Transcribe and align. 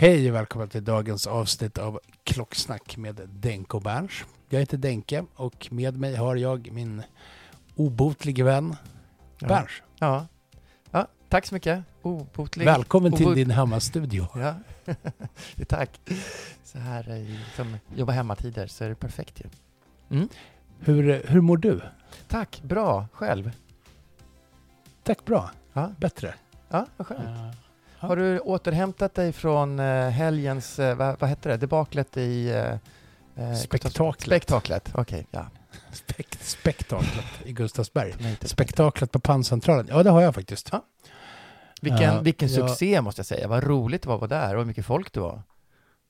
Hej 0.00 0.28
och 0.30 0.34
välkommen 0.34 0.68
till 0.68 0.84
dagens 0.84 1.26
avsnitt 1.26 1.78
av 1.78 2.00
Klocksnack 2.24 2.96
med 2.96 3.20
Denke 3.32 3.76
och 3.76 3.82
Berns. 3.82 4.12
Jag 4.48 4.60
heter 4.60 4.76
Denke 4.78 5.24
och 5.34 5.68
med 5.70 5.96
mig 5.96 6.14
har 6.16 6.36
jag 6.36 6.72
min 6.72 7.02
obotlige 7.76 8.44
vän 8.44 8.76
Ja. 9.38 9.48
Berns. 9.48 9.70
Ja. 9.98 10.26
ja, 10.90 11.06
tack 11.28 11.46
så 11.46 11.54
mycket. 11.54 11.84
Obotlig. 12.02 12.64
Välkommen 12.64 13.12
till 13.12 13.26
obot- 13.26 13.34
din 13.34 13.50
hemmastudio. 13.50 14.26
Ja, 14.34 14.54
tack. 15.68 16.00
Så 16.64 16.78
här 16.78 17.10
i 17.14 17.38
som 17.56 17.76
jobba 17.96 18.12
hemmatider 18.12 18.66
så 18.66 18.84
är 18.84 18.88
det 18.88 18.94
perfekt 18.94 19.40
ju. 19.40 19.46
Mm. 20.16 20.28
Hur, 20.78 21.22
hur 21.26 21.40
mår 21.40 21.56
du? 21.56 21.80
Tack, 22.28 22.62
bra. 22.62 23.06
Själv? 23.12 23.50
Tack 25.02 25.24
bra. 25.24 25.50
Ja, 25.72 25.92
Bättre. 25.98 26.34
ja 26.68 26.86
vad 26.96 27.06
skönt. 27.06 27.24
Eh, 27.24 27.50
Har 28.00 28.16
du 28.16 28.38
återhämtat 28.40 29.14
dig 29.14 29.32
från 29.32 29.78
eh, 29.78 30.08
helgens, 30.08 30.78
eh, 30.78 30.96
vad, 30.96 31.20
vad 31.20 31.30
hette 31.30 31.48
det, 31.48 31.56
debaklet 31.56 32.16
i... 32.16 32.48
eh, 33.36 33.46
eh, 33.50 33.54
Spektaklet. 33.56 34.20
Spektaklet, 34.20 34.90
okej, 34.94 35.26
ja. 35.30 35.46
spek- 35.92 36.38
spektaklet 36.40 37.24
i 37.44 37.52
Gustavsberg. 37.52 38.14
Spektaklet 38.42 39.12
på 39.12 39.20
Panncentralen. 39.20 39.86
Ja, 39.90 40.02
det 40.02 40.10
har 40.10 40.20
jag 40.20 40.34
faktiskt. 40.34 40.68
Ja. 40.72 40.84
Vilken, 41.82 42.02
Ja, 42.02 42.20
vilken 42.20 42.48
jag- 42.48 42.68
succé 42.70 43.00
måste 43.00 43.18
jag 43.18 43.26
säga. 43.26 43.48
Vad 43.48 43.64
roligt 43.64 44.02
det 44.02 44.08
var 44.08 44.14
att 44.14 44.20
vara 44.20 44.28
där 44.40 44.54
och 44.54 44.60
hur 44.60 44.66
mycket 44.66 44.86
folk 44.86 45.12
det 45.12 45.20
var. 45.20 45.42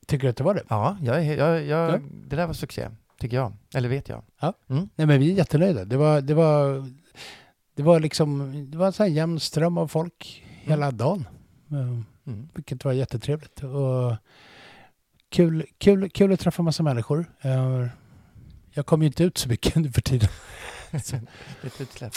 Tycker 0.07 0.23
du 0.23 0.31
att 0.31 0.37
det 0.37 0.45
var 0.45 0.55
det? 0.55 0.63
Ja, 0.69 0.97
jag, 1.03 1.25
jag, 1.25 1.63
jag, 1.65 1.91
Ja. 1.91 1.99
det 2.29 2.37
där 2.37 2.47
var 2.47 2.55
succé, 2.55 2.89
tycker 3.21 3.37
jag. 3.37 3.53
Eller 3.75 3.89
vet 3.89 4.09
jag. 4.09 4.23
Ja. 4.41 4.53
Mm. 4.71 4.89
Nej, 4.97 5.07
men 5.07 5.21
vi 5.21 5.31
är 5.33 5.35
jättenöjda. 5.35 5.85
Det 5.85 5.97
var, 5.97 6.21
det 6.21 6.35
var, 6.35 6.91
det 7.77 7.83
var 7.83 8.01
liksom, 8.01 8.53
det 8.71 8.79
var 8.79 8.87
en 8.87 8.93
sån 8.93 9.05
här 9.07 9.11
jämn 9.13 9.41
ström 9.41 9.79
av 9.79 9.89
folk 9.89 10.45
hela 10.63 10.91
dagen. 10.91 11.29
Eh, 11.73 12.01
Mm. 12.27 12.49
Vilket 12.55 12.85
var 12.85 12.93
jättetrevligt. 12.93 13.63
Och 13.65 14.17
kul, 15.29 15.67
kul, 15.79 16.11
kul 16.11 16.33
att 16.33 16.41
träffa 16.41 16.63
massa 16.63 16.83
människor. 16.83 17.27
Eh, 17.41 17.87
Jag 18.73 18.87
kommer 18.87 19.05
ju 19.05 19.07
inte 19.07 19.25
ut 19.25 19.39
så 19.39 19.49
mycket 19.49 19.75
nu 19.77 19.93
för 19.93 20.01
tiden. 20.01 20.29
Ett 20.91 21.81
utsläpp. 21.81 22.13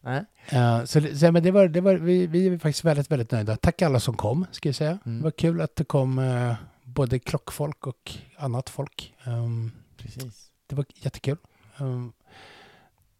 Nej. 0.00 0.24
Eh, 0.48 0.84
Så, 0.84 1.00
så 1.16 1.32
men 1.32 1.42
det 1.42 1.50
var, 1.50 1.68
det 1.68 1.80
var, 1.80 1.94
vi, 1.94 2.26
vi 2.26 2.46
är 2.46 2.58
faktiskt 2.58 2.84
väldigt, 2.84 3.10
väldigt 3.10 3.30
nöjda. 3.30 3.56
Tack 3.56 3.82
alla 3.82 4.00
som 4.00 4.16
kom, 4.16 4.46
ska 4.50 4.68
jag 4.68 4.76
säga. 4.76 4.98
Mm. 5.06 5.18
Det 5.18 5.24
var 5.24 5.30
kul 5.30 5.60
att 5.60 5.76
det 5.76 5.84
kom 5.84 6.18
eh, 6.18 6.54
både 6.84 7.18
klockfolk 7.18 7.86
och 7.86 8.12
annat 8.36 8.70
folk. 8.70 9.14
Um, 9.26 9.72
Precis. 9.96 10.50
det 10.66 10.74
var 10.74 10.84
jättekul. 10.94 11.36
Um, 11.78 12.12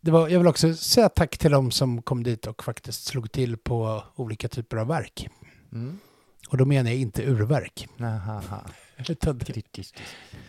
det 0.00 0.10
var, 0.10 0.28
jag 0.28 0.38
vill 0.38 0.48
också 0.48 0.74
säga 0.74 1.08
tack 1.08 1.38
till 1.38 1.50
de 1.50 1.70
som 1.70 2.02
kom 2.02 2.22
dit 2.22 2.46
och 2.46 2.64
faktiskt 2.64 3.04
slog 3.04 3.32
till 3.32 3.56
på 3.56 4.02
olika 4.14 4.48
typer 4.48 4.76
av 4.76 4.86
verk. 4.86 5.28
Mm. 5.72 5.98
Och 6.48 6.56
då 6.56 6.64
menar 6.64 6.90
jag 6.90 7.00
inte 7.00 7.22
urverk. 7.22 7.88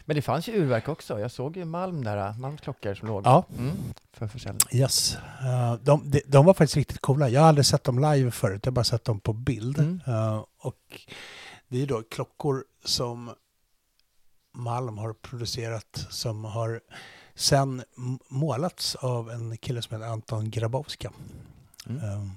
Men 0.05 0.15
det 0.15 0.21
fanns 0.21 0.49
ju 0.49 0.53
urverk 0.53 0.89
också. 0.89 1.19
Jag 1.19 1.31
såg 1.31 1.57
ju 1.57 1.65
Malm 1.65 2.03
där, 2.03 2.33
Malms 2.39 2.61
klockor 2.61 2.93
som 2.93 3.07
låg 3.07 3.25
ja, 3.25 3.45
mm. 3.57 3.75
för 4.13 4.27
försäljning. 4.27 4.61
yes. 4.71 5.17
Eh, 5.41 5.73
de, 5.73 6.11
de, 6.11 6.21
de 6.27 6.45
var 6.45 6.53
faktiskt 6.53 6.77
riktigt 6.77 7.01
coola. 7.01 7.29
Jag 7.29 7.41
har 7.41 7.47
aldrig 7.47 7.65
sett 7.65 7.83
dem 7.83 7.99
live 7.99 8.31
förut, 8.31 8.61
jag 8.63 8.71
har 8.71 8.75
bara 8.75 8.83
sett 8.83 9.05
dem 9.05 9.19
på 9.19 9.33
bild. 9.33 9.79
Mm. 9.79 10.01
Eh, 10.07 10.45
och 10.57 11.07
det 11.67 11.81
är 11.81 11.87
då 11.87 12.03
klockor 12.03 12.63
som 12.85 13.31
Malm 14.53 14.97
har 14.97 15.13
producerat 15.13 16.05
som 16.09 16.45
har 16.45 16.81
sen 17.35 17.83
målats 18.29 18.95
av 18.95 19.31
en 19.31 19.57
kille 19.57 19.81
som 19.81 19.95
heter 19.95 20.11
Anton 20.13 20.49
Grabowska. 20.49 21.11
Mm. 21.87 22.03
Um, 22.03 22.31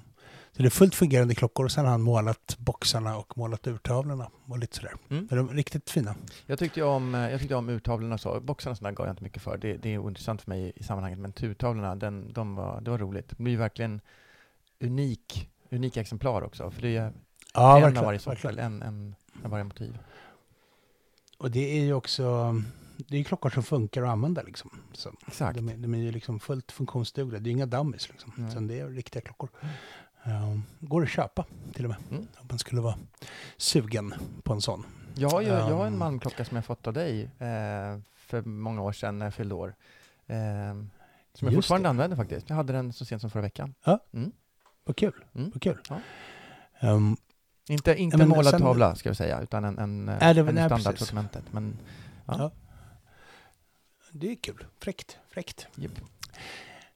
så 0.55 0.61
det 0.61 0.67
är 0.67 0.69
fullt 0.69 0.95
fungerande 0.95 1.35
klockor 1.35 1.65
och 1.65 1.71
sen 1.71 1.85
har 1.85 1.91
han 1.91 2.01
målat 2.01 2.55
boxarna 2.59 3.17
och 3.17 3.37
målat 3.37 3.67
urtavlorna 3.67 4.29
och 4.45 4.59
lite 4.59 4.75
sådär. 4.75 4.93
Mm. 5.09 5.27
Så 5.29 5.35
de 5.35 5.49
är 5.49 5.53
riktigt 5.53 5.89
fina. 5.89 6.15
Jag 6.45 6.59
tyckte 6.59 6.83
om, 6.83 7.15
eh, 7.15 7.31
jag 7.31 7.39
tyckte 7.39 7.55
om 7.55 7.69
urtavlorna 7.69 8.17
så. 8.17 8.39
Boxarna 8.39 8.75
sådana 8.75 8.91
gav 8.95 9.05
jag 9.07 9.13
inte 9.13 9.23
mycket 9.23 9.41
för. 9.41 9.57
Det, 9.57 9.77
det 9.77 9.93
är 9.93 9.97
ointressant 9.97 10.41
för 10.41 10.49
mig 10.49 10.73
i, 10.75 10.83
sammanhanget. 10.83 11.19
Men 11.19 11.33
turtavlorna, 11.33 11.95
den, 11.95 12.33
de 12.33 12.55
var, 12.55 12.81
det 12.81 12.91
var 12.91 12.97
roligt. 12.97 13.29
Det 13.29 13.43
blir 13.43 13.57
verkligen 13.57 14.01
unik, 14.79 15.49
unika 15.71 16.01
exemplar 16.01 16.41
också. 16.41 16.71
För 16.71 16.81
det 16.81 16.97
är 16.97 17.13
Ja, 17.53 17.69
en 17.69 17.75
av 17.75 17.81
verkligen. 17.81 18.05
varje 18.05 18.19
sort, 18.19 18.45
en, 18.45 18.59
en, 18.81 19.15
en 19.43 19.51
varje 19.51 19.63
motiv. 19.63 19.97
Och 21.37 21.51
det 21.51 21.79
är 21.79 21.83
ju 21.83 21.93
också, 21.93 22.55
det 22.97 23.17
är 23.17 23.23
klockor 23.23 23.49
som 23.49 23.63
funkar 23.63 24.03
att 24.03 24.09
använda 24.09 24.41
liksom. 24.41 24.71
Så 24.93 25.11
Exakt. 25.27 25.55
de, 25.55 25.81
de 25.81 25.93
är 25.93 25.97
ju 25.97 26.11
liksom 26.11 26.39
fullt 26.39 26.71
funktionsdugliga. 26.71 27.39
Det 27.39 27.49
är 27.49 27.51
inga 27.51 27.65
dummies 27.65 28.09
liksom. 28.09 28.47
Utan 28.49 28.67
det 28.67 28.79
är 28.79 28.87
riktiga 28.89 29.21
klockor. 29.21 29.49
Um, 30.25 30.63
går 30.79 31.03
att 31.03 31.09
köpa 31.09 31.45
till 31.73 31.85
och 31.85 31.89
med. 31.89 31.99
Mm. 32.11 32.27
Om 32.39 32.47
man 32.49 32.59
skulle 32.59 32.81
vara 32.81 32.95
sugen 33.57 34.13
på 34.43 34.53
en 34.53 34.61
sån. 34.61 34.85
Jag 35.15 35.29
har 35.29 35.41
ju 35.41 35.47
jag 35.47 35.63
har 35.63 35.85
en 35.87 35.93
Um. 35.93 35.99
Malmklocka 35.99 36.45
som 36.45 36.55
jag 36.55 36.65
fått 36.65 36.87
av 36.87 36.93
dig 36.93 37.23
eh, 37.23 37.99
för 38.15 38.41
många 38.41 38.81
år 38.81 38.91
sedan 38.91 39.19
när 39.19 39.25
jag 39.25 39.33
fyllde 39.33 39.55
år. 39.55 39.75
Eh, 40.27 40.35
som 41.33 41.47
jag 41.47 41.53
fortfarande 41.53 41.85
det. 41.85 41.89
använder 41.89 42.17
faktiskt. 42.17 42.49
Jag 42.49 42.55
hade 42.55 42.73
den 42.73 42.93
så 42.93 43.05
sent 43.05 43.21
som 43.21 43.29
förra 43.31 43.41
veckan. 43.41 43.73
Vad 44.85 44.95
kul. 44.95 45.13
Mm. 45.35 45.51
Vad 45.53 45.61
kul. 45.61 45.77
Ja. 45.89 45.99
Um, 46.89 47.17
Inte, 47.69 47.95
inte 47.95 48.17
men 48.17 48.29
målad 48.29 48.51
sen- 48.51 48.61
tavla 48.61 48.95
ska 48.95 49.09
jag 49.09 49.17
säga, 49.17 49.41
utan 49.41 49.65
en, 49.65 49.77
en, 49.79 50.05
Nej, 50.05 50.33
det 50.33 50.41
en 50.41 50.55
nej, 50.55 50.65
standardsortimentet. 50.69 51.43
Men 51.53 51.77
ja. 52.25 52.35
Ja. 52.37 52.51
det 54.11 54.31
är 54.31 54.35
kul. 54.35 54.65
Fräckt. 54.79 55.17
Fräckt. 55.29 55.67
Japp. 55.75 55.91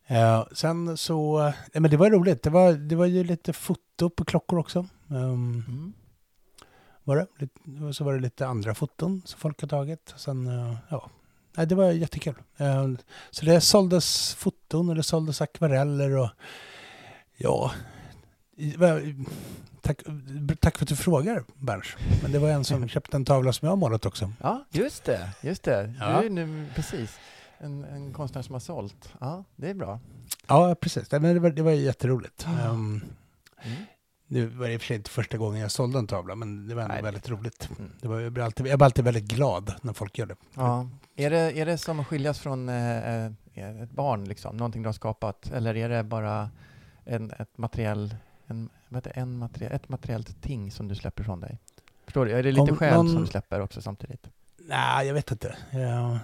Eh, 0.08 0.44
sen 0.52 0.98
så, 0.98 1.40
nej 1.74 1.82
men 1.82 1.92
det 1.92 1.98
var 1.98 2.10
roligt. 2.10 2.44
Det 2.44 2.50
var, 2.50 2.74
det 2.74 2.96
var 2.96 3.06
ju 3.06 3.24
lite 3.24 3.54
foto 3.54 4.10
på 4.10 4.26
klockor 4.26 4.60
också. 4.60 4.80
Um, 5.08 5.64
Mm. 5.68 5.94
var 7.04 7.16
det. 7.16 7.28
Lite, 7.40 7.94
så 7.94 8.04
var 8.04 8.14
det 8.14 8.20
lite 8.20 8.48
andra 8.48 8.76
foton 8.76 9.22
som 9.26 9.40
folk 9.40 9.62
har 9.62 9.68
tagit. 9.68 10.14
Sen, 10.18 10.48
eh, 10.48 10.76
ja. 10.90 11.10
Nej, 11.58 11.68
det 11.68 11.76
var 11.76 11.92
jättekul. 11.92 12.36
Eh, 12.58 12.88
så 13.32 13.46
det 13.46 13.62
såldes 13.62 14.34
foton 14.36 14.90
och 14.90 14.96
det 14.96 15.04
såldes 15.04 15.42
akvareller 15.42 16.18
och 16.18 16.30
ja. 17.38 17.72
Tack, 19.82 20.02
tack 20.60 20.78
för 20.78 20.86
att 20.86 20.90
du 20.90 20.96
frågar, 20.96 21.44
Berns. 21.56 21.88
Men 22.22 22.32
det 22.32 22.40
var 22.40 22.50
en 22.50 22.64
som 22.64 22.88
köpte 22.90 23.18
en 23.18 23.26
tavla 23.26 23.54
som 23.54 23.66
jag 23.66 23.72
har 23.72 23.78
målat 23.78 24.06
också. 24.06 24.32
Ja, 24.42 24.66
just 24.72 25.04
det. 25.06 25.30
Just 25.42 25.64
det. 25.64 25.94
Ja. 26.00 26.20
Du 26.22 26.26
är 26.26 26.30
nu, 26.30 26.66
precis. 26.76 27.20
En, 27.60 27.84
en 27.84 28.14
konstnär 28.14 28.42
som 28.42 28.54
har 28.54 28.60
sålt. 28.60 29.14
Ja, 29.20 29.44
det 29.56 29.70
är 29.70 29.74
bra. 29.74 30.00
Ja, 30.48 30.76
precis. 30.82 31.12
Men 31.12 31.22
det, 31.24 31.40
var, 31.40 31.50
det 31.50 31.62
var 31.62 31.72
jätteroligt. 31.72 32.48
Um, 32.70 33.02
Mm. 33.64 33.78
nu 34.28 34.46
var 34.46 34.68
det 34.68 34.74
i 34.74 34.78
och 34.78 34.82
för 34.82 34.88
sig 34.88 34.96
inte 34.98 35.10
första 35.10 35.38
gången 35.38 35.62
jag 35.62 35.72
sålde 35.72 36.00
en 36.00 36.08
tavla, 36.08 36.36
men 36.36 36.68
det 36.68 36.76
var 36.76 36.82
ändå 36.82 36.94
Nej. 36.94 37.04
väldigt 37.04 37.30
roligt. 37.30 37.70
Mm. 37.80 37.92
Det 38.02 38.08
var, 38.08 38.20
jag, 38.20 38.32
blir 38.32 38.44
alltid, 38.44 38.68
jag 38.68 38.80
blir 38.80 38.86
alltid 38.86 39.06
väldigt 39.06 39.24
glad 39.24 39.74
när 39.82 39.94
folk 39.94 40.18
gör 40.18 40.26
det. 40.26 40.36
Ja. 40.56 40.90
Är, 41.16 41.30
det, 41.30 41.38
är 41.60 41.66
det 41.66 41.78
som 41.78 42.00
att 42.00 42.08
skiljas 42.08 42.40
från 42.40 42.70
eh, 42.70 43.26
eh, 43.26 43.32
ett 43.82 43.92
barn, 43.92 44.26
liksom? 44.26 44.58
någonting 44.58 44.82
du 44.84 44.88
har 44.88 44.94
skapat? 44.94 45.52
Eller 45.52 45.76
är 45.78 45.90
det 45.90 46.04
bara 46.04 46.50
en, 47.06 47.32
ett, 47.32 47.58
materiell, 47.58 48.16
en, 48.48 48.70
vad 48.90 48.98
heter, 48.98 49.12
det? 49.16 49.20
en 49.20 49.38
materiell, 49.38 49.72
ett 49.74 49.90
materiellt 49.90 50.42
ting 50.42 50.72
som 50.72 50.88
du 50.88 50.96
släpper 50.96 51.24
från 51.24 51.40
dig? 51.40 51.60
Förstår 52.06 52.26
du? 52.26 52.32
Är 52.32 52.44
det 52.44 52.52
lite 52.52 52.72
Om 52.72 52.78
själ 52.78 52.94
någon- 52.96 53.10
som 53.10 53.22
du 53.22 53.28
släpper 53.28 53.60
också 53.62 53.82
samtidigt? 53.82 54.28
Nej, 54.58 55.08
jag 55.08 55.14
vet 55.14 55.32
inte. 55.32 55.56
Jag, 55.72 56.18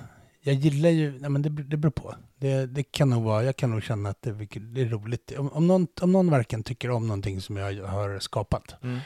jag 0.45 0.55
gillar 0.55 0.89
ju, 0.89 1.19
nej 1.19 1.29
men 1.29 1.41
det, 1.41 1.49
det 1.49 1.77
beror 1.77 1.91
på. 1.91 2.15
Det, 2.37 2.65
det 2.65 2.83
kan 2.83 3.09
nog 3.09 3.23
vara, 3.23 3.43
jag 3.43 3.55
kan 3.55 3.71
nog 3.71 3.83
känna 3.83 4.09
att 4.09 4.21
det, 4.21 4.31
det 4.59 4.81
är 4.81 4.85
roligt. 4.89 5.31
Om, 5.37 5.49
om, 5.49 5.67
någon, 5.67 5.87
om 6.01 6.11
någon 6.11 6.29
verkligen 6.29 6.63
tycker 6.63 6.89
om 6.89 7.07
någonting 7.07 7.41
som 7.41 7.57
jag 7.57 7.83
har 7.87 8.19
skapat 8.19 8.75
Mm. 8.83 8.99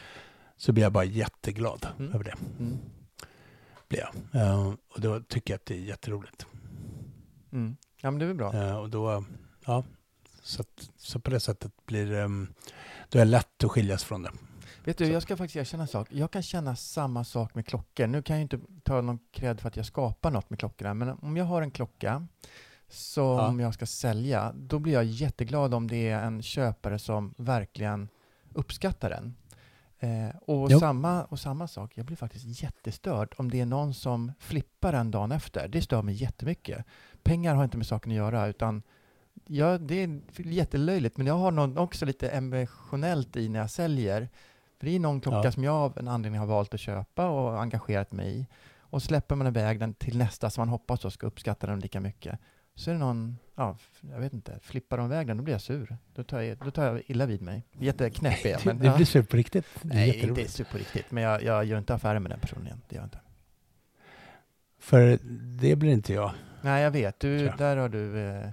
så 0.57 0.71
blir 0.71 0.83
jag 0.83 0.91
bara 0.91 1.03
jätteglad 1.03 1.87
Mm. 1.99 2.13
över 2.13 2.23
det. 2.23 2.35
Mm. 2.59 2.77
Blir 3.89 3.99
jag. 3.99 4.41
Eh, 4.41 4.73
och 4.93 5.01
då 5.01 5.21
tycker 5.21 5.53
jag 5.53 5.57
att 5.59 5.65
det 5.65 5.73
är 5.75 5.79
jätteroligt. 5.79 6.45
Mm. 7.51 7.77
Ja, 8.01 8.11
men 8.11 8.19
det 8.19 8.25
är 8.25 8.27
väl 8.27 8.37
bra. 8.37 8.53
Eh, 8.53 8.77
och 8.77 8.89
då, 8.89 9.23
ja, 9.65 9.83
så, 10.41 10.61
att, 10.61 10.89
så 10.97 11.19
på 11.19 11.29
det 11.31 11.39
sättet 11.39 11.71
blir 11.85 12.11
um, 12.11 12.53
då 13.09 13.19
är 13.19 13.25
det 13.25 13.31
lätt 13.31 13.63
att 13.63 13.71
skiljas 13.71 14.03
från 14.03 14.23
det. 14.23 14.31
Vet 14.87 14.97
du, 14.97 15.05
Så. 15.05 15.11
jag 15.11 15.21
ska 15.21 15.37
faktiskt 15.37 15.55
erkänna 15.55 15.83
en 15.83 15.87
sak. 15.87 16.07
Jag 16.11 16.31
kan 16.31 16.41
känna 16.41 16.75
samma 16.75 17.23
sak 17.23 17.55
med 17.55 17.65
klockor. 17.65 18.07
Nu 18.07 18.21
kan 18.21 18.35
jag 18.35 18.41
inte 18.41 18.59
ta 18.83 19.01
någon 19.01 19.19
cred 19.31 19.59
för 19.59 19.67
att 19.67 19.75
jag 19.77 19.85
skapar 19.85 20.31
något 20.31 20.49
med 20.49 20.59
klockorna, 20.59 20.93
men 20.93 21.09
om 21.09 21.37
jag 21.37 21.45
har 21.45 21.61
en 21.61 21.71
klocka 21.71 22.27
som 22.89 23.59
Ja. 23.59 23.61
jag 23.61 23.73
ska 23.73 23.85
sälja, 23.85 24.53
då 24.55 24.79
blir 24.79 24.93
jag 24.93 25.03
jätteglad 25.05 25.73
om 25.73 25.87
det 25.87 26.09
är 26.09 26.21
en 26.21 26.41
köpare 26.41 26.99
som 26.99 27.33
verkligen 27.37 28.09
uppskattar 28.53 29.09
den. 29.09 29.35
Eh, 29.99 30.35
och, 30.41 30.71
Jo. 30.71 30.79
samma, 30.79 31.23
och 31.23 31.39
samma 31.39 31.67
sak, 31.67 31.97
jag 31.97 32.05
blir 32.05 32.15
faktiskt 32.17 32.61
jättestörd 32.63 33.33
om 33.37 33.51
det 33.51 33.59
är 33.61 33.65
någon 33.65 33.93
som 33.93 34.31
flippar 34.39 34.91
den 34.91 35.11
dagen 35.11 35.31
efter. 35.31 35.67
Det 35.67 35.81
stör 35.81 36.01
mig 36.01 36.15
jättemycket. 36.15 36.85
Pengar 37.23 37.55
har 37.55 37.63
inte 37.63 37.77
med 37.77 37.87
saken 37.87 38.11
att 38.11 38.15
göra, 38.15 38.47
utan 38.47 38.83
ja, 39.47 39.77
det 39.77 40.03
är 40.03 40.21
jättelöjligt, 40.37 41.17
men 41.17 41.27
jag 41.27 41.33
har 41.37 41.51
någon 41.51 41.77
också 41.77 42.05
lite 42.05 42.29
emotionellt 42.29 43.35
i 43.35 43.49
när 43.49 43.59
jag 43.59 43.71
säljer. 43.71 44.29
För 44.79 44.85
det 44.85 44.95
är 44.95 44.99
någon 44.99 45.21
klocka 45.21 45.47
Ja. 45.47 45.51
som 45.51 45.63
jag 45.63 45.75
av 45.75 45.97
en 45.97 46.07
anledning 46.07 46.39
har 46.39 46.47
valt 46.47 46.73
att 46.73 46.79
köpa 46.79 47.29
och 47.29 47.61
engagerat 47.61 48.11
mig 48.11 48.39
i. 48.39 48.47
Och 48.79 49.03
släpper 49.03 49.35
man 49.35 49.47
iväg 49.47 49.79
den 49.79 49.93
till 49.93 50.17
nästa 50.17 50.49
som 50.49 50.61
man 50.61 50.69
hoppas 50.69 50.99
då 50.99 51.09
ska 51.11 51.27
uppskatta 51.27 51.67
den 51.67 51.79
lika 51.79 51.99
mycket. 51.99 52.39
Så 52.75 52.89
är 52.89 52.93
det 52.93 52.99
någon, 52.99 53.37
ja, 53.55 53.77
jag 54.01 54.19
vet 54.19 54.33
inte, 54.33 54.59
flippar 54.61 54.97
de 54.97 55.05
iväg 55.05 55.27
den, 55.27 55.37
då 55.37 55.43
blir 55.43 55.53
jag 55.53 55.61
sur. 55.61 55.97
Då 56.15 56.23
tar 56.23 56.41
jag, 56.41 56.57
då 56.57 56.71
tar 56.71 56.85
jag 56.85 57.01
illa 57.07 57.25
vid 57.25 57.41
mig. 57.41 57.63
Jätteknäpp 57.71 58.45
är 58.45 58.49
jag, 58.49 58.65
men 58.65 58.83
ja. 58.83 58.95
blir 58.95 59.05
sur 59.05 59.23
på 59.23 59.37
riktigt. 59.37 59.65
Det 59.81 59.93
är 59.93 59.95
Nej, 59.95 60.19
inte 60.23 60.47
sur 60.47 60.63
på 60.63 60.77
riktigt, 60.77 61.11
men 61.11 61.23
jag, 61.23 61.43
jag 61.43 61.65
gör 61.65 61.77
inte 61.77 61.93
affärer 61.93 62.19
med 62.19 62.31
den 62.31 62.39
personen. 62.39 62.81
Det 62.89 62.95
gör 62.95 63.01
jag 63.01 63.05
inte. 63.07 63.19
För 64.79 65.19
det 65.59 65.75
blir 65.75 65.91
inte 65.91 66.13
jag. 66.13 66.31
Nej, 66.61 66.83
jag 66.83 66.91
vet. 66.91 67.19
Du, 67.19 67.41
jag. 67.41 67.57
där 67.57 67.77
har 67.77 67.89
du, 67.89 68.19
eh, 68.19 68.49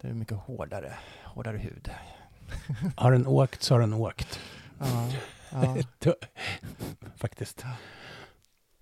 det 0.00 0.08
är 0.08 0.12
mycket 0.14 0.36
hårdare, 0.36 0.92
hårdare 1.24 1.56
hud. 1.58 1.90
Har 2.96 3.12
den 3.12 3.26
åkt 3.26 3.62
så 3.62 3.74
har 3.74 3.80
den 3.80 3.94
åkt. 3.94 4.40
Ja, 4.78 5.08
ja. 5.52 5.76
Faktiskt. 7.16 7.64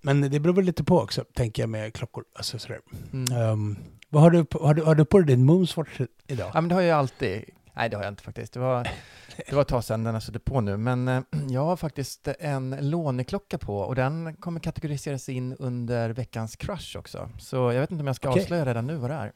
Men 0.01 0.21
det 0.31 0.41
beror 0.41 0.55
väl 0.55 0.65
lite 0.65 0.85
på 0.85 1.01
också, 1.01 1.25
tänker 1.35 1.63
jag 1.63 1.71
med 1.71 1.95
klockor. 1.95 2.25
Alltså 2.35 2.59
sådär. 2.59 2.81
Mm. 3.13 3.37
Ehm, 3.43 3.77
vad 4.09 4.23
har, 4.23 4.31
du, 4.31 4.45
på- 4.45 4.67
har, 4.67 4.75
du, 4.75 4.83
har 4.83 4.95
du 4.95 5.05
på 5.05 5.19
dig 5.19 5.27
din 5.27 5.45
Moonswatch 5.45 6.01
idag? 6.27 6.51
Ja, 6.55 6.61
men 6.61 6.69
det 6.69 6.75
har 6.75 6.83
jag 6.83 6.99
alltid. 6.99 7.45
Nej, 7.75 7.89
det 7.89 7.97
har 7.97 8.05
jag 8.05 8.13
inte 8.13 8.23
faktiskt. 8.23 8.53
Det 8.53 8.61
var, 8.61 8.89
det 9.37 9.53
var 9.53 9.63
ett 9.63 9.69
tag 9.69 9.85
sedan 9.85 10.05
den 10.05 10.15
har 10.15 10.21
suttit 10.21 10.45
på 10.45 10.61
nu. 10.61 10.77
Men 10.77 11.09
eh, 11.09 11.23
jag 11.49 11.65
har 11.65 11.77
faktiskt 11.77 12.29
en 12.41 12.77
låneklocka 12.91 13.59
på 13.59 13.79
och 13.79 13.95
den 13.95 14.37
kommer 14.37 14.61
kategoriseras 14.61 15.29
in 15.29 15.57
under 15.59 16.11
veckans 16.11 16.57
crush 16.57 16.97
också. 16.99 17.31
Så 17.39 17.57
jag 17.57 17.81
vet 17.81 17.91
inte 17.91 18.01
om 18.01 18.07
jag 18.07 18.17
ska 18.17 18.31
Okej. 18.31 18.43
avslöja 18.43 18.65
redan 18.67 18.87
nu 18.87 18.97
vad 18.97 19.11
det 19.11 19.15
är. 19.15 19.33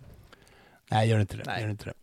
Nej, 0.91 1.09
gör 1.09 1.21
inte 1.21 1.37
det. 1.37 1.43
Nej. 1.47 1.63
Gör 1.63 1.69
inte 1.71 1.85
det. 1.85 1.95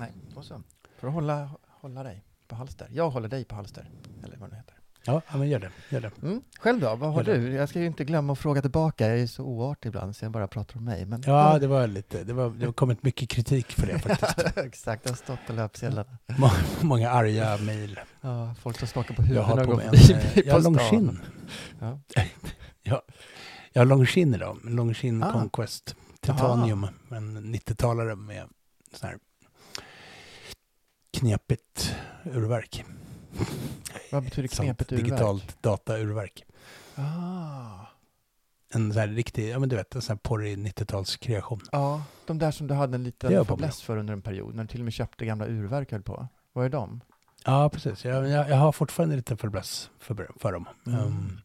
Nej, 0.00 0.12
då 0.34 0.42
så. 0.42 0.62
För 0.98 1.08
att 1.08 1.14
hålla, 1.14 1.50
hålla 1.68 2.02
dig 2.02 2.24
på 2.48 2.54
halster. 2.54 2.88
Jag 2.92 3.10
håller 3.10 3.28
dig 3.28 3.44
på 3.44 3.54
halster. 3.54 3.90
Eller 4.24 4.36
vad 4.36 4.50
det 4.50 4.56
heter. 4.56 4.73
Ja, 5.06 5.22
men 5.32 5.48
gör 5.48 5.58
det. 5.58 5.70
Gör 5.90 6.00
det. 6.00 6.10
Mm. 6.22 6.42
Själv 6.58 6.80
då? 6.80 6.96
Vad 6.96 7.12
har 7.12 7.24
Gör 7.24 7.34
det. 7.34 7.40
du? 7.40 7.52
Jag 7.52 7.68
ska 7.68 7.80
ju 7.80 7.86
inte 7.86 8.04
glömma 8.04 8.32
att 8.32 8.38
fråga 8.38 8.60
tillbaka. 8.62 9.08
Jag 9.08 9.18
är 9.20 9.26
så 9.26 9.42
oartig 9.44 9.88
ibland 9.88 10.16
så 10.16 10.24
jag 10.24 10.32
bara 10.32 10.48
pratar 10.48 10.76
om 10.78 10.84
mig. 10.84 11.06
Men 11.06 11.22
Ja, 11.26 11.58
det 11.58 11.66
var 11.66 11.86
lite, 11.86 12.24
det, 12.24 12.32
var, 12.32 12.50
det 12.50 12.66
har 12.66 12.72
kommit 12.72 13.02
mycket 13.02 13.28
kritik 13.28 13.72
för 13.72 13.86
det 13.86 13.98
faktiskt. 13.98 14.56
Exakt, 14.56 15.04
det 15.04 15.10
har 15.10 15.16
stått 15.16 15.38
på 15.46 15.52
löpsedlarna. 15.52 16.18
Må- 16.38 16.50
Många 16.80 17.10
arga 17.10 17.56
mejl. 17.58 18.00
Ja, 18.20 18.54
folk 18.62 18.78
som 18.78 18.88
skakar 18.88 19.14
på 19.14 19.22
Jag 19.22 19.26
huvudet 19.26 19.50
och 19.52 19.64
på 19.64 19.70
går 19.70 19.80
förbi 19.80 20.42
jag 20.46 20.54
har 20.54 20.60
longin. 20.60 21.20
Ja. 21.80 22.00
Ja, 22.86 23.02
jag 23.72 23.80
har 23.80 23.86
longin 23.86 24.34
idag. 24.34 24.58
Longin 24.64 25.22
Ah. 25.22 25.32
Conquest. 25.32 25.96
Titanium. 26.20 26.86
En 27.10 27.54
90-talare 27.54 28.16
med 28.16 28.48
sån 28.92 29.08
här 29.08 29.18
knepigt 31.18 31.94
urverk. 32.24 32.84
Vad 34.12 34.24
betyder 34.24 34.48
knepet 34.48 34.92
urverk? 34.92 35.04
digitalt 35.04 35.62
dataurverk. 35.62 36.44
Ah. 36.94 37.86
En 38.68 38.92
sån 38.92 39.00
här 39.00 39.08
riktig, 39.08 39.50
ja 39.50 39.58
men 39.58 39.68
du 39.68 39.76
vet, 39.76 39.94
en 39.94 40.02
sån 40.02 40.14
här 40.14 40.18
porrig 40.18 40.58
90-talskreation. 40.58 41.60
Ja, 41.72 42.02
de 42.26 42.38
där 42.38 42.50
som 42.50 42.66
du 42.66 42.74
hade 42.74 42.94
en 42.94 43.04
liten 43.04 43.44
fäbless 43.44 43.82
för 43.82 43.96
under 43.96 44.12
en 44.12 44.22
period, 44.22 44.54
när 44.54 44.64
du 44.64 44.68
till 44.68 44.80
och 44.80 44.84
med 44.84 44.92
köpte 44.92 45.26
gamla 45.26 45.46
urverk 45.46 45.92
höll 45.92 46.02
på. 46.02 46.28
Vad 46.52 46.64
är 46.64 46.68
de? 46.68 47.00
Ja, 47.44 47.68
precis. 47.68 48.04
Jag, 48.04 48.28
jag, 48.28 48.50
jag 48.50 48.56
har 48.56 48.72
fortfarande 48.72 49.16
lite 49.16 49.36
fäbless 49.36 49.90
för, 49.98 50.30
för 50.36 50.52
dem. 50.52 50.68
Mm. 50.86 51.00
Um, 51.00 51.40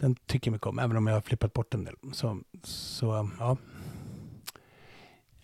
den 0.00 0.14
tycker 0.14 0.50
jag 0.50 0.52
mycket 0.52 0.66
om, 0.66 0.78
även 0.78 0.96
om 0.96 1.06
jag 1.06 1.14
har 1.14 1.20
flippat 1.20 1.52
bort 1.52 1.74
en 1.74 1.84
del. 1.84 1.94
Så, 2.12 2.40
så 2.62 3.30
ja. 3.38 3.56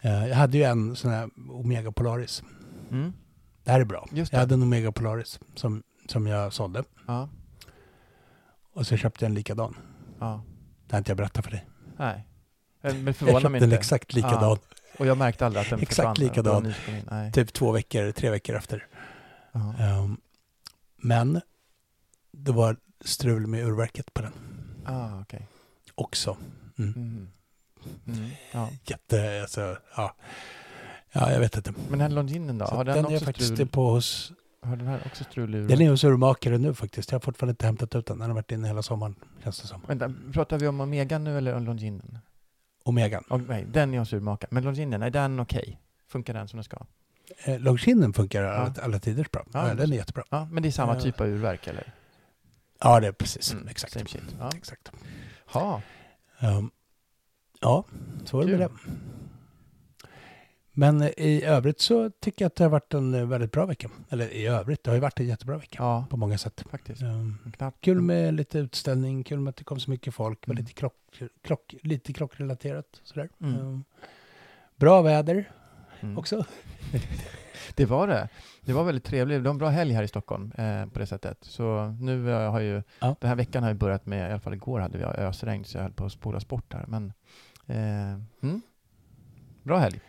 Eh, 0.01 0.29
jag 0.29 0.37
hade 0.37 0.59
ju 0.59 0.65
en 0.65 0.97
sån 0.97 1.11
här 1.11 1.31
Omega 1.51 1.93
Polaris. 1.93 2.43
Mm. 2.91 3.13
Det 3.67 3.73
här 3.73 3.81
är 3.81 3.85
bra. 3.85 4.09
Jag 4.13 4.27
hade 4.39 4.55
en 4.55 4.63
Omega 4.63 4.93
Polaris 4.93 5.41
som, 5.55 5.83
som 6.09 6.27
jag 6.27 6.53
sålde. 6.53 6.85
Ja. 7.07 7.29
Och 8.73 8.87
så 8.87 8.97
köpte 8.97 9.25
jag 9.25 9.29
en 9.31 9.35
likadan. 9.35 9.77
ja. 10.21 10.43
Det 10.87 10.95
har 10.95 10.99
inte 10.99 11.11
jag 11.11 11.17
berättat 11.17 11.45
för 11.45 11.51
dig. 11.53 11.69
Nej. 11.99 12.27
Eh, 12.83 12.95
Men 12.95 13.05
det 13.05 13.09
Jag 13.09 13.17
förvånar 13.17 13.41
köpte 13.41 13.49
mig 13.51 13.59
en 13.59 13.65
inte. 13.65 13.77
exakt 13.77 14.13
likadan. 14.15 14.59
Och 14.99 15.07
jag 15.07 15.19
märkte 15.19 15.47
aldrig 15.47 15.63
att 15.65 15.71
den 15.71 15.81
Exakt 15.81 16.19
likadan. 16.19 16.73
Typ 17.33 17.53
två 17.53 17.73
veckor, 17.73 18.13
tre 18.13 18.31
veckor 18.31 18.57
efter. 18.57 18.87
Ja. 19.53 19.75
Um, 19.99 20.21
men 20.97 21.41
det 22.33 22.53
var 22.53 22.77
strul 23.05 23.47
med 23.47 23.65
urverket 23.67 24.15
på 24.15 24.23
den 24.23 24.33
Ah, 24.85 25.21
okej. 25.21 25.49
också. 25.95 26.37
Mm. 26.79 26.93
Mm. 26.97 27.29
Mm. 28.07 28.31
Ja. 28.53 28.69
Jätte, 28.85 29.41
alltså, 29.43 29.77
ja. 29.97 30.15
Ja, 31.21 31.33
jag 31.33 31.41
vet 31.41 31.57
inte. 31.57 31.73
Men 31.91 31.99
den 31.99 32.15
Longinen 32.15 32.59
då? 32.59 32.67
Så 32.67 32.75
Har 32.75 32.85
den, 32.85 32.95
den 32.97 33.05
är 33.07 33.15
också 33.15 33.25
faktiskt 33.25 33.55
strul? 33.55 33.69
på 33.69 33.91
hos... 33.91 34.33
Har 34.63 34.77
den 34.77 34.87
här 34.87 35.03
också 35.07 35.25
strul? 35.25 35.67
Den 35.67 35.81
är 35.81 35.91
hos 35.91 36.05
urmakare 36.05 36.59
nu 36.59 36.75
faktiskt. 36.75 37.11
Jag 37.13 37.17
har 37.19 37.21
fortfarande 37.21 37.51
inte 37.51 37.67
hämtat 37.67 37.95
ut 37.95 38.07
den. 38.07 38.19
Den 38.19 38.29
har 38.31 38.35
varit 38.35 38.53
inne 38.53 38.69
hela 38.69 38.83
sommaren, 38.83 39.15
känns 39.45 39.61
det 39.61 39.67
som. 39.69 39.81
Vänta, 39.87 40.13
pratar 40.33 40.59
vi 40.59 40.67
om 40.69 40.81
Omega 40.81 41.19
nu 41.19 41.39
eller 41.39 41.55
om 41.55 41.65
Longinen? 41.65 42.19
Omegan. 42.85 43.25
Oh, 43.31 43.41
nej, 43.49 43.67
den 43.73 43.95
är 43.95 43.99
hos 43.99 44.13
urmakaren. 44.13 44.49
Men 44.55 44.65
Longinen, 44.65 45.03
är 45.03 45.11
den 45.11 45.41
okej? 45.41 45.81
Funkar 46.09 46.35
den 46.35 46.49
som 46.49 46.57
den 46.57 46.65
ska? 46.65 46.77
Eh, 47.45 47.59
Longinen 47.61 48.13
funkar 48.13 48.43
alla, 48.43 48.75
alla 48.83 48.99
tiders 48.99 49.31
bra. 49.31 49.45
Ja, 49.53 49.69
Ja, 49.69 49.75
den 49.75 49.93
är 49.93 49.97
jättebra. 49.97 50.25
Ja, 50.31 50.49
men 50.51 50.63
det 50.63 50.69
är 50.69 50.71
samma 50.71 50.95
Ja. 50.95 51.01
typ 51.01 51.21
av 51.21 51.27
urverk 51.27 51.67
eller? 51.67 51.93
Ja, 52.81 53.01
det 53.01 53.07
är 53.07 53.13
precis. 53.13 53.53
Mm, 53.53 53.69
Exakt. 53.69 53.93
same 53.93 54.07
shit. 54.07 54.23
Ja. 54.39 54.51
Exakt. 54.57 54.93
Ha. 55.47 55.83
Um, 56.41 56.71
ja, 57.61 57.85
så 58.25 58.37
var 58.37 58.45
det 58.45 58.51
med 58.51 58.61
det. 58.61 58.69
Men 60.79 61.03
eh, 61.03 61.09
i 61.17 61.43
övrigt 61.45 61.81
så 61.81 62.11
tycker 62.11 62.45
jag 62.45 62.47
att 62.47 62.57
det 62.57 62.65
har 62.65 62.69
varit 62.71 62.95
en 62.95 63.15
eh, 63.15 63.27
väldigt 63.27 63.53
bra 63.53 63.67
vecka. 63.67 63.91
Eller 64.09 64.29
i 64.29 64.47
övrigt, 64.47 64.85
det 64.85 64.91
har 64.91 64.95
ju 64.95 65.01
varit 65.01 65.21
en 65.21 65.27
jättebra 65.27 65.57
vecka 65.59 65.77
Ja, 65.83 66.07
på 66.11 66.17
många 66.17 66.39
sätt. 66.39 66.65
faktiskt. 66.71 67.03
Um, 67.03 67.39
kul 67.81 68.01
med 68.01 68.35
lite 68.35 68.59
utställning, 68.59 69.25
kul 69.25 69.41
med 69.41 69.51
att 69.51 69.57
det 69.57 69.65
kom 69.65 69.81
så 69.81 69.91
mycket 69.91 70.15
folk, 70.15 70.47
Mm. 70.47 70.57
lite, 70.57 70.73
krock, 70.73 70.95
krock, 71.43 71.75
lite 71.83 72.13
krockrelaterat. 72.13 73.01
Sådär. 73.03 73.29
Mm. 73.41 73.61
Um, 73.61 73.85
bra 74.77 75.03
väder 75.03 75.51
Mm. 76.01 76.19
också. 76.19 76.45
Det 77.75 77.85
var 77.87 78.07
det. 78.09 78.29
Det 78.61 78.73
var 78.73 78.85
väldigt 78.85 79.05
trevligt. 79.05 79.39
Det 79.39 79.43
var 79.49 79.51
en 79.51 79.59
bra 79.59 79.69
helg 79.69 79.93
här 79.93 80.03
i 80.03 80.09
Stockholm 80.09 80.53
eh, 80.59 80.87
på 80.87 80.99
det 80.99 81.07
sättet. 81.07 81.39
Så 81.41 81.87
nu 82.01 82.31
eh, 82.33 82.51
har 82.51 82.61
ju, 82.61 82.83
Ja. 83.01 83.17
den 83.21 83.29
här 83.29 83.37
veckan 83.37 83.63
har 83.63 83.71
ju 83.71 83.77
börjat 83.77 84.07
med, 84.07 84.29
i 84.29 84.33
alla 84.33 84.41
fall 84.41 84.55
igår 84.55 84.81
hade 84.81 84.99
vi 84.99 85.05
ösregn 85.05 85.65
så 85.65 85.77
jag 85.79 85.83
höll 85.83 85.93
på 85.93 86.05
att 86.05 86.13
spola 86.13 86.41
bort 86.49 86.73
här. 86.75 86.85
Men, 86.89 87.13
eh, 87.67 88.21
mm. 88.43 88.61
Bra 89.63 89.79
helg. 89.79 90.01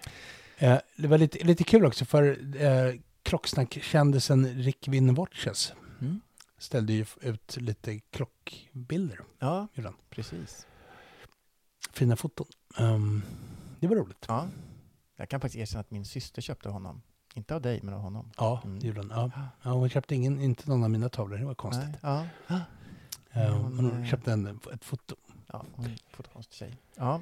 Eh, 0.60 0.78
det 0.96 1.08
var 1.08 1.18
lite, 1.18 1.44
lite 1.44 1.64
kul 1.64 1.86
också 1.86 2.06
för 2.06 2.24
eh, 2.64 2.94
klocksnack-kändisen 3.24 4.46
Rick 4.48 4.88
Win 4.88 5.14
Watches 5.14 5.74
Mm. 6.02 6.22
ställde 6.58 6.94
ju 6.94 7.06
ut 7.22 7.58
lite 7.58 8.00
klockbilder. 8.00 9.20
Ja, 9.40 9.68
han. 9.76 9.94
precis. 10.10 10.68
Fina 11.94 12.16
foton. 12.16 12.48
Um, 12.80 13.24
det 13.80 13.88
var 13.88 13.96
roligt. 13.96 14.26
Ja. 14.28 14.48
Jag 15.16 15.30
kan 15.30 15.42
faktiskt 15.42 15.62
erkänna 15.62 15.80
att 15.82 15.92
min 15.92 16.06
syster 16.06 16.42
köpte 16.42 16.70
honom. 16.70 17.02
Inte 17.34 17.56
av 17.56 17.62
dig, 17.62 17.80
men 17.84 17.94
av 17.94 18.00
honom. 18.02 18.32
Ja, 18.38 18.62
Mm. 18.66 18.80
det 18.80 18.88
gjorde 18.88 19.00
hon. 19.00 19.10
Ja. 19.10 19.32
Ja, 19.62 19.70
hon 19.72 19.90
köpte 19.90 20.16
ingen, 20.16 20.42
inte 20.42 20.70
någon 20.70 20.84
av 20.84 20.90
mina 20.90 21.10
tavlor, 21.10 21.38
det 21.38 21.46
var 21.46 21.56
konstigt. 21.56 21.90
Nej, 22.04 22.28
ja. 22.48 22.62
Eh, 23.32 23.54
Hon, 23.58 23.76
men 23.76 23.86
hon 23.92 24.06
köpte 24.08 24.32
en, 24.32 24.60
ett 24.74 24.86
foto. 24.86 25.16
Ja, 25.48 25.66
hon 25.74 25.86
är 25.86 25.90
en 25.90 25.98
fotokonstig 26.12 26.58
tjej. 26.58 26.78
Ja. 26.96 27.22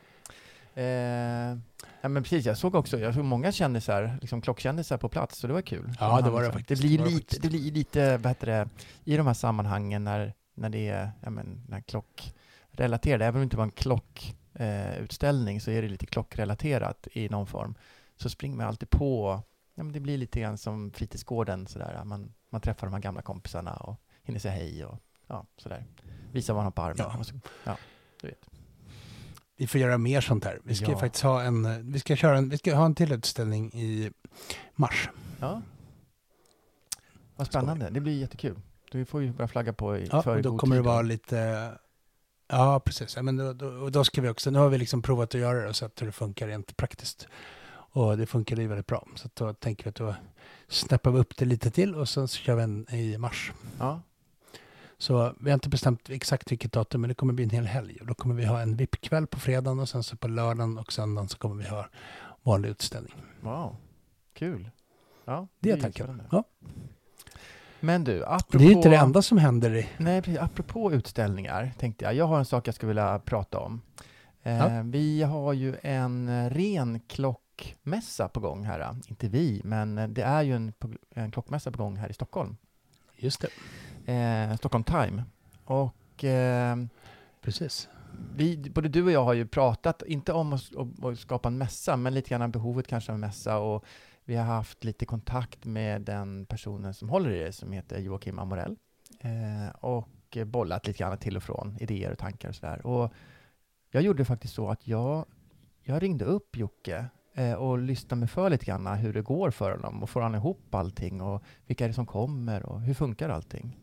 Eh, 0.77 1.57
ja, 2.01 2.09
men 2.09 2.23
precis, 2.23 2.45
jag 2.45 2.57
såg 2.57 2.75
också, 2.75 2.99
jag 2.99 3.13
såg 3.13 3.23
många 3.25 3.51
kändisar, 3.51 4.17
liksom 4.21 4.41
klockkändisar 4.41 4.97
på 4.97 5.09
plats, 5.09 5.37
så 5.37 5.47
det 5.47 5.53
var 5.53 5.61
kul. 5.61 5.93
Ja, 5.99 6.21
det 6.21 6.29
var 6.29 6.41
det 6.41 6.47
liksom- 6.47 6.59
faktiskt. 6.59 6.81
Det 6.81 6.87
blir, 6.87 6.97
Det 6.97 7.05
lite, 7.05 7.39
det 7.39 7.49
blir 7.49 7.71
lite, 7.71 8.17
det, 8.39 8.69
i 9.03 9.17
de 9.17 9.27
här 9.27 9.33
sammanhangen 9.33 10.03
när, 10.03 10.33
när 10.53 10.69
det 10.69 10.89
är, 10.89 11.11
ja 11.23 11.29
men, 11.29 11.61
när 11.67 11.81
klockrelaterat, 11.81 13.21
även 13.21 13.35
om 13.35 13.39
det 13.39 13.43
inte 13.43 13.57
var 13.57 13.63
en 13.63 13.71
klockutställning 13.71 15.55
eh, 15.57 15.61
så 15.61 15.71
är 15.71 15.81
det 15.81 15.87
lite 15.87 16.05
klockrelaterat 16.05 17.07
i 17.11 17.29
någon 17.29 17.47
form. 17.47 17.75
Så 18.17 18.29
springer 18.29 18.57
man 18.57 18.67
alltid 18.67 18.89
på, 18.89 19.41
ja 19.75 19.83
men 19.83 19.93
det 19.93 19.99
blir 19.99 20.17
lite 20.17 20.39
grann 20.39 20.57
som 20.57 20.91
fritidsgården 20.91 21.67
sådär, 21.67 22.01
man, 22.03 22.33
man 22.49 22.61
träffar 22.61 22.87
de 22.87 22.93
här 22.93 23.01
gamla 23.01 23.21
kompisarna 23.21 23.73
och 23.73 23.99
hinner 24.23 24.39
säga 24.39 24.53
hej 24.53 24.85
och 24.85 24.99
ja, 25.27 25.45
sådär. 25.57 25.85
Visa 26.31 26.53
vad 26.53 26.57
man 26.59 26.65
har 26.65 26.71
på 26.71 26.81
armen. 26.81 26.97
Ja. 27.17 27.23
Så, 27.23 27.35
ja, 27.63 27.77
du 28.21 28.27
vet. 28.27 28.49
Vi 29.57 29.67
får 29.67 29.81
göra 29.81 29.97
mer 29.97 30.21
sånt 30.21 30.45
här. 30.45 30.59
Vi 30.63 30.75
ska 30.75 30.85
ju 30.85 30.91
Ja. 30.91 30.99
faktiskt 30.99 31.23
ha 31.23 31.41
en, 31.41 31.91
vi 31.91 31.99
ska 31.99 32.15
köra 32.15 32.37
en, 32.37 32.49
vi 32.49 32.57
ska 32.57 32.75
ha 32.75 32.85
en 32.85 32.95
till 32.95 33.11
utställning 33.11 33.73
i 33.73 34.11
mars. 34.75 35.09
Ja. 35.39 35.61
Vad 37.35 37.47
spännande. 37.47 37.89
Det 37.91 37.99
blir 37.99 38.19
jättekul. 38.19 38.59
Det 38.91 39.05
får 39.05 39.19
vi 39.19 39.29
börja 39.31 39.47
flagga 39.47 39.73
på 39.73 39.97
i 39.97 40.07
Ja, 40.11 40.21
för 40.21 40.35
och 40.35 40.41
då 40.41 40.51
god 40.51 40.59
kommer 40.59 40.75
det 40.75 40.79
tid 40.81 40.85
då. 40.85 40.91
vara 40.91 41.01
lite... 41.01 41.71
Ja, 42.47 42.79
precis. 42.79 43.15
Ja, 43.15 43.21
men 43.21 43.37
då, 43.37 43.53
då, 43.53 43.67
och 43.67 43.91
då 43.91 44.03
ska 44.03 44.21
vi 44.21 44.29
också... 44.29 44.51
Nu 44.51 44.59
har 44.59 44.69
vi 44.69 44.77
liksom 44.77 45.01
provat 45.01 45.35
att 45.35 45.41
göra 45.41 45.61
det 45.63 45.69
och 45.69 45.75
sett 45.75 46.01
hur 46.01 46.05
det 46.05 46.11
funkar 46.11 46.47
rent 46.47 46.77
praktiskt. 46.77 47.27
Och 47.69 48.17
det 48.17 48.25
funkar 48.25 48.55
ju 48.57 48.67
väldigt 48.67 48.87
bra. 48.87 49.07
Så 49.15 49.29
då 49.33 49.53
tänker 49.53 49.83
vi 49.83 49.89
att 49.89 49.95
då 49.95 50.15
snappar 50.67 51.11
vi 51.11 51.19
upp 51.19 51.37
det 51.37 51.45
lite 51.45 51.71
till 51.71 51.95
och 51.95 52.09
sen 52.09 52.27
så 52.27 52.37
kör 52.37 52.55
vi 52.55 52.63
en 52.63 52.87
i 52.93 53.17
mars. 53.17 53.51
Ja, 53.79 54.01
Så 54.97 55.33
vi 55.39 55.49
har 55.49 55.53
inte 55.53 55.69
bestämt 55.69 56.09
exakt 56.09 56.51
vilket 56.51 56.71
datum, 56.71 57.01
men 57.01 57.07
det 57.07 57.13
kommer 57.15 57.33
bli 57.33 57.43
en 57.43 57.49
hel 57.49 57.65
helg. 57.65 57.97
Och 58.01 58.07
då 58.07 58.13
kommer 58.13 58.35
vi 58.35 58.45
ha 58.45 58.61
en 58.61 58.75
VIP-kväll 58.75 59.27
på 59.27 59.39
fredagen 59.39 59.79
och 59.79 59.89
sen 59.89 60.03
så 60.03 60.17
på 60.17 60.27
lördagen 60.27 60.77
och 60.77 60.93
söndagen 60.93 61.29
så 61.29 61.37
kommer 61.37 61.63
vi 61.63 61.69
ha 61.69 61.87
vanlig 62.43 62.69
utställning. 62.69 63.13
wow. 63.41 63.75
Kul. 64.33 64.69
Ja, 65.25 65.47
Det 65.59 65.71
är 65.71 65.81
tanken. 65.81 66.21
Ja. 66.31 66.43
Men 67.79 68.03
du, 68.03 68.25
apropå... 68.25 68.57
Det 68.57 68.65
är 68.65 68.71
inte 68.71 68.89
det 68.89 68.97
enda 68.97 69.21
som 69.21 69.37
händer 69.37 69.75
i... 69.75 69.87
Nej, 69.97 70.21
precis. 70.21 70.41
Apropå 70.41 70.93
utställningar 70.93 71.71
tänkte 71.79 72.05
jag. 72.05 72.13
Jag 72.13 72.25
har 72.25 72.39
en 72.39 72.45
sak 72.45 72.67
jag 72.67 72.75
skulle 72.75 72.87
vilja 72.87 73.19
prata 73.19 73.59
om. 73.59 73.81
Eh, 74.43 74.57
Ja. 74.57 74.81
Vi 74.83 75.21
har 75.23 75.53
ju 75.53 75.75
en 75.83 76.49
ren 76.49 76.99
klockmässa 76.99 78.27
på 78.27 78.39
gång 78.39 78.63
här. 78.65 78.95
Inte 79.07 79.27
vi, 79.27 79.61
men 79.63 80.13
det 80.13 80.21
är 80.23 80.41
ju 80.41 80.55
en, 80.55 80.73
en 81.15 81.31
klockmässa 81.31 81.71
på 81.71 81.77
gång 81.77 81.97
här 81.97 82.09
i 82.09 82.13
Stockholm. 82.13 82.57
Just 83.17 83.41
det, 83.41 83.47
Eh, 84.05 84.55
Stockholm 84.55 84.83
Time. 84.83 85.23
Och 85.65 86.23
eh, 86.23 86.77
precis. 87.41 87.89
vi, 88.35 88.69
både 88.69 88.89
du 88.89 89.03
och 89.03 89.11
jag 89.11 89.23
har 89.23 89.33
ju 89.33 89.47
pratat, 89.47 90.03
inte 90.07 90.33
om 90.33 90.53
att, 90.53 90.61
att, 91.03 91.19
skapa 91.19 91.47
en 91.47 91.57
mässa, 91.57 91.97
men 91.97 92.13
lite 92.13 92.29
grann 92.29 92.41
om 92.41 92.51
behovet 92.51 92.87
kanske 92.87 93.11
av 93.11 93.13
en 93.13 93.21
mässa 93.21 93.57
och 93.57 93.85
vi 94.25 94.35
har 94.35 94.45
haft 94.45 94.83
lite 94.83 95.05
kontakt 95.05 95.65
med 95.65 96.01
den 96.01 96.45
personen 96.45 96.93
som 96.93 97.09
håller 97.09 97.31
i 97.31 97.43
det, 97.43 97.51
som 97.51 97.71
heter 97.71 97.99
Joakim 97.99 98.39
Amorell. 98.39 98.75
Eh, 99.19 99.75
och 99.79 100.37
bollat 100.45 100.87
lite 100.87 100.99
grann 100.99 101.17
till 101.17 101.37
och 101.37 101.43
från 101.43 101.77
idéer 101.79 102.11
och 102.11 102.17
tankar 102.17 102.49
och 102.49 102.55
sådär. 102.55 102.85
Och 102.85 103.13
jag 103.91 104.03
gjorde 104.03 104.25
faktiskt 104.25 104.53
så 104.53 104.69
att 104.69 104.87
jag, 104.87 105.25
jag 105.83 106.03
ringde 106.03 106.25
upp 106.25 106.57
Jocke 106.57 107.05
eh, 107.33 107.53
och 107.53 107.77
lyssnade 107.77 108.19
mig 108.19 108.29
för 108.29 108.49
lite 108.49 108.65
grann 108.65 108.87
hur 108.87 109.13
det 109.13 109.21
går 109.21 109.51
för 109.51 109.71
honom 109.71 110.03
och 110.03 110.09
får 110.09 110.21
han 110.21 110.35
ihop 110.35 110.75
allting 110.75 111.21
och 111.21 111.43
vilka 111.65 111.83
är 111.83 111.87
det 111.87 111.93
som 111.93 112.05
kommer 112.05 112.65
och 112.65 112.81
hur 112.81 112.93
funkar 112.93 113.29
allting? 113.29 113.79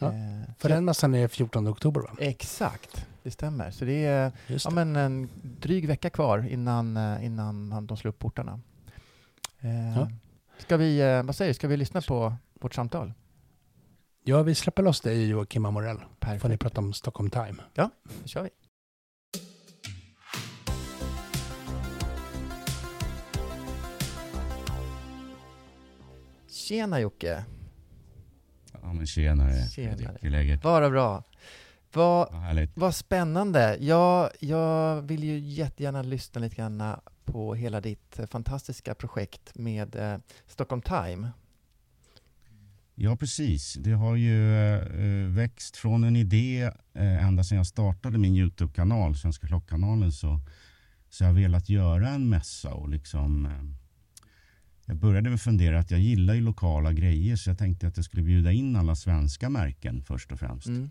Ja, 0.00 0.06
Eh, 0.06 0.54
För 0.58 0.68
den 0.68 0.84
mässan 0.84 1.14
är 1.14 1.28
14 1.28 1.68
oktober 1.68 2.00
va? 2.00 2.10
Exakt, 2.18 3.06
det 3.22 3.30
stämmer. 3.30 3.70
Så 3.70 3.84
det 3.84 4.04
är 4.04 4.32
Just 4.46 4.64
ja, 4.64 4.70
det. 4.70 4.74
men 4.74 4.96
en 4.96 5.28
dryg 5.42 5.86
vecka 5.88 6.10
kvar 6.10 6.46
innan, 6.50 6.96
eh, 6.96 7.24
innan 7.24 7.86
de 7.86 7.96
slår 7.96 8.08
upp 8.08 8.18
portarna. 8.18 8.60
Eh, 9.60 9.98
Ja. 9.98 10.10
Ska 10.58 10.76
vi, 10.76 11.22
vad 11.24 11.36
säger 11.36 11.50
du, 11.50 11.54
ska 11.54 11.68
vi 11.68 11.76
lyssna 11.76 12.00
på 12.00 12.34
vårt 12.60 12.74
samtal? 12.74 13.12
Ja, 14.24 14.42
vi 14.42 14.54
släpper 14.54 14.82
loss 14.82 15.00
dig 15.00 15.28
Joakim 15.28 15.64
Amorell. 15.64 15.96
Får 15.96 16.04
ni 16.04 16.38
Perfekt, 16.38 16.60
prata 16.62 16.80
om 16.80 16.92
Stockholm 16.92 17.30
Time. 17.30 17.56
då 17.74 17.90
kör 18.24 18.42
vi. 18.42 18.50
Tjena 26.48 27.00
Jocke, 27.00 27.44
Ja 28.82 28.92
men 28.92 29.06
tjenare, 29.06 29.68
Tjenare. 29.68 29.96
Fredrik. 29.96 30.08
Hur 30.20 30.26
är 30.26 30.30
läget? 30.30 30.62
bara 30.62 30.90
bra. 30.90 31.24
Vad, 31.92 32.32
Vad 32.32 32.42
härligt. 32.42 32.70
Vad 32.74 32.94
spännande. 32.94 33.76
Jag, 33.80 34.30
jag 34.40 35.02
vill 35.02 35.24
ju 35.24 35.38
jättegärna 35.38 36.02
lyssna 36.02 36.40
lite 36.40 36.56
grann 36.56 36.82
på 37.24 37.54
hela 37.54 37.80
ditt 37.80 38.18
eh, 38.18 38.26
fantastiska 38.26 38.94
projekt 38.94 39.58
med 39.58 39.96
eh, 39.96 40.18
Stockholm 40.46 40.82
Time. 40.82 41.30
Ja 42.94 43.16
precis, 43.16 43.74
det 43.74 43.92
har 43.92 44.16
ju 44.16 44.54
eh, 44.56 45.28
växt 45.28 45.76
från 45.76 46.04
en 46.04 46.16
idé 46.16 46.62
eh, 46.94 47.26
ända 47.26 47.44
sedan 47.44 47.58
jag 47.58 47.66
startade 47.66 48.18
min 48.18 48.36
Youtube-kanal, 48.36 49.16
Svenska 49.16 49.46
Klockkanalen, 49.46 50.12
så, 50.12 50.40
så 51.08 51.24
jag 51.24 51.28
har 51.28 51.34
velat 51.34 51.68
göra 51.68 52.08
en 52.08 52.28
mässa 52.28 52.74
och 52.74 52.88
liksom 52.88 53.46
eh, 53.46 53.52
jag 54.88 54.96
började 54.96 55.30
med 55.30 55.40
fundera 55.40 55.78
att 55.78 55.90
jag 55.90 56.00
gillar 56.00 56.34
ju 56.34 56.40
lokala 56.40 56.92
grejer 56.92 57.36
så 57.36 57.50
jag 57.50 57.58
tänkte 57.58 57.86
att 57.86 57.96
jag 57.96 58.04
skulle 58.04 58.22
bjuda 58.22 58.52
in 58.52 58.76
alla 58.76 58.94
svenska 58.94 59.48
märken 59.50 60.02
först 60.02 60.32
och 60.32 60.38
främst. 60.38 60.66
Mm. 60.66 60.90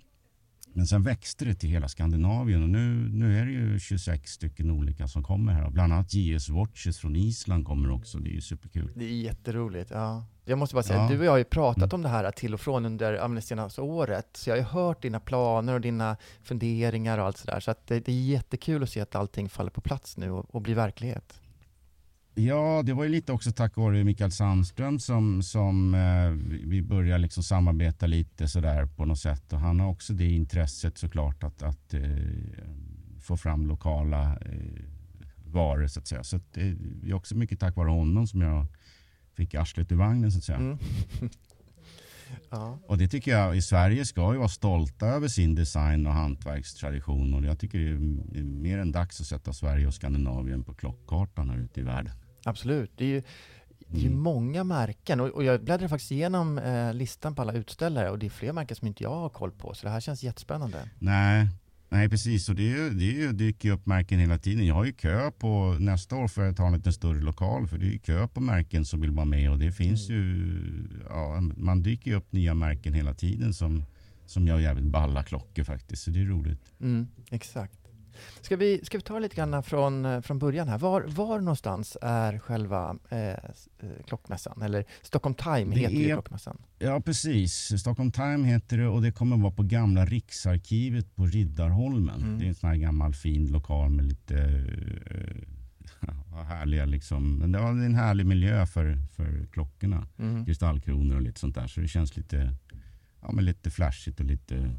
Men 0.74 0.88
sen 0.88 1.04
växte 1.04 1.46
det 1.46 1.54
till 1.54 1.70
hela 1.70 1.88
Skandinavien 1.88 2.64
och 2.64 2.70
nu, 2.70 3.10
nu 3.10 3.40
är 3.40 3.46
det 3.46 3.52
ju 3.52 3.80
26 3.80 4.32
stycken 4.32 4.72
olika 4.72 5.08
som 5.08 5.24
kommer 5.24 5.54
här. 5.54 5.70
Bland 5.70 5.94
annat 5.94 6.14
JS 6.14 6.50
Watches 6.50 6.98
från 7.00 7.16
Island 7.16 7.66
kommer 7.66 7.92
också. 7.92 8.18
Det 8.18 8.30
är 8.30 8.34
ju 8.34 8.42
superkul. 8.42 8.92
Det 8.96 9.06
är 9.06 9.10
jätteroligt. 9.14 9.92
Ja. 9.92 10.26
Jag 10.46 10.58
måste 10.58 10.76
bara 10.76 10.84
säga, 10.84 11.00
Ja. 11.00 11.10
du 11.10 11.20
och 11.20 11.26
jag 11.26 11.32
har 11.32 11.38
ju 11.38 11.44
pratat 11.44 11.84
Mm. 11.84 11.96
om 11.96 12.02
det 12.02 12.10
här 12.10 12.32
till 12.32 12.54
och 12.54 12.62
från 12.62 12.86
under 12.86 13.14
ja, 13.14 13.28
det 13.28 13.42
senaste 13.42 13.82
året, 13.82 14.28
så 14.34 14.50
jag 14.50 14.56
har 14.56 14.60
ju 14.60 14.64
hört 14.64 15.02
dina 15.02 15.20
planer 15.20 15.74
och 15.74 15.82
dina 15.82 16.18
funderingar 16.44 17.18
och 17.18 17.26
allt 17.26 17.38
sådär. 17.38 17.60
Så 17.60 17.72
att 17.72 17.88
det, 17.88 18.00
det 18.06 18.12
är 18.12 18.22
jättekul 18.26 18.84
att 18.84 18.90
se 18.90 19.02
att 19.02 19.16
allting 19.16 19.50
faller 19.50 19.72
på 19.72 19.82
plats 19.82 20.18
nu 20.18 20.32
och, 20.32 20.56
och 20.56 20.62
blir 20.62 20.76
verklighet. 20.76 21.42
Ja, 22.40 22.84
det 22.86 22.94
var 22.94 23.04
ju 23.04 23.10
lite 23.10 23.32
också 23.32 23.52
tack 23.52 23.76
vare 23.78 24.04
Mikael 24.04 24.32
Sandström 24.32 25.00
som, 25.00 25.44
som 25.44 25.94
eh, 25.94 26.30
vi- 26.68 26.82
började 26.82 27.22
liksom 27.22 27.44
samarbeta 27.44 28.06
lite 28.08 28.48
sådär 28.48 28.86
på 28.86 29.06
något 29.06 29.20
sätt. 29.20 29.54
Och 29.54 29.60
han 29.60 29.80
har 29.80 29.90
också 29.90 30.14
det 30.14 30.30
intresset 30.32 30.98
såklart 30.98 31.44
att, 31.44 31.64
att 31.64 31.94
eh, 31.94 32.02
få 33.20 33.38
fram 33.38 33.68
lokala 33.68 34.38
eh, 34.38 34.84
varor 35.46 35.88
så 35.88 36.00
att 36.00 36.08
säga. 36.08 36.24
Så 36.24 36.36
att 36.36 36.54
det 36.54 36.76
är 37.04 37.14
också 37.14 37.36
mycket 37.36 37.60
tack 37.60 37.76
vare 37.76 37.90
honom 37.90 38.28
som 38.28 38.42
jag 38.42 38.66
fick 39.38 39.56
arslet 39.56 39.92
ur 39.92 39.96
vagnen 39.96 40.32
så 40.32 40.38
att 40.38 40.44
säga. 40.44 40.58
Mm. 40.58 40.78
ja. 42.50 42.80
Och 42.88 42.98
det 42.98 43.08
tycker 43.08 43.32
jag 43.32 43.58
i 43.58 43.62
Sverige 43.62 44.06
ska 44.06 44.34
ju 44.34 44.38
vara 44.38 44.50
stolta 44.50 45.06
över 45.08 45.28
sin 45.28 45.56
design 45.56 46.08
och 46.08 46.14
hantverkstradition. 46.14 47.34
Och 47.34 47.46
jag 47.46 47.60
tycker 47.60 47.80
det 47.80 48.40
är 48.40 48.44
mer 48.44 48.78
än 48.80 48.92
dags 48.92 49.22
att 49.22 49.28
sätta 49.28 49.54
Sverige 49.54 49.88
och 49.88 49.94
Skandinavien 49.94 50.64
på 50.64 50.74
klockkartan 50.74 51.50
här 51.50 51.58
ute 51.58 51.80
i 51.80 51.84
världen. 51.84 52.14
Absolut. 52.48 52.92
Det 52.98 53.04
är 53.06 53.10
ju, 53.10 53.22
det 53.88 54.02
är 54.02 54.06
Mm. 54.08 54.20
många 54.20 54.64
märken 54.64 55.20
och, 55.20 55.28
och 55.28 55.44
jag 55.44 55.64
bläddrar 55.64 55.88
faktiskt 55.88 56.12
igenom 56.12 56.58
eh, 56.58 56.94
listan 56.94 57.36
på 57.36 57.42
alla 57.42 57.54
utställare 57.54 58.10
och 58.10 58.20
det 58.20 58.26
är 58.26 58.30
fler 58.30 58.54
märken 58.54 58.76
som 58.76 58.88
inte 58.88 59.04
jag 59.04 59.16
har 59.16 59.30
koll 59.30 59.52
på, 59.52 59.74
så 59.74 59.86
det 59.86 59.92
här 59.92 60.00
känns 60.00 60.24
jättespännande. 60.24 60.90
Nej, 61.00 61.48
nej 61.90 62.10
precis. 62.10 62.50
Och 62.50 62.56
det, 62.56 62.64
är 62.74 62.78
ju, 62.78 62.90
det 62.90 63.04
är 63.10 63.14
ju, 63.14 63.32
dyker 63.32 63.70
ju 63.70 63.76
upp 63.76 63.86
märken 63.86 64.20
hela 64.20 64.38
tiden. 64.38 64.66
Jag 64.66 64.76
har 64.76 64.86
ju 64.86 64.94
kö 64.94 65.32
på 65.32 65.76
nästa 65.80 66.16
år 66.16 66.28
för 66.28 66.50
att 66.50 66.58
ha 66.58 66.68
en 66.68 66.74
lite 66.74 66.94
större 66.94 67.22
lokal. 67.22 67.68
För 67.68 67.78
det 67.78 67.86
är 67.86 67.90
ju 67.92 68.00
kö 68.00 68.28
på 68.28 68.42
märken 68.42 68.86
som 68.86 69.02
vill 69.02 69.12
vara 69.12 69.26
med. 69.26 69.52
Och 69.52 69.60
det 69.60 69.72
finns 69.72 70.10
ju, 70.10 70.54
ja, 71.10 71.40
man 71.58 71.84
dyker 71.84 72.12
ju 72.12 72.18
upp 72.18 72.32
nya 72.34 72.54
märken 72.54 72.94
hela 72.94 73.14
tiden 73.14 73.54
som, 73.54 73.84
som 74.26 74.48
gör 74.48 74.60
jävligt 74.60 74.86
balla 74.92 75.24
klockor 75.24 75.64
faktiskt. 75.64 76.04
Så 76.04 76.12
det 76.12 76.22
är 76.22 76.26
roligt. 76.26 76.62
Mm, 76.82 77.08
exakt. 77.32 77.80
Ska 78.42 78.56
vi, 78.56 78.86
ska 78.86 78.98
vi 78.98 79.02
ta 79.02 79.20
lite 79.20 79.36
grann 79.36 79.64
från, 79.64 80.06
eh, 80.06 80.22
från 80.22 80.40
början 80.40 80.68
här? 80.68 80.78
Var, 80.78 81.02
var 81.02 81.40
någonstans 81.40 81.98
är 82.02 82.40
själva 82.40 82.98
eh, 83.10 83.28
eh, 83.30 83.38
klockmässan? 84.08 84.62
Eller 84.62 84.86
Stockholm 85.02 85.36
Time 85.36 85.66
Det 85.76 85.80
heter 85.80 85.96
ju 85.96 86.10
är- 86.10 86.14
klockmässan. 86.14 86.58
Ja, 86.80 87.02
precis. 87.02 87.80
Stockholm 87.82 88.12
Time 88.12 88.48
heter 88.48 88.78
det 88.78 88.88
och 88.88 89.02
det 89.02 89.12
kommer 89.12 89.38
vara 89.38 89.52
på 89.52 89.64
gamla 89.64 90.06
Riksarkivet 90.06 91.16
på 91.16 91.26
Riddarholmen. 91.26 92.22
Mm. 92.22 92.40
Det 92.40 92.46
är 92.46 92.48
en 92.50 92.56
sån 92.56 92.70
här 92.70 92.78
gammal 92.78 93.14
fin 93.14 93.48
lokal 93.52 93.90
med 93.90 94.06
lite 94.06 94.38
eh, 95.12 96.44
härliga 96.48 96.86
liksom. 96.86 97.52
Det 97.52 97.60
är 97.60 97.68
en 97.68 97.96
härlig 97.96 98.26
miljö 98.26 98.66
för, 98.66 98.98
för 99.16 99.46
klockorna. 99.52 100.08
Mm. 100.20 100.46
kristallkronor 100.46 101.16
och 101.16 101.22
lite 101.22 101.40
sånt 101.40 101.56
där. 101.56 101.68
Så 101.68 101.80
det 101.82 101.88
känns 101.88 102.18
lite, 102.18 102.54
ja, 103.22 103.32
men 103.32 103.46
lite 103.46 103.72
flashigt 103.72 104.20
och 104.20 104.26
lite... 104.26 104.72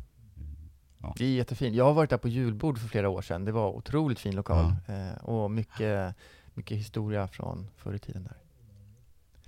Det 1.16 1.24
är 1.24 1.30
jättefint. 1.30 1.76
Jag 1.76 1.84
har 1.84 1.94
varit 1.94 2.10
där 2.10 2.18
på 2.18 2.28
julbord 2.28 2.78
för 2.78 2.88
flera 2.88 3.08
år 3.08 3.22
sedan. 3.22 3.44
Det 3.44 3.52
var 3.52 3.68
otroligt 3.70 4.18
fin 4.18 4.34
lokal 4.36 4.74
eh, 4.86 5.24
och 5.24 5.50
mycket, 5.50 6.14
mycket 6.54 6.78
historia 6.78 7.28
från 7.28 7.66
förr 7.76 7.94
i 7.94 7.98
tiden 7.98 8.24
där. 8.24 8.36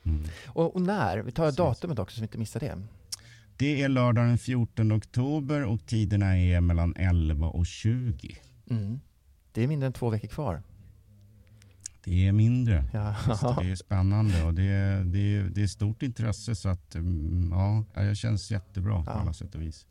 Mm. 0.03 0.25
Och, 0.47 0.75
och 0.75 0.83
när? 0.83 1.19
Vi 1.19 1.33
tar 1.33 1.45
Precis. 1.45 1.57
datumet 1.57 1.99
också 1.99 2.15
så 2.17 2.21
vi 2.21 2.25
inte 2.25 2.39
missar 2.39 2.61
det. 2.61 2.83
Det 3.57 3.83
är 3.83 3.89
lördag 3.89 4.27
den 4.27 4.39
14 4.39 4.93
oktober 4.93 5.65
och 5.65 5.87
tiderna 5.87 6.39
är 6.39 6.61
mellan 6.61 6.95
11 6.97 7.47
och 7.47 7.67
20. 7.67 8.37
Mm. 8.71 9.01
Det 9.53 9.63
är 9.65 9.69
mindre 9.69 9.87
än 9.87 9.93
två 9.93 10.11
veckor 10.11 10.29
kvar. 10.29 10.63
Det 12.05 12.27
är 12.27 12.33
mindre. 12.33 12.85
Ja. 12.93 13.15
Det 13.61 13.71
är 13.71 13.77
spännande 13.77 14.43
och 14.45 14.55
det 14.55 14.63
är, 14.63 15.05
det, 15.05 15.19
är, 15.37 15.43
det 15.43 15.63
är 15.63 15.67
stort 15.67 16.03
intresse 16.03 16.55
så 16.55 16.69
att 16.69 16.95
mm, 16.95 17.51
ja, 17.53 17.85
jag 18.03 18.17
känns 18.17 18.51
jättebra 18.51 19.05
på 19.05 19.11
Ja. 19.11 19.15
alla 19.15 19.33
sätt 19.33 19.55
och 19.55 19.63
vis. 19.63 19.87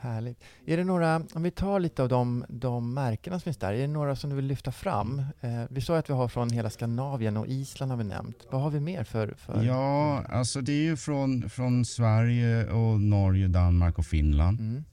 Härligt. 0.00 0.44
Är 0.66 0.76
det 0.76 0.84
några, 0.84 1.22
om 1.34 1.42
vi 1.42 1.50
tar 1.50 1.80
lite 1.80 2.02
av 2.02 2.08
de, 2.08 2.44
de 2.48 2.94
märkena 2.94 3.36
som 3.36 3.44
finns 3.44 3.56
där, 3.56 3.72
är 3.72 3.78
det 3.78 3.86
några 3.86 4.16
som 4.16 4.30
du 4.30 4.36
vill 4.36 4.44
lyfta 4.44 4.72
fram? 4.72 5.18
Eh, 5.40 5.64
vi 5.70 5.80
sa 5.80 5.98
att 5.98 6.10
vi 6.10 6.14
har 6.14 6.28
från 6.28 6.50
hela 6.50 6.70
Skandinavien 6.70 7.36
och 7.36 7.46
Island 7.46 7.92
har 7.92 7.98
vi 7.98 8.04
nämnt. 8.04 8.36
Vad 8.50 8.62
har 8.62 8.70
vi 8.70 8.80
mer 8.80 9.04
för? 9.04 9.34
för 9.38 9.62
Ja, 9.62 10.24
alltså 10.28 10.60
det 10.60 10.72
är 10.72 10.82
ju 10.82 10.96
från, 10.96 11.50
från 11.50 11.84
Sverige 11.84 12.70
och 12.70 13.00
Norge, 13.00 13.48
Danmark 13.48 13.98
och 13.98 14.06
Finland. 14.06 14.60
Mm. 14.60 14.84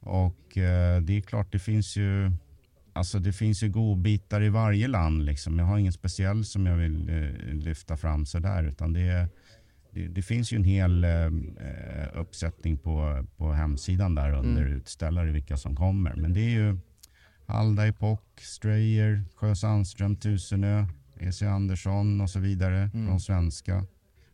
Och 0.00 0.58
eh, 0.58 1.00
det 1.00 1.16
är 1.16 1.20
klart, 1.20 1.52
det 1.52 1.58
finns 1.58 1.96
ju 1.96 2.32
Alltså 2.96 3.18
det 3.18 3.32
finns 3.32 3.62
ju 3.62 3.68
godbitar 3.68 4.42
i 4.42 4.48
varje 4.48 4.88
land 4.88 5.24
liksom. 5.24 5.58
Jag 5.58 5.66
har 5.66 5.78
ingen 5.78 5.92
speciell 5.92 6.44
som 6.44 6.66
jag 6.66 6.76
vill 6.76 7.08
eh, 7.08 7.54
lyfta 7.54 7.96
fram 7.96 8.26
sådär 8.26 8.64
utan 8.64 8.92
det 8.92 9.00
är, 9.00 9.28
det, 9.96 10.08
det 10.08 10.22
finns 10.22 10.52
ju 10.52 10.56
en 10.56 10.64
hel 10.64 11.04
eh, 11.04 11.30
uppsättning 12.14 12.78
på, 12.78 13.24
på 13.36 13.52
hemsidan 13.52 14.14
där 14.14 14.32
under 14.32 14.62
Mm. 14.62 14.76
utställare 14.76 15.30
vilka 15.32 15.56
som 15.56 15.76
kommer. 15.76 16.14
Men 16.16 16.32
det 16.32 16.40
är 16.40 16.50
ju 16.50 16.78
Halda 17.46 17.86
Epoch, 17.86 18.20
Strayer, 18.40 19.24
Sjö 19.36 19.54
Sandström, 19.54 20.16
Tusenö, 20.16 20.86
E.C. 21.20 21.46
Andersson 21.46 22.20
och 22.20 22.30
så 22.30 22.38
vidare 22.40 22.90
Mm. 22.94 23.06
från 23.06 23.20
svenska. 23.20 23.84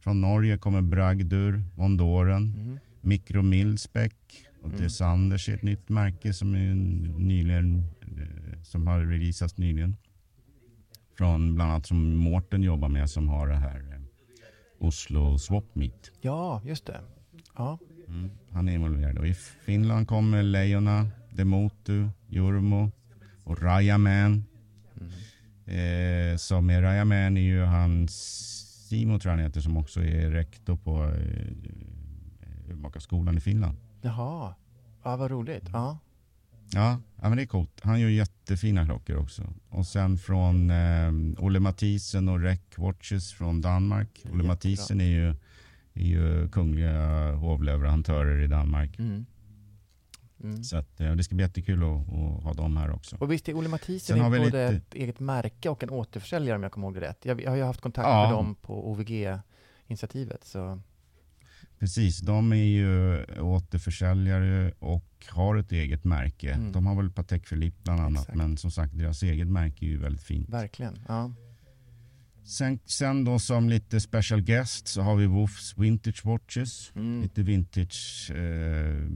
Från 0.00 0.21
Norge 0.21 0.59
kommer 0.59 0.83
Bragdur, 0.83 1.62
Vondoren, 1.75 2.54
Mm. 2.57 2.78
Mikro 3.00 3.42
Milsbeck 3.42 4.14
och 4.62 4.69
Mm. 4.69 4.81
det 4.81 4.90
Sanders 4.90 5.49
är 5.49 5.54
ett 5.54 5.62
nytt 5.62 5.88
märke 5.88 6.33
som, 6.33 6.54
är 6.54 6.75
nyligen, 7.19 7.78
eh, 8.02 8.62
som 8.62 8.87
har 8.87 9.00
releasats 9.00 9.57
nyligen. 9.59 9.97
Från 11.19 11.54
bland 11.54 11.71
annat 11.73 11.87
som 11.87 12.16
Mårten 12.16 12.62
jobbar 12.62 12.88
med 12.88 13.11
som 13.11 13.28
har 13.28 13.49
det 13.49 13.54
här 13.57 13.78
eh, 13.92 14.01
Oslo 14.83 15.39
Swap 15.39 15.75
Meet. 15.75 16.12
Ja, 16.21 16.61
just 16.65 16.87
det. 16.87 17.01
Ja. 17.57 17.79
Mm. 18.09 18.31
Han 18.51 18.69
är 18.69 18.73
involverad. 18.73 19.19
Och 19.19 19.27
I 19.27 19.35
Finland 19.35 20.09
kommer 20.09 20.43
Leijona, 20.43 21.07
Demotu, 21.31 22.09
Jurmo 22.29 22.91
och 23.45 23.62
Rajaman. 23.62 24.45
Eh, 25.67 26.37
som 26.37 26.71
är 26.71 26.83
Rajaman 26.83 27.37
är 27.37 27.41
ju 27.41 27.65
han 27.65 28.09
Simo 28.09 29.19
tror 29.19 29.31
han 29.31 29.41
heter 29.41 29.61
som 29.61 29.77
också 29.77 30.05
är 30.05 30.31
rektor 30.31 30.77
på 30.77 31.05
eh, 31.05 32.71
urmakarskolan 32.71 33.37
i 33.37 33.41
Finland. 33.41 33.77
Jaha. 34.01 34.55
Ja, 35.03 35.17
vad 35.17 35.31
roligt. 35.31 35.69
Ja. 35.73 35.99
Ja, 36.75 37.00
ja, 37.23 37.29
men 37.29 37.37
det 37.37 37.43
är 37.43 37.47
coolt. 37.47 37.81
Han 37.83 38.00
gör 38.00 38.09
jättefina 38.09 38.85
klockor 38.87 39.17
också. 39.17 39.43
Och 39.69 39.87
sen 39.87 40.19
från 40.19 40.71
eh, 40.71 41.12
Olle 41.45 41.61
Mathisen 41.61 42.29
och 42.29 42.41
Rec 42.41 42.61
Watches 42.76 43.33
från 43.33 43.61
Danmark. 43.61 44.09
Olle 44.25 44.25
Jättebra. 44.25 44.47
Mathisen 44.47 45.00
är 45.00 45.05
ju, 45.05 45.29
är 45.95 46.07
ju 46.07 46.49
kungliga 46.49 47.33
hovleverantörer 47.33 48.43
i 48.43 48.47
Danmark. 48.47 48.99
Mm. 48.99 49.26
Mm. 50.43 50.64
Så 50.64 50.76
att, 50.76 51.00
eh, 51.00 51.12
det 51.14 51.25
ska 51.25 51.35
bli 51.35 51.45
jättekul 51.45 51.83
att, 51.83 51.88
att 52.09 52.45
ha 52.45 52.52
dem 52.55 52.76
här 52.76 52.91
också. 52.91 53.17
Och 53.17 53.33
visst 53.33 53.49
är 53.49 53.55
Olle 53.55 53.64
Sen 53.64 53.71
Mathisen 53.71 54.21
har 54.21 54.26
är 54.26 54.31
vi 54.31 54.38
både 54.38 54.71
lite- 54.71 54.76
ett 54.76 54.95
eget 54.95 55.21
märke 55.21 55.69
och 55.69 55.83
en 55.83 55.91
återförsäljare 55.91 56.57
om 56.57 56.62
jag 56.62 56.73
kommer 56.73 56.87
ihåg 56.87 56.95
det 56.95 57.00
rätt. 57.00 57.25
Jag, 57.25 57.41
jag 57.43 57.50
har 57.50 57.57
ju 57.57 57.62
haft 57.62 57.81
kontakt 57.81 58.09
Ja. 58.09 58.23
med 58.23 58.33
dem 58.38 58.55
på 58.55 58.91
OVG-initiativet. 58.91 60.45
Så. 60.45 60.81
Precis, 61.83 62.19
de 62.19 62.53
är 62.53 62.57
ju 62.57 63.25
återförsäljare 63.41 64.73
och 64.79 65.27
har 65.29 65.57
ett 65.57 65.73
eget 65.73 66.05
märke. 66.05 66.53
Mm. 66.53 66.73
De 66.73 66.87
har 66.87 66.95
väl 66.95 67.11
Patek 67.11 67.49
Philippe 67.49 67.77
bland 67.83 68.01
annat. 68.01 68.23
Exakt. 68.23 68.39
Men 68.39 68.57
som 68.57 68.71
sagt, 68.71 68.99
deras 68.99 69.23
eget 69.23 69.49
märke 69.49 69.85
är 69.85 69.89
ju 69.89 69.99
väldigt 69.99 70.23
fint. 70.23 70.49
Verkligen. 70.49 70.99
Ja. 71.09 71.33
Sen, 72.45 72.79
sen 72.85 73.25
då 73.25 73.39
som 73.39 73.69
lite 73.69 74.01
special 74.01 74.41
guest 74.41 74.89
så 74.89 75.03
har 75.03 75.17
vi 75.17 75.27
Wolfs 75.27 75.79
Vintage 75.79 76.25
Watches. 76.25 76.93
Mm. 76.95 77.23
Lite 77.23 77.43
vintage 77.43 78.31
eh, 78.31 79.09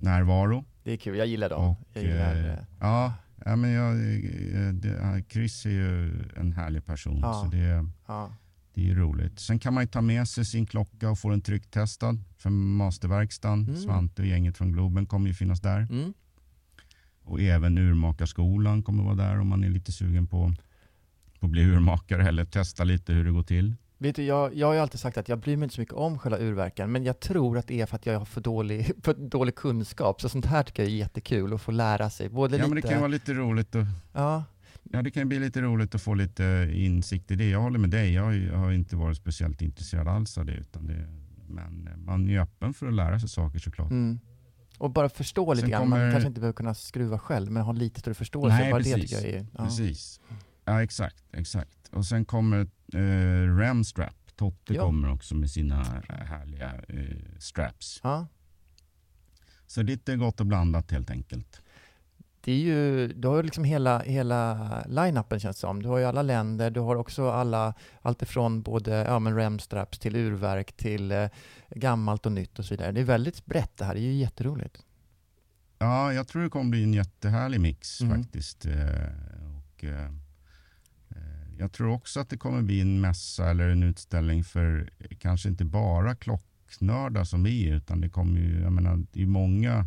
närvaro. 0.00 0.64
Det 0.82 0.92
är 0.92 0.96
kul, 0.96 1.18
jag 1.18 1.26
gillar 1.26 1.48
dem. 1.48 1.70
Och, 1.70 1.76
jag 1.92 2.02
gillar, 2.02 2.36
eh, 2.36 2.52
eh, 2.52 2.58
ja, 2.80 3.14
ja, 3.44 3.56
men 3.56 3.70
jag, 3.70 3.92
eh, 3.92 4.72
det, 4.72 4.88
ja, 4.88 5.20
Chris 5.28 5.66
är 5.66 5.70
ju 5.70 6.24
en 6.36 6.52
härlig 6.52 6.86
person. 6.86 7.18
Ja. 7.22 7.32
Så 7.32 7.56
det, 7.56 7.86
ja. 8.06 8.36
Det 8.78 8.84
är 8.84 8.86
ju 8.86 8.94
roligt. 8.94 9.40
Sen 9.40 9.58
kan 9.58 9.74
man 9.74 9.82
ju 9.82 9.88
ta 9.88 10.00
med 10.00 10.28
sig 10.28 10.44
sin 10.44 10.66
klocka 10.66 11.10
och 11.10 11.18
få 11.18 11.30
den 11.30 11.40
trycktestad. 11.40 12.18
För 12.36 12.50
Masterverkstan, 12.50 13.64
Mm. 13.64 13.76
Svante 13.76 14.22
och 14.22 14.28
gänget 14.28 14.56
från 14.56 14.72
Globen 14.72 15.06
kommer 15.06 15.28
ju 15.28 15.34
finnas 15.34 15.60
där. 15.60 15.80
Mm. 15.90 16.12
Och 17.22 17.40
även 17.40 17.78
urmakarskolan 17.78 18.82
kommer 18.82 19.04
vara 19.04 19.14
där 19.14 19.40
om 19.40 19.48
man 19.48 19.64
är 19.64 19.68
lite 19.68 19.92
sugen 19.92 20.26
på, 20.26 20.54
på 21.40 21.46
att 21.46 21.52
bli 21.52 21.62
urmakare 21.62 22.28
eller 22.28 22.44
testa 22.44 22.84
lite 22.84 23.12
hur 23.12 23.24
det 23.24 23.30
går 23.30 23.42
till. 23.42 23.74
Vet 23.98 24.16
du, 24.16 24.22
jag, 24.22 24.54
jag 24.54 24.66
har 24.66 24.74
ju 24.74 24.80
alltid 24.80 25.00
sagt 25.00 25.18
att 25.18 25.28
jag 25.28 25.38
bryr 25.38 25.56
mig 25.56 25.64
inte 25.64 25.74
så 25.74 25.80
mycket 25.80 25.94
om 25.94 26.18
själva 26.18 26.38
urverken, 26.38 26.92
men 26.92 27.04
jag 27.04 27.20
tror 27.20 27.58
att 27.58 27.66
det 27.66 27.80
är 27.80 27.86
för 27.86 27.96
att 27.96 28.06
jag 28.06 28.18
har 28.18 28.24
för 28.24 28.40
dålig, 28.40 28.92
för 29.02 29.14
dålig 29.14 29.54
kunskap. 29.54 30.20
Så 30.20 30.28
sånt 30.28 30.46
här 30.46 30.62
tycker 30.62 30.82
jag 30.82 30.92
är 30.92 30.96
jättekul 30.96 31.54
att 31.54 31.62
få 31.62 31.70
lära 31.70 32.10
sig. 32.10 32.28
Både 32.28 32.56
Ja, 32.56 32.58
lite, 32.58 32.74
men 32.74 32.82
det 32.82 32.88
kan 32.88 32.98
vara 33.00 33.08
lite 33.08 33.32
roligt 33.32 33.74
att 33.76 33.86
ja, 34.12 34.44
Ja, 34.90 35.02
det 35.02 35.10
kan 35.10 35.28
bli 35.28 35.38
lite 35.38 35.60
roligt 35.60 35.94
att 35.94 36.02
få 36.02 36.14
lite 36.14 36.70
insikt 36.74 37.30
i 37.30 37.34
det. 37.36 37.48
Jag 37.50 37.60
håller 37.60 37.78
med 37.78 37.90
dig. 37.90 38.12
Jag 38.14 38.22
har, 38.22 38.30
ju- 38.32 38.46
jag 38.46 38.58
har 38.58 38.72
inte 38.72 38.96
varit 38.96 39.16
speciellt 39.16 39.62
intresserad 39.62 40.08
alls 40.08 40.38
av 40.38 40.44
det. 40.46 40.52
Utan 40.52 40.86
det 40.86 41.06
men 41.50 41.88
man 42.04 42.30
är 42.30 42.38
öppen 42.40 42.74
för 42.74 42.86
att 42.88 42.94
lära 42.94 43.20
sig 43.20 43.28
saker 43.28 43.58
såklart. 43.58 43.90
mm. 43.90 44.18
Och 44.78 44.90
bara 44.90 45.08
förstå 45.08 45.54
lite 45.54 45.60
Sen 45.62 45.70
grann. 45.70 45.88
Man 45.88 45.98
kommer- 45.98 46.10
kanske 46.12 46.28
inte 46.28 46.40
behöver 46.40 46.56
kunna 46.56 46.74
skruva 46.74 47.18
själv, 47.18 47.50
men 47.52 47.62
ha 47.62 47.72
lite 47.72 48.00
större 48.00 48.14
förståelse. 48.14 48.56
Nej, 48.58 48.70
bara 48.70 48.82
det 48.82 48.94
precis. 48.94 49.12
jag 49.12 49.22
är... 49.24 49.46
Ja. 49.58 49.64
Precis. 49.64 50.20
Ja, 50.64 50.82
exakt. 50.82 51.24
exakt. 51.32 51.88
Och 51.92 52.06
sen 52.06 52.24
kommer 52.24 52.66
eh, 52.94 53.56
Ramstrap. 53.56 54.14
Totte 54.36 54.74
Ja. 54.74 54.82
kommer 54.82 55.12
också 55.12 55.34
med 55.34 55.50
sina 55.50 55.80
eh, 56.08 56.14
härliga 56.24 56.72
eh, 56.88 57.16
straps. 57.38 58.00
Ja. 58.02 58.26
Så 59.66 59.82
lite 59.82 60.16
gott 60.16 60.40
och 60.40 60.46
blandat 60.46 60.90
helt 60.90 61.10
enkelt. 61.10 61.60
Det 62.48 62.52
är 62.52 62.58
ju, 62.58 63.08
du 63.08 63.28
har 63.28 63.36
ju 63.36 63.42
liksom 63.42 63.64
hela, 63.64 63.98
hela 63.98 64.68
line-upen 64.88 65.38
känns 65.38 65.56
det 65.56 65.60
som. 65.60 65.82
Du 65.82 65.88
har 65.88 65.98
ju 65.98 66.04
alla 66.04 66.22
länder, 66.22 66.70
du 66.70 66.80
har 66.80 66.96
också 66.96 67.30
alla, 67.30 67.74
allt 68.02 68.22
ifrån 68.22 68.62
både 68.62 68.90
ja, 68.90 69.18
men 69.18 69.36
remstraps 69.36 69.98
till 69.98 70.16
urverk 70.16 70.72
till 70.72 71.12
eh, 71.12 71.28
gammalt 71.70 72.26
och 72.26 72.32
nytt 72.32 72.58
och 72.58 72.64
så 72.64 72.74
vidare. 72.74 72.92
Det 72.92 73.00
är 73.00 73.04
väldigt 73.04 73.46
brett 73.46 73.76
det 73.76 73.84
här, 73.84 73.94
det 73.94 74.00
är 74.00 74.02
ju 74.02 74.12
jätteroligt. 74.12 74.78
Ja, 75.78 76.12
jag 76.12 76.28
tror 76.28 76.42
det 76.42 76.48
kommer 76.48 76.70
bli 76.70 76.82
en 76.82 76.94
jättehärlig 76.94 77.60
mix 77.60 78.00
Mm. 78.00 78.22
faktiskt. 78.22 78.66
Eh, 78.66 78.74
och, 79.58 79.84
eh, 79.84 80.04
eh, 81.08 81.58
jag 81.58 81.72
tror 81.72 81.90
också 81.92 82.20
att 82.20 82.30
det 82.30 82.36
kommer 82.36 82.62
bli 82.62 82.80
en 82.80 83.00
mässa 83.00 83.50
eller 83.50 83.68
en 83.68 83.82
utställning 83.82 84.44
för 84.44 84.90
kanske 85.18 85.48
inte 85.48 85.64
bara 85.64 86.14
klocknördar 86.14 87.24
som 87.24 87.42
vi 87.42 87.70
är, 87.70 87.74
utan 87.74 88.00
det 88.00 88.08
kommer 88.08 88.40
ju, 88.40 88.60
jag 88.60 88.72
menar, 88.72 89.04
det 89.12 89.22
är 89.22 89.26
många 89.26 89.86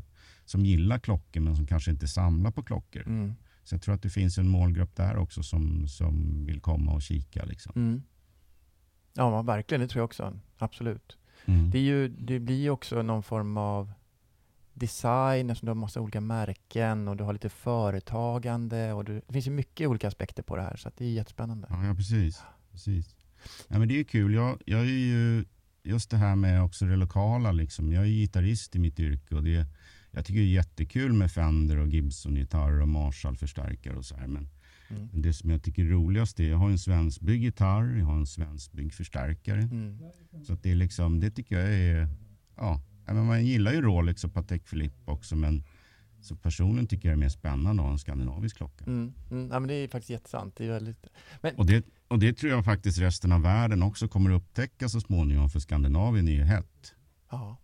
som 0.52 0.66
gillar 0.66 1.00
klockor 1.00 1.42
men 1.42 1.56
som 1.56 1.68
kanske 1.68 1.92
inte 1.92 2.08
samlar 2.08 2.52
på 2.52 2.64
klockor. 2.64 3.02
Mm. 3.08 3.36
Så 3.64 3.76
jag 3.76 3.82
tror 3.82 3.96
att 3.96 4.02
det 4.02 4.10
finns 4.10 4.38
en 4.38 4.48
målgrupp 4.48 4.96
där 4.96 5.18
också 5.18 5.44
som, 5.44 5.88
som 5.88 6.46
vill 6.46 6.62
komma 6.62 6.92
och 6.92 7.02
kika. 7.02 7.46
Liksom. 7.46 7.74
Mm. 7.76 8.04
Ja, 9.14 9.42
verkligen, 9.42 9.82
det 9.82 9.88
tror 9.88 10.00
jag 10.00 10.06
också. 10.06 10.40
Absolut. 10.58 11.18
Mm. 11.46 11.70
Det, 11.70 11.78
är 11.78 11.82
ju, 11.82 12.08
det 12.08 12.40
blir 12.40 12.62
ju 12.62 12.70
också 12.70 13.02
någon 13.02 13.24
form 13.24 13.58
av 13.58 13.92
design, 14.74 15.50
eftersom 15.50 15.66
du 15.66 15.70
har 15.70 15.76
massa 15.76 16.02
olika 16.02 16.22
märken 16.22 17.08
och 17.08 17.18
du 17.18 17.24
har 17.24 17.34
lite 17.34 17.50
företagande 17.50 18.94
och 18.94 19.06
du, 19.06 19.22
det 19.28 19.34
finns 19.34 19.48
ju 19.48 19.52
mycket 19.52 19.88
olika 19.88 20.08
aspekter 20.08 20.44
på 20.44 20.56
det 20.56 20.62
här, 20.62 20.76
så 20.76 20.92
det 20.98 21.06
är 21.06 21.10
jättespännande. 21.10 21.68
Ja, 21.70 21.86
ja 21.86 21.96
precis. 21.96 22.42
precis. 22.72 23.16
Ja, 23.68 23.80
men 23.80 23.88
det 23.88 24.00
är 24.00 24.04
kul. 24.04 24.34
Jag, 24.34 24.62
jag 24.66 24.82
är 24.82 24.86
ju 24.86 25.46
just 25.84 26.10
det 26.10 26.18
här 26.18 26.36
med 26.36 26.64
också 26.64 26.86
det 26.86 26.96
lokala. 26.96 27.52
Liksom. 27.52 27.92
Jag 27.92 28.04
är 28.04 28.08
gitarrist 28.08 28.76
i 28.76 28.80
mitt 28.80 29.00
yrke 29.00 29.36
och 29.36 29.44
det, 29.44 29.66
jag 30.12 30.26
tycker 30.26 30.40
det 30.40 30.46
är 30.46 30.52
jättekul 30.52 31.14
med 31.14 31.32
Fender 31.32 31.78
och 31.78 31.88
Gibson-gitarrer 31.88 32.82
och 32.82 32.88
Marshall-förstärkare 32.90 33.96
och 33.96 34.06
så 34.06 34.16
här. 34.16 34.28
Men 34.28 34.50
Mm. 34.90 35.10
det 35.14 35.34
som 35.34 35.50
jag 35.50 35.64
tycker 35.64 35.86
är 35.86 35.90
roligast 35.90 36.40
är, 36.40 36.50
jag 36.50 36.58
har 36.58 36.70
en 36.70 36.80
svenskbyggd 36.80 37.44
gitarr, 37.44 37.98
jag 37.98 38.06
har 38.06 38.16
en 38.18 38.28
svenskbyggd 38.28 38.94
förstärkare. 38.94 39.62
Mm. 39.62 39.98
Så 40.44 40.54
att 40.54 40.64
det 40.64 40.72
är 40.72 40.76
liksom, 40.76 41.20
det 41.20 41.32
tycker 41.32 41.60
jag 41.60 41.74
är, 41.74 42.08
ja, 42.56 42.82
men 43.06 43.26
man 43.26 43.46
gillar 43.46 43.74
ju 43.74 43.82
Rolex 43.82 44.24
och 44.24 44.34
Patek 44.34 44.70
Philippe 44.70 45.12
också 45.12 45.36
men 45.36 45.64
så 46.22 46.36
personligen 46.36 46.88
tycker 46.88 47.10
jag 47.10 47.18
det 47.18 47.20
är 47.20 47.26
mer 47.26 47.30
spännande 47.30 47.82
att 47.82 47.86
ha 47.86 47.92
en 47.92 48.00
skandinavisk 48.00 48.58
klocka. 48.58 48.86
Mm. 48.86 49.14
Mm. 49.32 49.50
Ja, 49.52 49.60
men 49.60 49.68
det 49.68 49.74
är 49.74 49.88
faktiskt 49.88 50.10
jättesant. 50.10 50.56
Det 50.56 50.66
är 50.66 50.70
väldigt... 50.70 51.08
Men, 51.42 51.56
Och 51.56 51.66
det, 51.66 51.86
och 52.08 52.20
det 52.20 52.34
tror 52.34 52.52
jag 52.52 52.66
faktiskt 52.66 53.00
resten 53.00 53.32
av 53.32 53.42
världen 53.42 53.84
också 53.84 54.08
kommer 54.08 54.30
upptäcka 54.32 54.90
så 54.90 55.02
småningom 55.02 55.50
för 55.50 55.60
Skandinavien 55.60 56.28
är 56.28 56.32
ju 56.32 56.44
hett. 56.44 56.94
ja. 57.32 57.58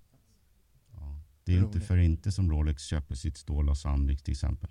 Det 1.48 1.58
är 1.58 1.64
inte 1.64 1.80
för 1.80 1.98
inte 1.98 2.32
som 2.32 2.52
Rolex 2.52 2.84
köper 2.84 3.16
sitt 3.16 3.38
stål 3.38 3.70
av 3.70 3.76
Sandvik 3.76 4.24
till 4.24 4.32
exempel. 4.32 4.70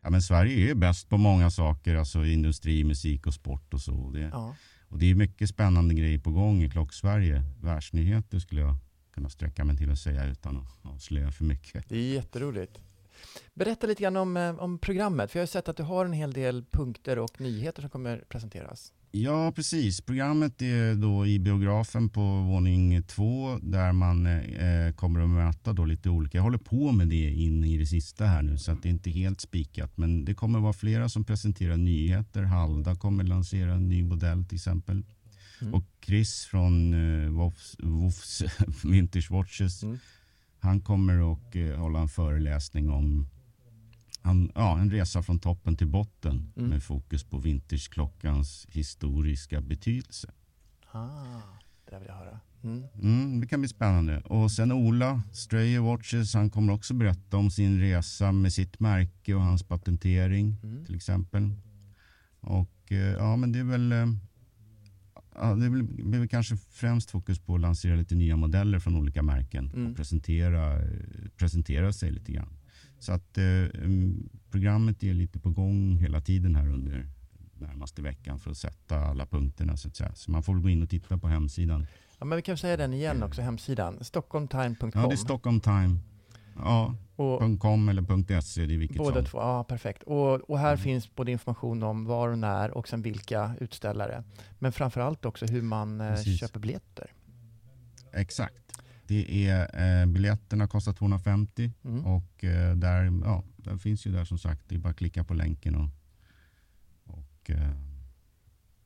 Ja, 0.00 0.10
men 0.10 0.22
Sverige 0.22 0.54
är 0.54 0.66
ju 0.66 0.74
bäst 0.74 1.08
på 1.08 1.16
många 1.16 1.50
saker, 1.50 1.94
alltså 1.94 2.24
industri, 2.24 2.84
musik 2.84 3.26
och 3.26 3.34
sport 3.34 3.74
och 3.74 3.80
så. 3.80 4.10
Det, 4.10 4.20
ja. 4.20 4.56
och 4.88 4.98
det 4.98 5.10
är 5.10 5.14
mycket 5.14 5.48
spännande 5.48 5.94
grejer 5.94 6.18
på 6.18 6.30
gång 6.30 6.62
i 6.62 6.70
Klocksverige. 6.70 7.42
Världsnyheter 7.60 8.38
skulle 8.38 8.60
jag 8.60 8.76
kunna 9.14 9.28
sträcka 9.28 9.64
mig 9.64 9.76
till 9.76 9.90
att 9.90 9.98
säga 9.98 10.24
utan 10.26 10.56
att 10.56 10.92
avslöja 10.92 11.32
för 11.32 11.44
mycket. 11.44 11.88
Det 11.88 11.96
är 11.96 12.14
jätteroligt. 12.14 12.78
Berätta 13.54 13.86
lite 13.86 14.02
grann 14.02 14.16
om, 14.16 14.36
eh, 14.36 14.58
om 14.58 14.78
programmet, 14.78 15.30
för 15.30 15.38
jag 15.38 15.42
har 15.42 15.46
sett 15.46 15.68
att 15.68 15.76
du 15.76 15.82
har 15.82 16.04
en 16.04 16.12
hel 16.12 16.32
del 16.32 16.64
punkter 16.70 17.18
och 17.18 17.40
nyheter 17.40 17.80
som 17.80 17.90
kommer 17.90 18.24
presenteras. 18.28 18.92
Ja, 19.14 19.52
precis. 19.52 20.00
Programmet 20.00 20.62
är 20.62 20.94
då 20.94 21.26
i 21.26 21.38
biografen 21.38 22.08
på 22.08 22.20
våning 22.20 23.02
två 23.02 23.58
där 23.62 23.92
man 23.92 24.26
eh, 24.26 24.92
kommer 24.94 25.20
att 25.20 25.28
möta 25.28 25.72
då 25.72 25.84
lite 25.84 26.08
olika. 26.10 26.38
Jag 26.38 26.42
håller 26.42 26.58
på 26.58 26.92
med 26.92 27.08
det 27.08 27.30
in 27.30 27.64
i 27.64 27.76
det 27.78 27.86
sista 27.86 28.26
här 28.26 28.42
nu 28.42 28.58
så 28.58 28.72
att 28.72 28.82
det 28.82 28.88
är 28.88 28.90
inte 28.90 29.10
helt 29.10 29.40
spikat. 29.40 29.96
Men 29.96 30.24
det 30.24 30.34
kommer 30.34 30.60
vara 30.60 30.72
flera 30.72 31.08
som 31.08 31.24
presenterar 31.24 31.76
nyheter. 31.76 32.42
Halda 32.42 32.94
kommer 32.94 33.24
lansera 33.24 33.74
en 33.74 33.88
ny 33.88 34.02
modell 34.04 34.44
till 34.44 34.56
exempel. 34.56 35.04
Mm. 35.60 35.74
Och 35.74 35.84
Chris 36.06 36.44
från 36.44 36.94
eh, 36.94 37.30
Wolfs, 37.30 37.76
Wolfs 37.78 38.42
Vintage 38.84 39.30
Watches 39.30 39.82
Mm. 39.82 39.98
han 40.58 40.80
kommer 40.80 41.32
att 41.32 41.56
eh, 41.56 41.76
hålla 41.80 42.00
en 42.00 42.08
föreläsning 42.08 42.90
om 42.90 43.28
han, 44.22 44.52
ja, 44.54 44.78
en 44.78 44.90
resa 44.90 45.22
från 45.22 45.38
toppen 45.38 45.76
till 45.76 45.86
botten 45.86 46.52
Mm. 46.56 46.70
med 46.70 46.82
fokus 46.82 47.24
på 47.24 47.38
vintageklockans 47.38 48.66
historiska 48.70 49.60
betydelse. 49.60 50.30
Ah, 50.92 51.40
det 51.90 51.98
vill 51.98 52.08
jag 52.08 52.14
höra. 52.14 52.40
Mm. 52.64 52.82
Mm, 53.02 53.40
det 53.40 53.46
kan 53.46 53.60
bli 53.60 53.68
spännande. 53.68 54.20
Och 54.20 54.50
sen 54.52 54.72
Ola, 54.72 55.22
Strayer 55.32 55.80
Watches, 55.80 56.34
han 56.34 56.50
kommer 56.50 56.72
också 56.72 56.94
berätta 56.94 57.36
om 57.36 57.50
sin 57.50 57.80
resa 57.80 58.32
med 58.32 58.52
sitt 58.52 58.80
märke 58.80 59.34
och 59.34 59.42
hans 59.42 59.62
patentering 59.62 60.56
Mm. 60.62 60.84
till 60.84 60.94
exempel. 60.94 61.50
Och 62.40 62.92
eh, 62.92 62.98
ja, 62.98 63.36
men 63.36 63.52
det 63.52 63.58
är 63.58 63.64
väl 63.64 63.92
eh, 63.92 64.06
Ja, 65.34 65.54
det 65.54 65.70
blir 65.70 66.26
kanske 66.26 66.56
främst 66.56 67.10
fokus 67.10 67.38
på 67.38 67.54
att 67.54 67.60
lansera 67.60 67.96
lite 67.96 68.14
nya 68.14 68.36
modeller 68.36 68.78
från 68.78 68.96
olika 68.96 69.22
märken 69.22 69.70
Mm. 69.70 69.90
och 69.90 69.96
presentera, 69.96 70.82
eh, 70.82 70.88
presentera 71.36 71.92
sig 71.92 72.10
lite 72.12 72.32
grann. 72.32 72.56
Så 73.02 73.12
att 73.12 73.38
eh, 73.38 73.44
mm, 73.44 74.28
programmet 74.50 75.02
är 75.02 75.14
lite 75.14 75.38
på 75.38 75.50
gång 75.50 75.96
hela 75.96 76.20
tiden 76.20 76.54
här 76.54 76.68
under 76.68 77.06
närmaste 77.58 78.02
veckan 78.02 78.38
för 78.38 78.50
att 78.50 78.56
sätta 78.56 78.96
alla 78.98 79.26
punkterna 79.26 79.76
så 79.76 79.88
att 79.88 79.96
säga. 79.96 80.14
Så 80.14 80.30
man 80.30 80.42
får 80.42 80.54
gå 80.54 80.68
in 80.70 80.82
och 80.82 80.88
titta 80.90 81.18
på 81.18 81.28
hemsidan. 81.28 81.86
Ja, 82.18 82.24
men 82.24 82.36
vi 82.36 82.42
kan 82.42 82.56
säga 82.56 82.76
den 82.76 82.94
igen 82.94 83.22
också, 83.22 83.42
hemsidan. 83.42 84.04
Stockholmtime.com. 84.04 84.90
Ja, 84.94 85.06
det 85.06 85.14
är 85.14 85.16
Stockholm 85.16 85.60
Time. 85.60 85.98
Ja, 86.56 86.94
och 87.16 87.60
.com 87.60 87.88
eller 87.88 88.40
.se, 88.40 88.66
det 88.66 88.74
är 88.74 88.78
vilket 88.78 88.96
båda 88.98 89.14
som. 89.16 89.24
två, 89.24 89.38
ja 89.38 89.64
perfekt. 89.64 90.02
Och, 90.02 90.50
och 90.50 90.58
här 90.58 90.72
Mm. 90.72 90.78
finns 90.78 91.14
både 91.14 91.32
information 91.32 91.82
om 91.82 92.04
var 92.04 92.28
och 92.28 92.38
när 92.38 92.70
och 92.70 92.88
sen 92.88 93.02
vilka 93.02 93.54
utställare. 93.60 94.24
Men 94.58 94.72
framför 94.72 95.00
allt 95.00 95.24
också 95.24 95.46
hur 95.46 95.62
man 95.62 96.00
eh, 96.00 96.08
Precis. 96.14 96.40
köper 96.40 96.60
biljetter. 96.60 97.10
Exakt. 98.12 98.61
Det 99.12 99.46
är, 99.48 100.00
eh, 100.02 100.06
biljetterna 100.06 100.66
kostar 100.68 100.92
250 100.92 101.72
Mm. 101.84 102.04
och 102.06 102.44
eh, 102.44 102.76
där, 102.76 103.20
ja, 103.24 103.44
där 103.56 103.76
finns 103.76 104.06
ju 104.06 104.12
där 104.12 104.24
som 104.24 104.38
sagt. 104.38 104.68
Det 104.68 104.74
är 104.74 104.78
bara 104.78 104.88
att 104.90 104.96
klicka 104.96 105.24
på 105.24 105.34
länken 105.34 105.74
och, 105.74 105.88
och 107.04 107.50
eh, 107.50 107.70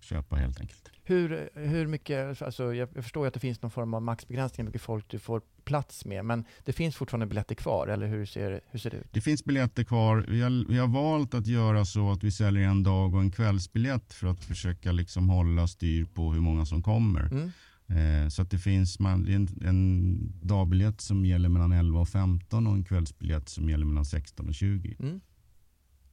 köpa 0.01 0.37
helt 0.37 0.61
enkelt. 0.61 0.91
Hur, 1.03 1.51
hur 1.55 1.87
mycket, 1.87 2.43
alltså 2.43 2.75
jag, 2.75 2.89
jag 2.95 3.05
förstår 3.05 3.27
att 3.27 3.35
det 3.35 3.41
finns 3.41 3.63
någon 3.63 3.71
form 3.71 3.95
av 3.95 4.03
maxbegränsning 4.03 4.65
hur 4.65 4.69
mycket 4.69 4.83
folk 4.83 5.09
du 5.09 5.19
får 5.19 5.43
plats 5.65 6.05
med, 6.05 6.25
men 6.25 6.45
det 6.65 6.73
finns 6.73 6.97
fortfarande 6.97 7.27
biljetter 7.27 7.55
kvar, 7.55 7.89
eller 7.89 8.07
hur 8.07 8.27
ser, 8.27 8.61
hur 8.71 8.79
ser 8.79 8.91
det 8.91 8.97
ut? 8.97 9.07
Det 9.13 9.21
finns 9.21 9.45
biljetter 9.45 9.85
kvar. 9.85 10.25
Vi 10.29 10.43
har, 10.43 10.69
vi 10.69 10.79
har 10.79 10.89
valt 10.89 11.35
att 11.35 11.47
göra 11.47 11.85
så 11.85 12.13
att 12.13 12.25
vi 12.25 12.31
säljer 12.31 12.69
en 12.69 12.83
dag 12.83 13.15
och 13.15 13.21
en 13.21 13.31
kvällsbiljett 13.31 14.13
för 14.13 14.27
att 14.27 14.45
försöka 14.45 14.93
liksom 14.93 15.29
hålla 15.29 15.67
styr 15.69 16.05
på 16.05 16.33
hur 16.33 16.41
många 16.41 16.67
som 16.67 16.83
kommer. 16.83 17.21
Mm. 17.21 17.51
Eh, 17.89 18.29
så 18.29 18.43
att 18.43 18.51
det 18.51 18.59
finns 18.59 18.99
man, 18.99 19.27
en, 19.29 19.49
en 19.65 20.19
dagbiljett 20.43 21.01
som 21.01 21.25
gäller 21.27 21.49
mellan 21.49 21.73
11 21.73 22.01
och 22.01 22.09
15 22.09 22.67
och 22.67 22.73
en 22.73 22.85
kvällsbiljett 22.85 23.49
som 23.49 23.71
gäller 23.71 23.87
mellan 23.87 24.05
16 24.05 24.49
och 24.49 24.55
20. 24.55 24.97
Mm. 25.01 25.21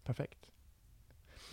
Perfekt. 0.06 0.40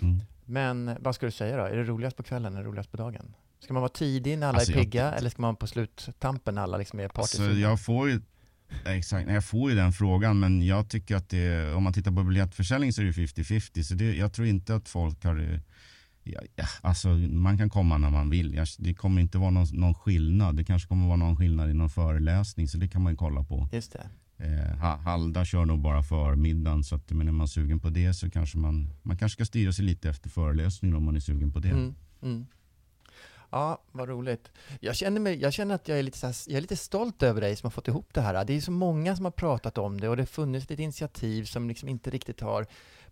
Mm. 0.02 0.20
Men 0.44 0.96
vad 1.00 1.14
ska 1.14 1.26
du 1.26 1.32
säga 1.32 1.56
då? 1.56 1.62
Är 1.64 1.76
det 1.76 1.84
roligast 1.84 2.16
på 2.16 2.22
kvällen 2.22 2.54
eller 2.54 2.64
roligast 2.64 2.90
på 2.90 2.96
dagen? 2.96 3.34
Ska 3.60 3.72
man 3.74 3.80
vara 3.80 3.92
tidig 3.92 4.38
när 4.38 4.46
alla 4.46 4.58
Alltså, 4.58 4.72
är 4.72 4.76
jag- 4.76 4.84
pigga 4.84 5.12
eller 5.12 5.30
ska 5.30 5.42
man 5.42 5.48
vara 5.48 5.56
på 5.56 5.66
sluttampen 5.66 6.54
när 6.54 6.62
alla 6.62 6.76
liksom 6.78 7.00
är 7.00 7.04
Alltså, 7.04 7.20
partysugna? 7.38 7.60
jag 7.60 7.80
får 7.80 8.08
ju 8.10 8.20
Exakt, 8.84 9.30
jag 9.30 9.44
får 9.44 9.70
ju 9.70 9.76
den 9.76 9.92
frågan 9.92 10.40
men 10.40 10.66
jag 10.66 10.88
tycker 10.90 11.16
att 11.16 11.28
det, 11.28 11.74
om 11.74 11.82
man 11.82 11.92
tittar 11.92 12.10
på 12.10 12.22
biljettförsäljning 12.22 12.92
så 12.92 13.02
är 13.02 13.06
det 13.06 13.12
50-50 13.12 13.82
så 13.82 13.94
det, 13.94 14.14
jag 14.16 14.32
tror 14.32 14.46
inte 14.46 14.74
att 14.74 14.88
folk 14.88 15.24
har 15.24 15.60
ja, 16.22 16.40
ja, 16.56 16.64
alltså 16.80 17.08
man 17.08 17.58
kan 17.58 17.70
komma 17.70 17.98
när 17.98 18.10
man 18.10 18.30
vill. 18.30 18.54
Jag, 18.54 18.66
det 18.78 18.94
kommer 18.94 19.20
inte 19.22 19.38
vara 19.38 19.50
någon, 19.50 19.66
någon 19.72 19.94
skillnad. 19.94 20.56
Det 20.56 20.64
kanske 20.64 20.88
kommer 20.88 21.06
vara 21.06 21.16
någon 21.16 21.36
skillnad 21.36 21.70
i 21.70 21.74
någon 21.74 21.90
föreläsning 21.90 22.68
så 22.68 22.78
det 22.78 22.88
kan 22.88 23.02
man 23.02 23.12
ju 23.12 23.16
kolla 23.16 23.42
på. 23.44 23.68
Just 23.72 23.92
det. 23.92 24.08
Eh, 24.44 24.78
Ha- 24.78 24.96
Halda 24.96 25.44
kör 25.44 25.64
nog 25.64 25.80
bara 25.80 26.02
förmiddagen 26.02 26.84
så 26.84 26.94
att 26.94 27.10
men 27.10 27.28
är 27.28 27.32
man 27.32 27.48
sugen 27.48 27.80
på 27.80 27.90
det 27.90 28.14
så 28.14 28.30
kanske 28.30 28.58
man, 28.58 28.90
man 29.02 29.16
kanske 29.18 29.36
ska 29.36 29.44
styra 29.44 29.72
sig 29.72 29.84
lite 29.84 30.10
efter 30.10 30.30
föreläsningen 30.30 30.96
om 30.96 31.04
man 31.04 31.16
är 31.16 31.20
sugen 31.20 31.52
på 31.52 31.58
det. 31.58 31.68
Mm, 31.68 31.94
mm. 32.22 32.46
Ja, 33.52 33.82
vad 33.92 34.08
roligt. 34.08 34.50
Jag 34.80 34.96
känner, 34.96 35.20
mig, 35.20 35.40
jag 35.40 35.52
känner 35.52 35.74
att 35.74 35.88
jag 35.88 35.98
är, 35.98 36.02
lite 36.02 36.26
här, 36.26 36.34
jag 36.46 36.56
är 36.56 36.60
lite 36.60 36.76
stolt 36.76 37.22
över 37.22 37.40
dig 37.40 37.56
som 37.56 37.66
har 37.66 37.70
fått 37.70 37.88
ihop 37.88 38.08
det 38.14 38.20
här. 38.20 38.44
Det 38.44 38.52
är 38.56 38.60
så 38.60 38.70
många 38.72 39.16
som 39.16 39.24
har 39.24 39.32
pratat 39.32 39.78
om 39.78 40.00
det 40.00 40.08
och 40.08 40.16
det 40.16 40.22
har 40.22 40.26
funnits 40.26 40.70
ett 40.70 40.78
initiativ 40.78 41.44
som 41.44 41.68
liksom 41.68 41.88
inte 41.88 42.10
riktigt 42.10 42.40
har 42.40 42.66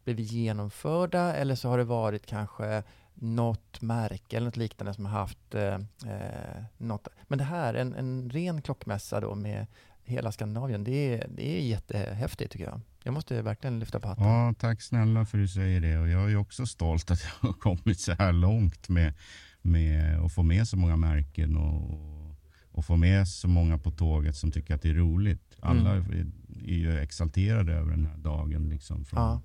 blivit 0.05 0.33
genomförda 0.33 1.35
eller 1.35 1.55
så 1.55 1.69
har 1.69 1.79
det 1.79 1.85
varit 1.85 2.27
kanske 2.27 2.83
något 3.15 3.81
märke 3.81 4.37
eller 4.37 4.47
något 4.47 4.57
liknande 4.57 4.95
som 4.95 5.07
har 5.07 5.13
haft 5.19 5.55
eh, 5.55 5.75
eh, 6.13 6.63
något. 6.77 7.09
Men 7.29 7.39
det 7.39 7.45
här, 7.45 7.75
en, 7.75 7.95
en 7.95 8.31
ren 8.31 8.63
klockmässa 8.63 9.21
då 9.21 9.35
med 9.35 9.67
hela 10.05 10.33
Skandinavien, 10.33 10.85
det 10.85 11.15
är, 11.15 11.27
det 11.37 11.59
är 11.59 11.63
jättehäftigt 11.63 12.53
tycker 12.53 12.65
jag. 12.65 12.81
Jag 13.05 13.15
måste 13.15 13.43
verkligen 13.43 13.79
lyfta 13.79 14.01
på 14.01 14.09
hatten. 14.09 14.25
Ja, 14.25 14.55
tack 14.59 14.83
snälla 14.83 15.25
för 15.25 15.39
att 15.39 15.45
du 15.45 15.49
säger 15.49 15.81
det. 15.81 15.99
Och 15.99 16.09
jag 16.09 16.31
är 16.33 16.37
också 16.37 16.67
stolt 16.67 17.11
att 17.11 17.21
jag 17.43 17.49
har 17.49 17.55
kommit 17.55 18.01
så 18.01 18.13
här 18.13 18.33
långt 18.33 18.89
med, 18.89 19.15
med 19.63 20.21
att 20.21 20.33
få 20.35 20.43
med 20.43 20.69
så 20.69 20.77
många 20.77 20.97
märken 20.97 21.57
och, 21.57 22.37
och 22.73 22.85
få 22.85 22.97
med 22.97 23.29
så 23.29 23.49
många 23.49 23.79
på 23.79 23.91
tåget 23.91 24.37
som 24.37 24.51
tycker 24.51 24.75
att 24.75 24.83
det 24.83 24.91
är 24.91 24.95
roligt. 24.95 25.57
Alla 25.61 25.91
Mm. 25.95 26.13
är, 26.13 26.27
är 26.69 26.77
ju 26.79 26.99
exalterade 26.99 27.73
över 27.73 27.91
den 27.91 28.07
här 28.07 28.17
dagen. 28.17 28.69
Liksom 28.69 29.05
från, 29.05 29.21
Ja. 29.23 29.41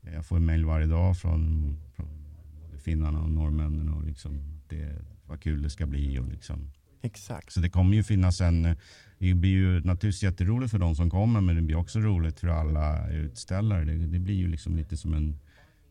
Jag 0.00 0.26
får 0.26 0.38
mejl 0.38 0.64
varje 0.64 0.86
dag 0.86 1.16
från, 1.16 1.76
från 1.96 2.08
finnarna 2.78 3.22
och 3.22 3.30
norrmännen 3.30 3.88
och 3.88 4.04
liksom 4.04 4.60
det, 4.68 4.98
vad 5.26 5.40
kul 5.40 5.62
det 5.62 5.70
ska 5.70 5.86
bli. 5.86 6.18
Och 6.18 6.28
liksom. 6.28 6.70
Exakt. 7.02 7.52
Så 7.52 7.60
det 7.60 7.70
kommer 7.70 7.96
ju 7.96 8.02
finnas 8.02 8.40
en... 8.40 8.76
Det 9.18 9.34
blir 9.34 9.50
ju 9.50 9.80
naturligtvis 9.80 10.22
jätteroligt 10.22 10.70
för 10.70 10.78
de 10.78 10.96
som 10.96 11.10
kommer 11.10 11.40
men 11.40 11.56
det 11.56 11.62
blir 11.62 11.76
också 11.76 11.98
roligt 11.98 12.40
för 12.40 12.48
alla 12.48 13.10
utställare. 13.10 13.84
Det, 13.84 14.06
det 14.06 14.18
blir 14.18 14.34
ju 14.34 14.48
liksom 14.48 14.76
lite 14.76 14.96
som 14.96 15.14
en, 15.14 15.38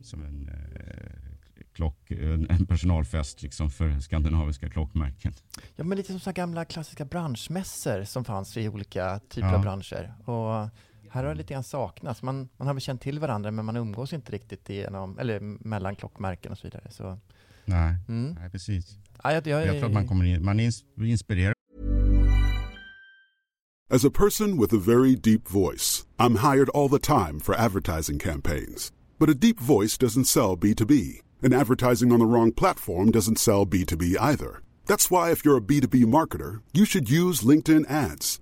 som 0.01 0.23
en, 0.23 0.49
eh, 0.49 1.63
klock, 1.73 2.11
en 2.11 2.65
personalfest 2.65 3.43
liksom 3.43 3.69
för 3.71 3.99
skandinaviska 3.99 4.69
klockmärken. 4.69 5.33
Ja, 5.75 5.83
men 5.83 5.97
lite 5.97 6.11
som 6.11 6.19
så 6.19 6.31
gamla 6.31 6.65
klassiska 6.65 7.05
branschmässor 7.05 8.03
som 8.03 8.25
fanns 8.25 8.57
i 8.57 8.69
olika 8.69 9.19
typer 9.19 9.47
Ja. 9.47 9.55
av 9.55 9.61
branscher. 9.61 10.13
Och 10.25 10.69
här 11.17 11.23
har 11.23 11.33
det 11.33 11.37
lite 11.37 11.53
grann 11.53 11.63
saknats. 11.63 12.23
Man, 12.23 12.49
man 12.57 12.67
har 12.67 12.73
väl 12.73 12.81
känt 12.81 13.01
till 13.01 13.19
varandra, 13.19 13.51
men 13.51 13.65
man 13.65 13.77
umgås 13.77 14.13
inte 14.13 14.31
riktigt 14.31 14.69
genom, 14.69 15.19
eller 15.19 15.39
mellan 15.39 15.95
klockmärken 15.95 16.51
och 16.51 16.57
så 16.57 16.67
vidare. 16.67 16.87
Så, 16.89 17.17
Nej, 17.65 17.95
mm. 18.07 18.35
nej 18.39 18.49
precis. 18.49 18.97
ja, 19.23 19.33
jag, 19.33 19.47
jag, 19.47 19.67
Jag 19.67 19.77
tror 19.77 19.85
att 19.85 19.93
man, 19.93 20.07
kommer 20.07 20.25
in, 20.25 20.45
man 20.45 20.59
ins- 20.59 20.83
inspirerad 20.97 21.53
As 23.89 24.05
a 24.05 24.09
person 24.09 24.57
with 24.61 24.73
a 24.73 24.77
very 24.79 25.15
deep 25.15 25.47
voice, 25.47 26.05
I'm 26.17 26.35
hired 26.35 26.69
all 26.69 26.89
the 26.89 26.99
time 26.99 27.39
for 27.39 27.55
advertising 27.55 28.19
campaigns. 28.19 28.91
But 29.19 29.29
a 29.29 29.33
deep 29.33 29.59
voice 29.59 29.97
doesn't 29.97 30.25
sell 30.25 30.57
B2B, 30.57 31.21
and 31.41 31.53
advertising 31.53 32.11
on 32.11 32.19
the 32.19 32.25
wrong 32.25 32.51
platform 32.51 33.11
doesn't 33.11 33.39
sell 33.39 33.65
B2B 33.65 34.15
either. 34.19 34.61
That's 34.87 35.09
why, 35.09 35.31
if 35.31 35.45
you're 35.45 35.57
a 35.57 35.61
B2B 35.61 36.05
marketer, 36.05 36.61
you 36.73 36.85
should 36.85 37.09
use 37.09 37.47
LinkedIn 37.47 37.89
ads. 37.89 38.41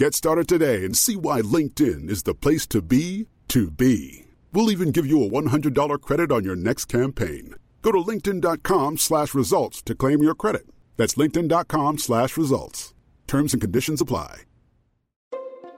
Get 0.00 0.14
started 0.14 0.48
today 0.48 0.86
and 0.86 0.96
see 0.96 1.14
why 1.14 1.42
LinkedIn 1.42 2.08
is 2.08 2.22
the 2.22 2.34
place 2.34 2.66
to 2.68 2.80
be 2.80 3.28
to 3.48 3.70
be. 3.70 4.24
We'll 4.50 4.70
even 4.70 4.92
give 4.92 5.04
you 5.04 5.22
a 5.22 5.28
$100 5.28 6.00
credit 6.00 6.32
on 6.32 6.42
your 6.42 6.56
next 6.56 6.86
campaign. 6.86 7.54
Go 7.82 7.92
to 7.92 7.98
linkedin.com 7.98 8.96
slash 8.96 9.34
results 9.34 9.82
to 9.82 9.94
claim 9.94 10.22
your 10.22 10.34
credit. 10.34 10.62
That's 10.96 11.16
linkedin.com 11.16 11.98
slash 11.98 12.38
results. 12.38 12.94
Terms 13.26 13.52
and 13.52 13.60
conditions 13.60 14.00
apply. 14.00 14.44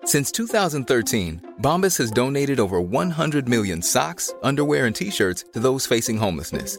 Since 0.04 0.30
2013, 0.30 1.54
Bombas 1.60 1.98
has 1.98 2.12
donated 2.12 2.60
over 2.60 2.80
100 2.80 3.48
million 3.48 3.82
socks, 3.82 4.32
underwear, 4.40 4.86
and 4.86 4.94
t 4.94 5.10
shirts 5.10 5.46
to 5.52 5.58
those 5.58 5.84
facing 5.84 6.16
homelessness. 6.16 6.78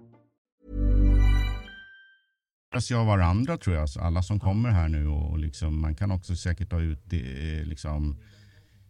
Sig 2.79 2.97
av 2.97 3.05
varandra 3.05 3.57
tror 3.57 3.75
jag. 3.75 3.89
Så 3.89 3.99
alla 3.99 4.23
som 4.23 4.39
kommer 4.39 4.69
här 4.69 4.87
nu 4.87 5.07
och 5.07 5.39
liksom, 5.39 5.81
man 5.81 5.95
kan 5.95 6.11
också 6.11 6.35
säkert 6.35 6.69
ta 6.69 6.79
ut 6.79 6.99
det, 7.05 7.59
eh, 7.59 7.65
liksom, 7.65 8.17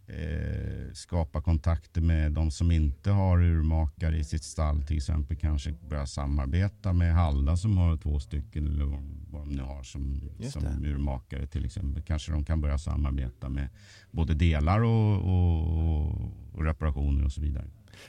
eh, 0.06 0.92
skapa 0.92 1.42
kontakter 1.42 2.00
med 2.00 2.32
de 2.32 2.50
som 2.50 2.70
inte 2.70 3.10
har 3.10 3.42
urmakare 3.42 4.18
i 4.18 4.24
sitt 4.24 4.44
stall 4.44 4.82
till 4.82 4.96
exempel. 4.96 5.36
Kanske 5.36 5.72
börja 5.72 6.06
samarbeta 6.06 6.92
med 6.92 7.14
Halda 7.14 7.56
som 7.56 7.76
har 7.76 7.96
två 7.96 8.20
stycken 8.20 8.66
eller 8.66 8.84
vad 9.30 9.42
de 9.42 9.48
nu 9.48 9.62
har 9.62 9.82
som, 9.82 10.20
som 10.50 10.84
urmakare 10.84 11.46
till 11.46 11.64
exempel. 11.64 12.02
Kanske 12.02 12.32
de 12.32 12.44
kan 12.44 12.60
börja 12.60 12.78
samarbeta 12.78 13.48
med 13.48 13.68
både 14.10 14.34
delar 14.34 14.80
och, 14.80 15.16
och, 15.16 16.06
och 16.52 16.64
reparationer 16.64 17.24
och 17.24 17.32
så 17.32 17.40
vidare. 17.40 17.66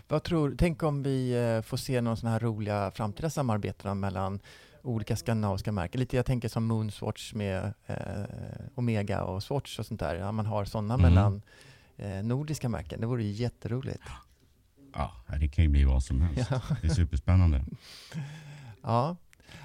Vad 0.08 0.24
tror, 0.24 0.56
tänk 0.58 0.84
om 0.84 1.04
vi 1.04 1.32
eh, 1.32 1.62
får 1.62 1.78
se 1.78 2.02
någon 2.02 2.18
sån 2.18 2.30
här 2.30 2.40
roliga 2.40 2.92
framtida 2.92 3.30
samarbeten 3.30 4.00
mellan 4.00 4.40
olika 4.84 5.16
skandinaviska 5.16 5.72
märken. 5.72 6.00
Lite 6.00 6.16
jag 6.16 6.26
tänker 6.26 6.50
som 6.50 6.66
Moonswatch 6.66 7.34
med 7.34 7.74
eh, 7.86 7.96
Omega 8.76 9.24
och 9.24 9.44
Swatch 9.44 9.80
och 9.80 9.86
sånt 9.86 10.00
där. 10.00 10.16
Ja, 10.16 10.32
man 10.32 10.46
har 10.46 10.66
sådana 10.66 10.94
Mm. 10.94 11.06
mellan 11.14 11.42
eh, 11.98 12.24
nordiska 12.24 12.70
märken. 12.70 13.02
Det 13.02 13.08
vore 13.08 13.24
ju 13.24 13.32
jätteroligt. 13.32 14.04
Ja, 14.94 15.12
det 15.40 15.48
kan 15.48 15.64
ju 15.64 15.70
bli 15.70 15.84
vad 15.84 16.04
som 16.04 16.22
helst. 16.22 16.52
Ja. 16.52 16.62
Det 16.82 16.88
är 16.88 16.92
superspännande. 16.94 17.66
Ja. 18.86 19.16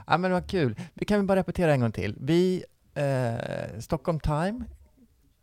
ja, 0.07 0.19
men 0.19 0.33
vad 0.33 0.47
kul. 0.47 0.77
Vi 0.95 1.05
kan 1.05 1.19
väl 1.19 1.27
bara 1.27 1.39
repetera 1.41 1.73
en 1.73 1.81
gång 1.81 1.93
till. 1.93 2.17
Vi, 2.21 2.65
eh, 2.95 3.81
Stockholm 3.81 4.21
Time 4.21 4.65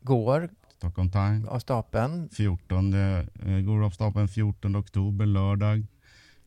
går 0.02 0.50
Stockholm 0.78 1.12
Time. 1.12 1.48
av 1.48 1.60
stapeln. 1.60 2.30
14, 2.34 2.94
eh, 2.94 3.26
går 3.66 3.84
av 3.86 3.90
stapeln 3.90 4.28
14 4.28 4.76
oktober, 4.76 5.26
lördag. 5.26 5.86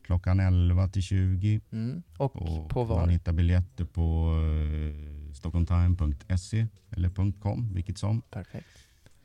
Klockan 0.09 0.39
11 0.39 0.87
till 0.87 1.01
20. 1.01 1.61
Mm. 1.71 2.03
Och 2.17 2.35
Och 2.35 2.69
på 2.69 2.85
Man 2.85 2.87
var? 2.87 3.07
hittar 3.07 3.33
biljetter 3.33 3.85
på 3.85 4.33
eh, 4.33 5.33
stockholmtime.se 5.33 6.67
eller 6.89 7.33
.com, 7.41 7.73
vilket 7.73 7.97
som. 7.97 8.21
Perfekt. 8.21 8.67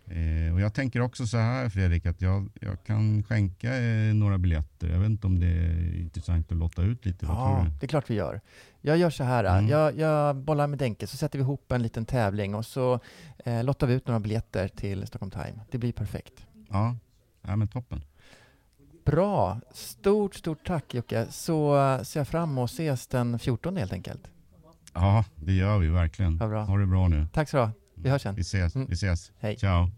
Eh, 0.06 0.54
och 0.54 0.60
jag 0.60 0.74
tänker 0.74 1.00
också 1.00 1.26
så 1.26 1.36
här 1.36 1.68
Fredrik, 1.68 2.06
att 2.06 2.22
jag, 2.22 2.50
jag 2.60 2.84
kan 2.84 3.22
skänka 3.22 3.76
eh, 3.76 4.14
några 4.14 4.38
biljetter. 4.38 4.88
Jag 4.88 4.98
vet 4.98 5.10
inte 5.10 5.26
om 5.26 5.40
det 5.40 5.46
är 5.46 6.00
intressant 6.00 6.52
att 6.52 6.58
lotta 6.58 6.82
ut 6.82 7.06
lite. 7.06 7.26
Ja, 7.26 7.66
det 7.80 7.86
är 7.86 7.88
klart 7.88 8.10
vi 8.10 8.14
gör. 8.14 8.40
Jag 8.80 8.98
gör 8.98 9.10
så 9.10 9.24
här. 9.24 9.44
Mm. 9.44 9.70
Jag, 9.70 9.98
jag 9.98 10.36
bollar 10.36 10.66
med 10.66 10.78
Denke, 10.78 11.06
så 11.06 11.16
sätter 11.16 11.38
vi 11.38 11.42
ihop 11.42 11.72
en 11.72 11.82
liten 11.82 12.06
tävling 12.06 12.54
och 12.54 12.66
så 12.66 13.00
eh, 13.44 13.64
lottar 13.64 13.86
vi 13.86 13.94
ut 13.94 14.06
några 14.06 14.20
biljetter 14.20 14.68
till 14.68 15.06
Stockholm 15.06 15.30
Time. 15.30 15.60
Det 15.70 15.78
blir 15.78 15.92
perfekt. 15.92 16.46
Ja, 16.68 16.96
ja 17.42 17.56
men 17.56 17.68
toppen. 17.68 18.02
Bra! 19.04 19.60
Stort, 19.72 20.34
stort 20.34 20.66
tack 20.66 20.94
Jocke. 20.94 21.26
Så 21.30 21.76
ser 22.04 22.20
jag 22.20 22.28
fram 22.28 22.50
emot 22.50 22.64
att 22.64 22.70
ses 22.70 23.06
den 23.06 23.38
14 23.38 23.76
helt 23.76 23.92
enkelt. 23.92 24.30
Ja, 24.94 25.24
det 25.34 25.52
gör 25.52 25.78
vi 25.78 25.88
verkligen. 25.88 26.38
Ja, 26.40 26.48
bra. 26.48 26.62
Ha 26.62 26.78
det 26.78 26.86
bra 26.86 27.08
nu. 27.08 27.26
Tack 27.32 27.48
så 27.48 27.58
ha. 27.58 27.70
Vi 27.94 28.10
hörs 28.10 28.22
sen. 28.22 28.34
Vi 28.34 28.40
ses. 28.40 28.74
Mm. 28.74 28.86
Vi 28.86 28.94
ses. 28.94 29.32
Hej. 29.38 29.56
Ciao. 29.56 29.90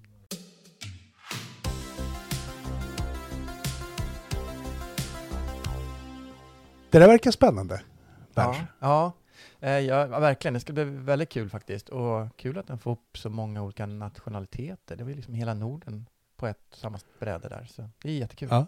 Det 6.91 6.99
där 6.99 7.09
verkar 7.09 7.31
spännande. 7.31 7.81
Berns. 8.35 8.57
Ja, 8.57 8.67
ja. 8.81 9.13
Eh, 9.61 9.79
ja, 9.79 10.07
verkligen. 10.07 10.55
Det 10.55 10.61
ska 10.61 10.73
bli 10.73 10.85
väldigt 10.85 11.29
kul 11.29 11.51
faktiskt. 11.51 11.89
Och 11.89 12.37
kul 12.37 12.59
att 12.59 12.67
den 12.67 12.79
får 12.79 12.91
upp 12.93 13.19
så 13.19 13.31
många 13.31 13.63
olika 13.63 13.87
nationaliteter. 13.87 14.97
Det 14.97 15.05
var 15.05 15.11
ju 15.11 15.17
liksom 15.17 15.35
hela 15.35 15.55
Norden 15.55 16.07
på 16.37 16.47
ett 16.47 16.59
och 16.71 16.77
samma 16.77 16.99
bräde 17.21 17.49
där. 17.49 17.65
Så 17.71 17.89
det 18.03 18.11
är 18.11 18.15
jättekul. 18.19 18.49
Ja. 18.51 18.67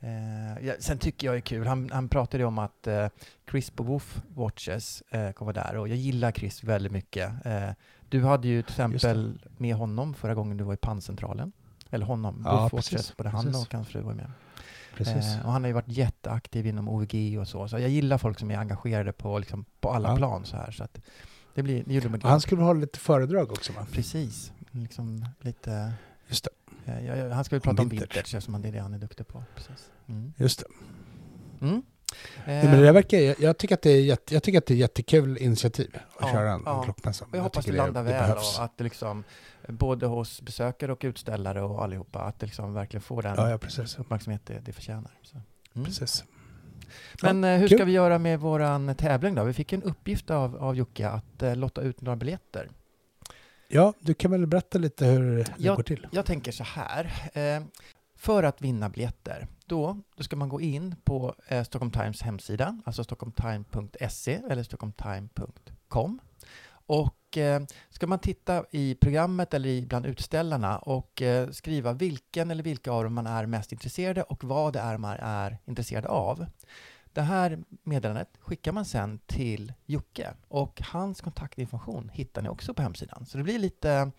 Eh, 0.00 0.66
ja, 0.66 0.74
sen 0.78 0.98
tycker 0.98 1.26
jag 1.26 1.34
det 1.34 1.38
är 1.38 1.40
kul, 1.40 1.66
han, 1.66 1.90
han 1.92 2.08
pratade 2.08 2.44
om 2.44 2.58
att 2.58 2.86
eh, 2.86 3.08
Chris 3.50 3.70
på 3.70 3.82
Woof 3.82 4.22
Watches 4.34 5.02
eh, 5.10 5.32
kommer 5.32 5.52
där 5.52 5.76
och 5.76 5.88
jag 5.88 5.96
gillar 5.96 6.32
Chris 6.32 6.64
väldigt 6.64 6.92
mycket. 6.92 7.46
Eh, 7.46 7.70
du 8.08 8.24
hade 8.24 8.48
ju 8.48 8.62
till 8.62 8.72
exempel 8.72 9.38
med 9.58 9.74
honom 9.74 10.14
förra 10.14 10.34
gången 10.34 10.56
du 10.56 10.64
var 10.64 10.74
i 10.74 10.76
panncentralen. 10.76 11.52
Eller 11.90 12.06
honom, 12.06 12.42
Ja, 12.44 12.60
Woof 12.60 12.70
precis, 12.72 12.92
Watches, 12.92 13.16
både 13.16 13.28
han 13.28 13.44
precis. 13.44 13.66
och 13.66 13.74
hans 13.74 13.88
fru 13.88 14.00
var 14.00 14.14
med. 14.14 14.30
Eh, 14.98 15.46
och 15.46 15.52
han 15.52 15.62
har 15.62 15.68
ju 15.68 15.72
varit 15.74 15.88
jätteaktiv 15.88 16.66
inom 16.66 16.88
OEG 16.88 17.38
och 17.40 17.48
så, 17.48 17.68
så 17.68 17.78
jag 17.78 17.90
gillar 17.90 18.18
folk 18.18 18.38
som 18.38 18.50
är 18.50 18.56
engagerade 18.58 19.12
på, 19.12 19.38
liksom, 19.38 19.64
på 19.80 19.90
alla 19.90 20.08
Ja. 20.08 20.16
plan 20.16 20.44
så 20.44 20.56
här. 20.56 20.70
Så 20.70 20.84
att 20.84 20.98
det, 21.54 21.62
blir, 21.62 21.84
det. 21.84 22.22
Han 22.28 22.40
skulle 22.40 22.62
hålla 22.62 22.80
lite 22.80 22.98
föredrag 22.98 23.52
också 23.52 23.72
va? 23.72 23.86
Precis, 23.92 24.52
liksom 24.70 25.26
lite... 25.40 25.92
Just 26.32 26.44
det. 26.84 26.92
Eh, 26.92 27.06
ja, 27.06 27.16
ja, 27.16 27.34
han 27.34 27.44
ska 27.44 27.54
ju 27.56 27.58
Om 27.58 27.62
prata 27.62 27.82
om 27.82 27.88
vintage. 27.88 28.08
vintage 28.16 28.34
eftersom 28.34 28.62
det 28.62 28.68
är 28.68 28.72
det 28.72 28.78
han 28.80 28.94
är 28.94 28.98
duktig 28.98 29.28
på. 29.28 29.44
Precis. 29.54 29.90
Mm. 30.08 30.32
Just 30.36 30.58
det. 30.60 30.66
Mm. 31.66 31.82
Nej, 32.46 32.64
men 32.64 32.78
det 32.78 32.84
där 32.84 32.92
verkar, 32.92 33.18
jag, 33.18 33.40
jag, 33.40 33.58
tycker 33.58 33.74
att 33.74 33.82
det 33.82 33.90
är 33.90 34.00
jätte, 34.02 34.34
jag 34.34 34.42
tycker 34.42 34.58
att 34.58 34.66
det 34.66 34.74
är 34.74 34.76
jättekul 34.76 35.38
initiativ 35.38 35.90
att 35.96 36.02
Ja, 36.20 36.32
köra 36.32 36.52
en, 36.52 36.62
ja. 36.66 36.82
klockmässa. 36.82 37.24
Och 37.24 37.36
jag 37.36 37.42
hoppas 37.42 37.64
det 37.64 37.72
landar 37.72 38.04
det 38.04 38.10
väl 38.10 38.20
behövs. 38.22 38.58
och 38.58 38.64
att 38.64 38.78
det 38.78 38.84
liksom, 38.84 39.24
både 39.68 40.06
hos 40.06 40.42
besökare 40.42 40.92
och 40.92 41.00
utställare 41.04 41.62
och 41.62 41.84
allihopa, 41.84 42.20
att 42.20 42.38
det 42.40 42.46
liksom 42.46 42.74
verkligen 42.74 43.02
får 43.02 43.22
den 43.22 43.34
Ja, 43.36 43.50
ja, 43.50 43.58
uppmärksamhet 43.98 44.46
det, 44.46 44.58
det 44.64 44.72
förtjänar. 44.72 45.10
Mm. 45.74 45.84
precis. 45.84 46.24
Men 47.22 47.42
Ja, 47.42 47.48
eh, 47.50 47.58
hur 47.60 47.68
kul. 47.68 47.78
ska 47.78 47.84
vi 47.84 47.92
göra 47.92 48.18
med 48.18 48.40
våran 48.40 48.94
tävling 48.94 49.34
då? 49.34 49.44
Vi 49.44 49.52
fick 49.52 49.72
en 49.72 49.82
uppgift 49.82 50.30
av, 50.30 50.56
av 50.56 50.76
Jocke 50.76 51.08
att 51.08 51.42
eh, 51.42 51.56
lotta 51.56 51.80
ut 51.82 52.00
några 52.00 52.16
biljetter. 52.16 52.68
Ja, 53.74 53.92
du 54.00 54.14
kan 54.14 54.30
väl 54.30 54.46
berätta 54.46 54.78
lite 54.78 55.06
hur 55.06 55.36
det 55.36 55.54
Ja. 55.58 55.74
går 55.74 55.82
till? 55.82 56.06
Jag 56.12 56.26
tänker 56.26 56.52
så 56.52 56.64
här. 56.64 57.12
Eh, 57.34 57.62
för 58.16 58.42
att 58.42 58.62
vinna 58.62 58.88
biljetter, 58.88 59.46
då, 59.66 60.00
då 60.16 60.22
ska 60.22 60.36
man 60.36 60.48
gå 60.48 60.60
in 60.60 60.94
på 61.04 61.34
eh, 61.48 61.64
Stockholm 61.64 61.90
Times 61.92 62.22
hemsida, 62.22 62.78
alltså 62.84 63.04
stockholmtime.se 63.04 64.40
eller 64.50 64.62
stockholmtime.com. 64.62 66.18
Och 66.86 67.38
eh, 67.38 67.62
ska 67.90 68.06
man 68.06 68.18
titta 68.18 68.64
i 68.70 68.94
programmet 68.94 69.54
eller 69.54 69.68
i 69.68 69.86
bland 69.86 70.06
utställarna 70.06 70.78
och 70.78 71.22
eh, 71.22 71.50
skriva 71.50 71.92
vilken 71.92 72.50
eller 72.50 72.62
vilka 72.62 72.92
av 72.92 73.04
dem 73.04 73.14
man 73.14 73.26
är 73.26 73.46
mest 73.46 73.72
intresserade 73.72 74.22
och 74.22 74.44
vad 74.44 74.72
det 74.72 74.80
är 74.80 74.98
man 74.98 75.16
är 75.20 75.58
intresserad 75.64 76.06
av. 76.06 76.46
Det 77.12 77.22
här 77.22 77.58
meddelandet 77.82 78.28
skickar 78.40 78.72
man 78.72 78.84
sen 78.84 79.18
till 79.26 79.72
Jocke 79.86 80.34
och 80.48 80.82
hans 80.82 81.20
kontaktinformation 81.20 82.10
hittar 82.12 82.42
ni 82.42 82.48
också 82.48 82.74
på 82.74 82.82
hemsidan. 82.82 83.26
Så 83.26 83.38
det 83.38 83.44
blir 83.44 83.58
lite 83.58 84.10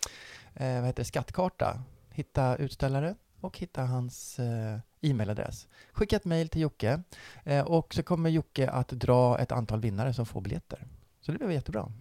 eh, 0.54 0.76
vad 0.76 0.86
heter 0.86 1.04
det, 1.04 1.06
skattkarta. 1.06 1.84
Hitta 2.10 2.56
utställare 2.56 3.16
och 3.40 3.58
hitta 3.58 3.84
hans 3.84 4.40
eh, 4.40 4.80
e-mailadress. 5.02 5.68
Skicka 5.92 6.16
ett 6.16 6.26
mejl 6.26 6.50
till 6.50 6.62
Jocke 6.62 7.02
eh, 7.44 7.66
och 7.66 7.94
så 7.94 8.04
kommer 8.04 8.30
Jocke 8.30 8.70
att 8.70 8.90
dra 8.90 9.40
ett 9.40 9.52
antal 9.52 9.80
vinnare 9.80 10.14
som 10.14 10.26
får 10.26 10.42
biljetter. 10.42 10.88
Så 11.22 11.32
det 11.32 11.38
blir 11.38 11.52
jättebra. 11.52 11.92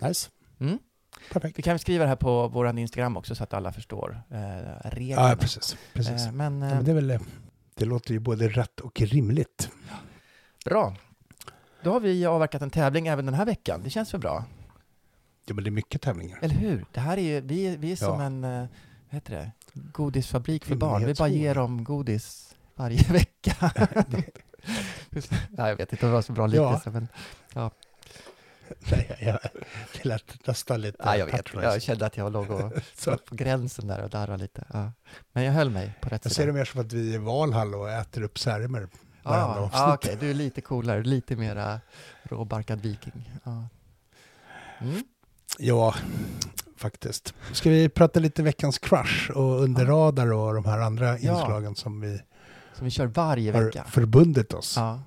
Nice. 0.00 0.30
Mm. 0.60 0.78
Perfekt. 1.32 1.58
Vi 1.58 1.62
kan 1.62 1.78
skriva 1.78 2.04
det 2.04 2.08
här 2.08 2.16
på 2.16 2.48
vår 2.48 2.78
Instagram 2.78 3.16
också 3.16 3.34
så 3.34 3.44
att 3.44 3.54
alla 3.54 3.72
förstår 3.72 4.22
eh, 4.30 4.90
reglerna. 4.90 5.28
Ja, 5.28 5.36
precis. 5.36 5.76
precis. 5.92 6.26
Eh, 6.26 6.32
men, 6.32 6.60
Ja, 6.60 6.68
eh, 6.68 6.74
men 6.74 6.84
det, 6.84 6.90
är 6.90 6.94
väl, 6.94 7.10
eh, 7.10 7.20
det 7.74 7.84
låter 7.84 8.12
ju 8.12 8.18
både 8.18 8.48
rätt 8.48 8.80
och 8.80 9.00
rimligt. 9.00 9.70
bra. 10.64 10.96
Då 11.82 11.92
har 11.92 12.00
vi 12.00 12.26
avverkat 12.26 12.62
en 12.62 12.70
tävling 12.70 13.06
även 13.06 13.26
den 13.26 13.34
här 13.34 13.44
veckan. 13.46 13.80
Det 13.84 13.90
känns 13.90 14.14
väl 14.14 14.20
bra? 14.20 14.44
Ja, 15.46 15.54
men 15.54 15.64
det 15.64 15.68
är 15.68 15.72
mycket 15.72 16.02
tävlingar. 16.02 16.38
Eller 16.42 16.54
hur? 16.54 16.84
Det 16.92 17.00
här 17.00 17.16
är 17.16 17.22
ju, 17.22 17.40
vi, 17.40 17.62
är- 17.66 17.76
vi 17.76 17.92
är 17.92 17.96
som 17.96 18.20
Ja. 18.20 18.26
en 18.26 18.44
eh, 18.44 18.58
vad 18.60 18.68
heter 19.14 19.34
det? 19.34 19.50
godisfabrik 19.92 20.64
för 20.64 20.74
barn. 20.76 21.04
Vi 21.06 21.14
bara 21.14 21.28
ger 21.28 21.54
dem 21.54 21.84
godis 21.84 22.54
varje 22.74 23.02
vecka. 23.12 23.72
Nej, 25.50 25.68
jag 25.68 25.76
vet 25.76 25.92
inte 25.92 26.06
om 26.06 26.10
det 26.10 26.14
var 26.14 26.22
så 26.22 26.32
bra 26.32 26.48
Ja. 26.48 26.70
liknelse. 26.72 26.90
Men, 26.90 27.08
Nej, 28.90 29.16
jag, 29.20 29.38
det 29.92 30.04
lät 30.04 30.46
nästan 30.46 30.80
lite 30.80 31.04
nej, 31.04 31.18
jag 31.18 31.26
vet. 31.26 31.54
Jag 31.54 31.82
kände 31.82 32.06
att 32.06 32.16
jag 32.16 32.32
låg 32.32 32.50
och, 32.50 32.72
på 33.28 33.34
gränsen 33.34 33.86
där 33.86 34.02
och 34.02 34.10
darrade 34.10 34.42
lite. 34.42 34.64
Ja. 34.72 34.92
Men 35.32 35.44
jag 35.44 35.52
höll 35.52 35.70
mig 35.70 35.94
på 36.00 36.08
rätt 36.08 36.24
Jag 36.24 36.32
ser 36.32 36.42
sida. 36.42 36.46
det 36.46 36.58
mer 36.58 36.64
som 36.64 36.80
att 36.80 36.92
vi 36.92 37.10
är 37.10 37.14
i 37.14 37.18
Valhall 37.18 37.74
och 37.74 37.90
äter 37.90 38.22
upp 38.22 38.38
särmer 38.38 38.88
varandra 39.22 39.56
Ah, 39.60 39.64
avsnitt. 39.64 39.80
ah, 39.80 39.94
Okej, 39.94 40.16
du 40.20 40.30
är 40.30 40.34
lite 40.34 40.60
coolare, 40.60 41.02
lite 41.02 41.36
mera 41.36 41.80
råbarkad 42.22 42.80
viking. 42.80 43.30
Ja. 43.44 43.68
Mm. 44.80 45.02
Ja, 45.58 45.94
faktiskt. 46.76 47.34
Ska 47.52 47.70
vi 47.70 47.88
prata 47.88 48.20
lite 48.20 48.42
veckans 48.42 48.78
crush 48.78 49.30
och 49.30 49.60
under 49.62 49.84
Ja. 49.84 49.90
radar 49.90 50.32
och 50.32 50.54
de 50.54 50.64
här 50.64 50.78
andra 50.78 51.06
Ja. 51.18 51.32
inslagen 51.40 51.74
som 51.74 52.00
vi 52.00 52.20
Som 52.74 52.84
vi 52.84 52.90
kör 52.90 53.06
varje 53.06 53.52
har 53.52 53.62
vecka. 53.62 53.84
förbundit 53.84 54.52
oss. 54.54 54.74
Ja. 54.76 55.00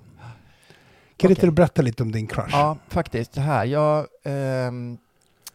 Kan 1.16 1.30
inte 1.30 1.40
Okej. 1.40 1.50
du 1.50 1.54
berätta 1.54 1.82
lite 1.82 2.02
om 2.02 2.12
din 2.12 2.26
crush? 2.26 2.52
Ja, 2.52 2.76
faktiskt. 2.88 3.34
Så 3.34 3.40
här, 3.40 3.64
jag 3.64 4.06
ehm, 4.22 4.98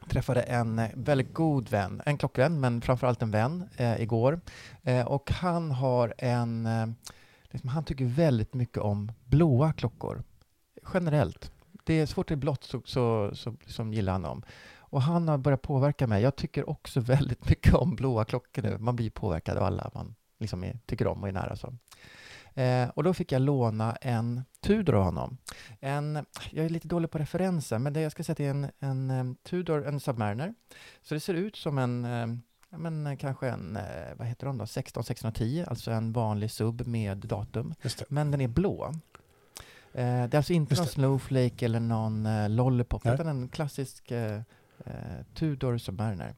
träffade 0.09 0.41
en 0.41 0.79
eh, 0.79 0.89
väldigt 0.93 1.33
god 1.33 1.69
vän, 1.69 2.01
en 2.05 2.17
klockvän, 2.17 2.59
men 2.59 2.81
framförallt 2.81 3.21
en 3.21 3.31
vän 3.31 3.69
eh, 3.77 4.01
igår. 4.01 4.41
Eh, 4.83 5.07
och 5.07 5.31
han 5.31 5.71
har 5.71 6.13
en, 6.17 6.65
eh, 6.65 6.87
liksom, 7.49 7.69
han 7.69 7.83
tycker 7.83 8.05
väldigt 8.05 8.53
mycket 8.53 8.77
om 8.77 9.11
blåa 9.25 9.73
klockor. 9.73 10.23
Generellt. 10.93 11.51
Det 11.83 11.93
är 11.93 12.05
svårt 12.05 12.27
det 12.27 12.33
är 12.33 12.35
blått 12.35 12.63
så, 12.63 12.81
så, 12.85 13.31
så 13.35 13.55
som 13.67 13.93
gillar 13.93 14.13
han 14.13 14.21
dem. 14.21 14.43
Och 14.77 15.01
han 15.01 15.27
har 15.27 15.37
börjat 15.37 15.61
påverka 15.61 16.07
mig. 16.07 16.23
Jag 16.23 16.35
tycker 16.35 16.69
också 16.69 16.99
väldigt 16.99 17.49
mycket 17.49 17.73
om 17.73 17.95
blåa 17.95 18.25
klockor 18.25 18.61
nu. 18.61 18.77
Man 18.77 18.95
blir 18.95 19.09
påverkad 19.09 19.57
av 19.57 19.63
alla 19.63 19.91
man 19.93 20.15
liksom 20.39 20.63
är, 20.63 20.79
tycker 20.85 21.07
om 21.07 21.21
och 21.21 21.27
är 21.27 21.31
nära. 21.31 21.55
Så. 21.55 21.73
Eh, 22.53 22.89
och 22.89 23.03
då 23.03 23.13
fick 23.13 23.31
jag 23.31 23.41
låna 23.41 23.95
en 23.95 24.41
Tudor 24.61 24.95
av 24.95 25.03
honom. 25.03 25.37
En, 25.79 26.25
jag 26.51 26.65
är 26.65 26.69
lite 26.69 26.87
dålig 26.87 27.11
på 27.11 27.17
referenser, 27.17 27.79
men 27.79 27.93
det 27.93 28.01
jag 28.01 28.11
ska 28.11 28.23
säga 28.23 28.31
att 28.33 28.37
det 28.37 28.45
är 28.45 28.49
en, 28.49 28.71
en, 28.79 29.09
em, 29.09 29.35
Tudor, 29.43 29.87
en 29.87 29.99
Submariner. 29.99 30.53
Så 31.01 31.13
det 31.13 31.19
ser 31.19 31.33
ut 31.33 31.55
som 31.55 31.77
en, 31.77 32.03
ja, 32.69 32.77
men 32.77 33.07
eh, 33.07 33.17
kanske 33.17 33.49
en, 33.49 33.75
eh, 33.77 34.15
vad 34.15 34.27
heter 34.27 34.47
de 34.47 34.57
då, 34.57 34.65
16 34.67 35.03
610, 35.03 35.65
alltså 35.67 35.91
en 35.91 36.11
vanlig 36.13 36.51
sub 36.51 36.87
med 36.87 37.17
datum. 37.17 37.73
Men 38.07 38.31
den 38.31 38.41
är 38.41 38.47
blå. 38.47 38.91
Eh, 39.93 40.03
det 40.03 40.33
är 40.33 40.35
alltså 40.35 40.53
inte 40.53 40.71
Just 40.71 40.79
någon 40.79 40.85
det. 40.85 40.91
Snowflake 40.91 41.65
eller 41.65 41.79
någon 41.79 42.25
eh, 42.25 42.49
Lollipop, 42.49 43.03
Nej. 43.03 43.13
utan 43.13 43.27
en 43.27 43.49
klassisk 43.49 44.11
eh, 44.11 44.41
eh, 44.85 44.93
Tudor 45.33 45.77
Submariner. 45.77 46.35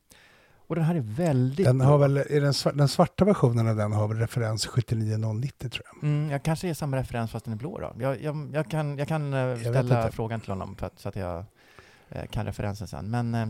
Och 0.74 0.78
den 0.78 0.86
här 0.86 0.96
är 0.96 1.00
väldigt 1.00 1.66
Den 1.66 1.82
har 1.82 1.98
väl, 1.98 2.18
är 2.18 2.42
den, 2.42 2.54
svar- 2.54 2.74
den 2.74 2.88
svarta 2.88 3.26
versionen 3.26 3.68
av 3.68 3.76
den 3.76 3.92
har 3.94 4.08
väl 4.08 4.18
referens 4.18 4.66
79090 4.68 5.70
tror 5.70 5.86
jag. 5.94 6.04
Mm, 6.04 6.32
jag 6.32 6.44
kanske 6.44 6.70
är 6.70 6.74
samma 6.74 6.98
referens 6.98 7.32
fast 7.32 7.46
den 7.46 7.54
är 7.54 7.58
blå 7.58 7.80
då. 7.80 7.94
Jag, 8.00 8.22
jag, 8.22 8.50
jag 8.54 8.70
kan, 8.70 8.98
jag 8.98 9.08
kan 9.08 9.34
eh, 9.34 9.46
vet 9.46 9.60
ställa 9.60 10.12
frågan 10.12 10.40
till 10.42 10.50
honom 10.50 10.76
att, 10.80 11.00
så 11.00 11.10
att 11.10 11.16
jag 11.16 11.46
eh, 12.10 12.26
kan 12.26 12.46
referensen 12.46 12.88
sen. 12.88 13.12
Men 13.12 13.36
eh, 13.36 13.42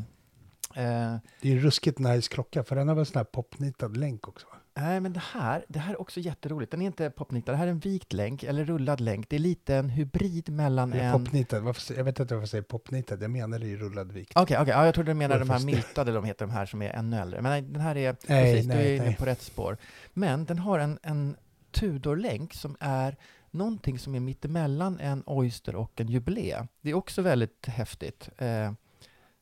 eh, 0.75 1.15
Det 1.41 1.51
är 1.51 1.59
ruskigt 1.59 1.99
nice 1.99 2.29
klocka 2.33 2.63
för 2.63 2.75
den 2.75 2.87
har 2.87 2.95
väl 2.95 3.05
sån 3.05 3.17
här 3.19 3.23
popnitad 3.23 3.97
länk 3.97 4.27
också 4.27 4.47
va? 4.47 4.57
Nej, 4.75 4.99
men 4.99 5.13
det 5.13 5.23
här, 5.33 5.65
det 5.67 5.79
här 5.79 5.93
är 5.93 6.01
också 6.01 6.19
jätteroligt. 6.19 6.71
Den 6.71 6.81
är 6.81 6.85
inte 6.85 7.09
popnitad. 7.09 7.53
Det 7.53 7.57
här 7.57 7.67
är 7.67 7.71
en 7.71 7.79
vikt 7.79 8.13
länk, 8.13 8.43
eller 8.43 8.65
rullad 8.65 9.01
länk. 9.01 9.29
Det 9.29 9.35
är 9.35 9.39
lite 9.39 9.75
en 9.75 9.89
hybrid 9.89 10.49
mellan 10.49 10.89
Det 10.89 10.99
är 10.99 11.03
en... 11.03 11.23
popnitad. 11.23 11.63
Varför, 11.63 11.93
jag 11.93 12.03
vet 12.03 12.19
inte 12.19 12.33
varför 12.33 12.41
jag 12.41 12.49
säger 12.49 12.61
popnitad, 12.63 13.23
jag 13.23 13.31
menar 13.31 13.59
det 13.59 13.73
är 13.73 13.77
rullad 13.77 14.11
vikt. 14.11 14.31
Okej, 14.35 14.57
okej. 14.59 14.73
Ja, 14.73 14.85
jag 14.85 14.93
trodde 14.93 15.11
du 15.11 15.15
menade 15.15 15.39
de 15.39 15.49
här 15.49 15.65
miltade, 15.65 16.11
de 16.11 16.23
heter 16.23 16.45
de 16.45 16.51
här 16.51 16.65
som 16.65 16.81
är 16.81 16.89
ännu 16.89 17.17
äldre. 17.17 17.41
Men 17.41 17.73
den 17.73 17.81
här 17.81 17.97
är... 17.97 18.15
Nej, 18.27 18.53
precis, 18.53 18.67
du 18.71 18.75
nej, 18.75 18.91
är 18.91 18.95
inne 18.95 19.05
nej. 19.05 19.15
på 19.15 19.25
rätt 19.25 19.41
spår. 19.41 19.77
Men 20.13 20.45
den 20.45 20.59
har 20.59 20.79
en, 20.79 20.99
en 21.03 21.35
Tudor-länk 21.71 22.53
som 22.53 22.75
är 22.79 23.15
någonting 23.51 23.99
som 23.99 24.15
är 24.15 24.19
mittemellan 24.19 24.99
en 24.99 25.23
Oyster 25.25 25.75
och 25.75 26.01
en 26.01 26.07
Jubilee. 26.07 26.67
Det 26.81 26.89
är 26.89 26.93
också 26.93 27.21
väldigt 27.21 27.65
häftigt. 27.65 28.29
Eh, 28.37 28.71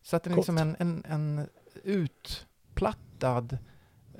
så 0.03 0.15
att 0.15 0.23
den 0.23 0.33
är 0.33 0.35
Coolt. 0.35 0.47
liksom 0.47 0.57
en, 0.57 0.75
en, 0.79 1.05
en 1.05 1.47
utplattad 1.83 3.57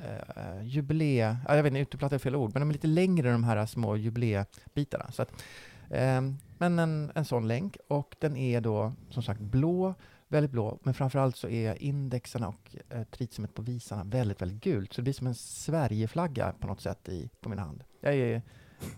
eh, 0.02 0.64
jubilee, 0.64 1.38
ja, 1.48 1.56
jag 1.56 1.64
vet 1.64 1.74
inte, 1.74 1.80
utplattad 1.80 2.16
är 2.16 2.20
fel 2.20 2.36
ord, 2.36 2.54
men 2.54 2.62
de 2.62 2.70
är 2.70 2.74
lite 2.74 2.88
längre 2.88 3.32
de 3.32 3.44
här 3.44 3.66
små 3.66 3.98
jubileebitarna. 3.98 5.12
Så 5.12 5.22
att, 5.22 5.44
eh, 5.90 6.22
men 6.58 6.80
en, 6.80 7.12
en 7.16 7.26
sån 7.26 7.48
länk 7.48 7.78
och 7.88 8.16
den 8.20 8.38
är 8.38 8.62
då 8.62 8.94
som 9.10 9.24
sagt 9.24 9.40
blå, 9.40 9.94
väldigt 10.28 10.52
blå, 10.52 10.80
men 10.84 10.94
framförallt 10.94 11.36
så 11.36 11.50
är 11.50 11.84
indexerna 11.84 12.48
och 12.48 12.76
eh, 12.90 13.04
tritiumet 13.04 13.54
på 13.54 13.62
visarna 13.62 14.04
väldigt, 14.04 14.42
väldigt 14.42 14.64
gult. 14.64 14.94
Så 14.94 15.02
det 15.02 15.04
blir 15.04 15.14
som 15.14 15.28
en 15.28 15.36
Sverigeflagga 15.36 16.54
på 16.60 16.68
något 16.68 16.82
sätt 16.82 17.10
i, 17.10 17.30
på 17.42 17.50
min 17.50 17.60
hand. 17.60 17.84
Jag 18.00 18.16
är 18.16 18.42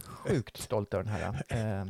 sjukt 0.05 0.57
stolt 0.57 0.93
över 0.93 1.03
den 1.03 1.13
här. 1.13 1.43
Eh, 1.81 1.85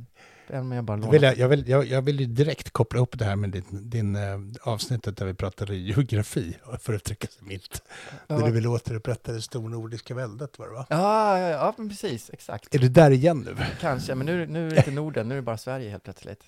om 0.50 0.72
jag 0.72 0.84
bara 0.84 0.98
Jag 1.00 1.12
vill, 1.12 1.24
jag, 1.40 1.48
vill, 1.50 1.70
jag, 1.70 1.86
jag 1.86 2.02
vill 2.02 2.20
ju 2.20 2.26
direkt 2.26 2.72
koppla 2.72 2.98
ihop 2.98 3.20
det 3.20 3.26
här 3.26 3.36
med 3.36 3.50
din, 3.50 3.90
din 3.90 4.16
eh, 4.16 4.40
avsnittet 4.64 5.18
där 5.18 5.26
vi 5.26 5.34
pratade 5.34 5.76
geografi, 5.76 6.58
för 6.80 6.94
att 6.94 7.02
uttrycka 7.02 7.28
sig 7.28 7.44
milt. 7.48 7.82
Ja. 8.28 8.38
Där 8.38 8.46
du 8.46 8.52
vill 8.52 8.68
återupprätta 8.68 9.32
det 9.32 9.42
stornordiska 9.42 10.16
väldet 10.16 10.60
var 10.60 10.68
det 10.68 10.74
va? 10.74 10.86
Ja, 10.90 11.40
ja, 11.40 11.50
ja, 11.50 11.74
precis, 11.90 12.30
exakt. 12.34 12.76
Är 12.76 12.80
du 12.80 12.90
där 12.90 13.12
igen 13.12 13.40
nu? 13.40 13.56
Kanske, 13.80 14.16
men 14.16 14.26
nu, 14.26 14.48
nu 14.48 14.66
är 14.68 14.70
det 14.72 14.78
inte 14.78 14.92
Norden, 15.02 15.28
nu 15.28 15.34
är 15.34 15.36
det 15.36 15.42
bara 15.42 15.58
Sverige 15.58 15.90
helt 15.90 16.04
plötsligt. 16.04 16.44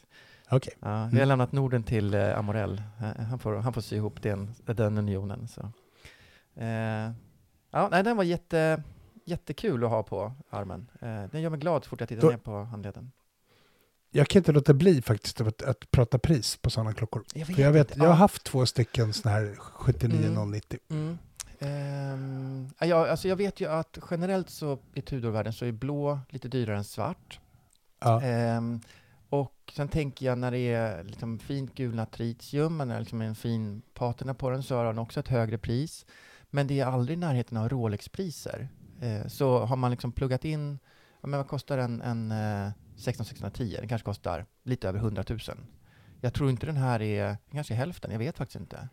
Okej. 0.49 0.73
Ja, 0.79 0.87
vi 0.87 0.93
har 0.93 1.07
Mm. 1.07 1.27
lämnat 1.27 1.51
Norden 1.51 1.83
till 1.83 2.13
eh, 2.13 2.37
Amorell. 2.37 2.81
Eh, 3.17 3.23
Han 3.23 3.39
får, 3.39 3.55
han 3.55 3.73
får 3.73 3.81
sy 3.81 3.95
ihop 3.95 4.21
den, 4.21 4.55
den 4.65 4.97
unionen. 4.97 5.47
Så. 5.47 5.61
Eh, 6.61 7.11
ja, 7.71 7.87
nej, 7.91 8.03
den 8.03 8.17
var 8.17 8.23
jätte, 8.23 8.83
jättekul 9.25 9.83
att 9.83 9.89
ha 9.89 10.03
på 10.03 10.33
armen. 10.49 10.87
Eh, 11.01 11.23
den 11.31 11.41
gör 11.41 11.49
mig 11.49 11.59
glad 11.59 11.83
så 11.83 11.89
fort 11.89 11.99
jag 11.99 12.09
tittar 12.09 12.21
Då- 12.21 12.29
ner 12.29 12.37
på 12.37 12.63
handleden. 12.63 13.11
Jag 14.15 14.27
kan 14.27 14.39
inte 14.39 14.51
låta 14.51 14.73
bli 14.73 15.01
faktiskt 15.01 15.41
att, 15.41 15.61
att 15.61 15.91
prata 15.91 16.19
pris 16.19 16.57
på 16.57 16.69
sådana 16.69 16.93
klockor. 16.93 17.23
Jag 17.33 17.47
För 17.47 17.61
jag, 17.61 17.71
vet, 17.71 17.95
jag 17.97 18.03
har 18.03 18.09
Ja. 18.09 18.13
haft 18.13 18.43
två 18.43 18.65
stycken 18.65 19.13
sådana 19.13 19.37
här 19.39 19.55
79090. 19.55 20.79
Mm. 20.89 21.17
Ehm, 21.59 22.69
ja, 22.79 22.85
jag, 22.85 23.09
alltså 23.09 23.27
jag 23.27 23.35
vet 23.35 23.59
ju 23.61 23.67
att 23.69 23.97
generellt 24.11 24.49
så 24.49 24.79
i 24.93 25.01
Tudorvärlden 25.01 25.53
så 25.53 25.65
är 25.65 25.71
blå 25.71 26.19
lite 26.29 26.47
dyrare 26.47 26.77
än 26.77 26.83
svart. 26.83 27.39
Ja. 27.99 28.21
Ehm, 28.21 28.79
och 29.29 29.73
sen 29.75 29.87
tänker 29.87 30.25
jag 30.25 30.37
när 30.37 30.51
det 30.51 30.57
är 30.73 31.03
liksom 31.03 31.39
fint 31.39 31.75
gulnat 31.75 32.11
tritium, 32.11 32.77
men 32.77 32.99
liksom 32.99 33.21
en 33.21 33.35
fin 33.35 33.81
patina 33.93 34.33
på 34.33 34.49
den, 34.49 34.63
så 34.63 34.75
har 34.75 34.85
den 34.85 34.99
också 34.99 35.19
ett 35.19 35.27
högre 35.27 35.57
pris. 35.57 36.05
Men 36.49 36.67
det 36.67 36.79
är 36.79 36.85
aldrig 36.85 37.17
i 37.17 37.19
närheten 37.19 37.57
av 37.57 37.69
Rolex-priser. 37.69 38.67
Eh, 39.01 39.27
så 39.27 39.59
har 39.65 39.75
man 39.75 39.91
liksom 39.91 40.11
pluggat 40.11 40.45
in, 40.45 40.79
ja, 41.21 41.27
men 41.27 41.37
vad 41.37 41.47
kostar 41.47 41.77
en, 41.77 42.01
en 42.01 42.31
eh, 42.31 42.71
16610? 42.95 43.77
Den 43.79 43.87
kanske 43.87 44.05
kostar 44.05 44.45
lite 44.63 44.89
över 44.89 44.99
100 44.99 45.23
000. 45.29 45.39
Jag 46.21 46.33
tror 46.33 46.49
inte 46.49 46.65
den 46.65 46.77
här 46.77 47.01
är, 47.01 47.37
kanske 47.51 47.73
är 47.73 47.77
hälften, 47.77 48.11
jag 48.11 48.19
vet 48.19 48.37
faktiskt 48.37 48.59
inte. 48.59 48.89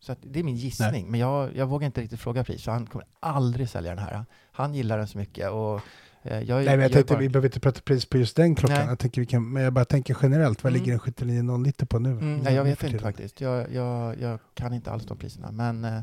Så 0.00 0.12
att 0.12 0.18
det 0.22 0.38
är 0.40 0.44
min 0.44 0.56
gissning, 0.56 1.10
men 1.10 1.20
jag, 1.20 1.56
jag 1.56 1.66
vågar 1.66 1.86
inte 1.86 2.00
riktigt 2.00 2.20
fråga 2.20 2.44
pris, 2.44 2.64
för 2.64 2.72
han 2.72 2.86
kommer 2.86 3.06
aldrig 3.20 3.68
sälja 3.68 3.94
den 3.94 4.04
här. 4.04 4.24
Han 4.52 4.74
gillar 4.74 4.98
den 4.98 5.06
så 5.08 5.18
mycket 5.18 5.50
och 5.50 5.80
eh, 6.22 6.40
jag, 6.40 6.56
Nej, 6.56 6.66
men 6.66 6.80
jag 6.80 6.92
tänkte 6.92 7.14
bara- 7.14 7.20
vi 7.20 7.28
behöver 7.28 7.48
inte 7.48 7.60
prata 7.60 7.80
pris 7.80 8.06
på 8.06 8.18
just 8.18 8.36
den 8.36 8.54
klockan. 8.54 8.78
Nej. 8.78 8.86
Jag 8.88 8.98
tänker 8.98 9.20
vi 9.20 9.26
kan, 9.26 9.52
men 9.52 9.62
jag 9.62 9.72
bara 9.72 9.84
tänker 9.84 10.16
generellt, 10.22 10.64
vad 10.64 10.70
Mm. 10.72 10.80
ligger 10.82 10.92
en 10.92 10.98
79090 10.98 11.86
på 11.86 11.98
nu? 11.98 12.10
Mm, 12.10 12.36
nej, 12.38 12.54
jag 12.54 12.64
vet 12.64 12.82
inte 12.82 12.98
faktiskt. 12.98 13.40
Jag, 13.40 13.72
jag, 13.72 14.20
jag 14.20 14.38
kan 14.54 14.72
inte 14.72 14.90
alls 14.90 15.06
de 15.06 15.18
priserna. 15.18 15.52
Men 15.52 15.84
eh, 15.84 16.00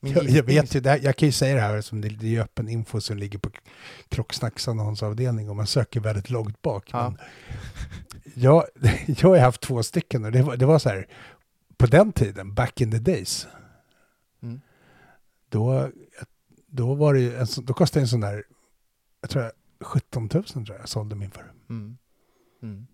Jag, 0.00 0.30
jag 0.30 0.42
vet 0.42 0.74
ju, 0.74 0.80
det 0.80 0.90
här, 0.90 1.00
jag 1.02 1.16
kan 1.16 1.28
ju 1.28 1.32
säga 1.32 1.54
det 1.54 1.60
här 1.60 1.80
som 1.80 2.00
det, 2.00 2.08
det 2.08 2.36
är 2.36 2.40
öppen 2.40 2.68
info 2.68 3.00
som 3.00 3.18
ligger 3.18 3.38
på 3.38 3.50
Klocksnacks 4.08 4.68
annonsavdelning 4.68 5.50
och 5.50 5.56
man 5.56 5.66
söker 5.66 6.00
väldigt 6.00 6.30
långt 6.30 6.62
bak. 6.62 6.88
Ja. 6.92 7.14
Jag, 8.34 8.64
jag 9.06 9.28
har 9.28 9.38
haft 9.38 9.60
två 9.60 9.82
stycken 9.82 10.24
och 10.24 10.32
det 10.32 10.42
var, 10.42 10.56
det 10.56 10.66
var 10.66 10.78
så 10.78 10.88
här, 10.88 11.06
på 11.76 11.86
den 11.86 12.12
tiden, 12.12 12.54
back 12.54 12.80
in 12.80 12.90
the 12.90 12.98
days, 12.98 13.46
Mm. 14.42 14.60
då, 15.48 15.90
då 16.66 16.94
var 16.94 17.14
det 17.14 17.20
ju 17.20 17.36
en, 17.36 17.46
då 17.62 17.74
kostade 17.74 18.02
en 18.02 18.08
sån 18.08 18.20
där, 18.20 18.44
jag 19.20 19.30
tror 19.30 19.44
jag, 19.44 19.52
17 19.80 20.22
000 20.34 20.44
tror 20.44 20.64
jag 20.68 20.78
jag 20.80 20.88
sålde 20.88 21.16
min 21.16 21.30
för. 21.30 21.52
Mm. 21.70 21.96
Mm. 22.62 22.86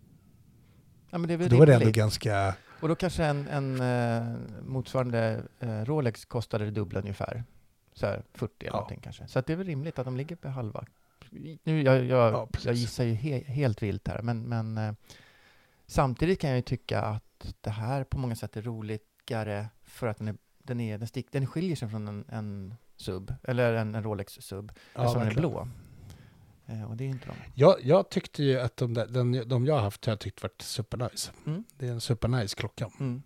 Ja, 1.11 1.19
men 1.19 1.29
det 1.29 1.35
är 1.35 1.39
väl 1.39 1.49
Då 1.49 1.57
var 1.57 1.67
det 1.67 1.73
ändå 1.73 1.81
rimligt. 1.85 1.97
ganska, 1.97 2.55
Och 2.81 2.89
då 2.89 2.95
kanske 2.95 3.25
en, 3.25 3.49
en 3.49 3.81
eh, 3.81 4.39
motsvarande 4.65 5.43
eh, 5.61 5.85
Rolex 5.85 6.25
kostade 6.25 6.65
det 6.65 6.71
dubbla 6.71 7.01
ungefär. 7.01 7.45
Så 7.93 8.07
här 8.07 8.23
40 8.35 8.53
eller 8.61 8.69
Ja. 8.69 8.73
någonting 8.73 9.01
kanske. 9.01 9.27
Så 9.29 9.41
det 9.41 9.53
är 9.53 9.57
väl 9.57 9.67
rimligt 9.67 9.99
att 9.99 10.05
de 10.05 10.17
ligger 10.17 10.37
på 10.37 10.49
halva. 10.49 10.85
Nu, 11.31 11.83
jag, 11.83 12.05
jag, 12.05 12.33
Ja, 12.33 12.49
jag 12.65 12.75
gissar 12.75 13.05
ju 13.05 13.13
he, 13.15 13.45
helt 13.47 13.83
vilt 13.83 14.09
här, 14.09 14.23
men, 14.23 14.43
men 14.49 14.79
eh, 14.79 14.93
samtidigt 15.87 16.41
kan 16.41 16.51
jag 16.51 16.57
ju 16.57 16.63
tycka 16.63 17.01
att 17.01 17.55
det 17.61 17.71
här 17.71 18.05
på 18.05 18.19
många 18.19 18.37
sätt 18.37 18.57
är 18.57 18.63
roligare 18.63 19.69
för 19.85 20.07
att 20.07 20.19
den, 20.19 20.29
är, 20.29 20.37
den, 20.59 20.81
är, 20.81 20.99
den, 20.99 21.09
stick, 21.09 21.33
den 21.33 21.47
skiljer 21.47 21.77
sig 21.77 21.89
från 21.89 22.09
en, 22.09 22.25
en 22.29 22.75
sub, 22.97 23.35
eller 23.43 23.73
en, 23.75 23.95
en 23.95 24.03
Rolex-sub, 24.03 24.73
ja, 24.95 25.01
eftersom 25.03 25.21
den 25.23 25.31
är 25.31 25.35
blå. 25.35 25.69
Eh, 26.67 26.85
och 26.91 26.97
det 26.97 27.05
är 27.05 27.09
inte 27.09 27.27
de. 27.27 27.35
Jag, 27.55 27.77
jag 27.83 28.09
tyckte 28.11 28.43
ju 28.43 28.61
att 28.61 28.77
de, 28.77 28.95
där, 28.95 29.07
den, 29.07 29.49
de 29.49 29.67
jag 29.67 29.75
har 29.75 29.81
haft 29.83 30.05
har 30.07 30.11
jag 30.13 30.21
tyckt 30.21 30.43
varit 30.43 30.63
supernice. 30.63 31.33
Mm. 31.47 31.65
Det 31.77 31.87
är 31.89 31.93
en 31.93 32.01
supernice 32.01 32.55
klocka. 32.55 32.91
Mm. 33.01 33.23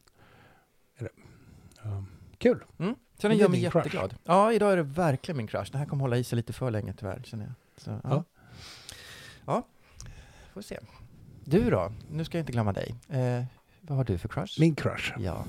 Ja. 1.82 2.04
Kul! 2.38 2.64
Mm. 2.78 2.94
Så 3.18 3.28
den 3.28 3.36
gör 3.38 3.48
mig 3.48 3.60
din 3.60 3.70
crush. 3.70 3.86
jätteglad. 3.86 4.14
Ja, 4.24 4.52
idag 4.52 4.72
är 4.72 4.76
det 4.76 4.82
verkligen 4.82 5.36
min 5.36 5.46
crush. 5.46 5.72
Det 5.72 5.78
här 5.78 5.86
kommer 5.86 6.00
hålla 6.02 6.16
i 6.16 6.24
sig 6.24 6.36
lite 6.36 6.52
för 6.52 6.70
länge 6.70 6.92
tyvärr, 6.92 7.22
känner 7.24 7.44
jag. 7.44 7.52
Så, 7.76 7.90
ja. 7.90 8.00
Ja. 8.04 8.24
ja. 9.46 9.66
får 10.52 10.62
se. 10.62 10.78
Du 11.44 11.70
då? 11.70 11.92
Nu 12.10 12.24
ska 12.24 12.38
jag 12.38 12.42
inte 12.42 12.52
glömma 12.52 12.72
dig. 12.72 12.94
Eh, 13.08 13.44
vad 13.80 13.96
har 13.96 14.04
du 14.04 14.18
för 14.18 14.28
crush? 14.28 14.60
Min 14.60 14.74
crush. 14.74 15.12
Ja. 15.18 15.44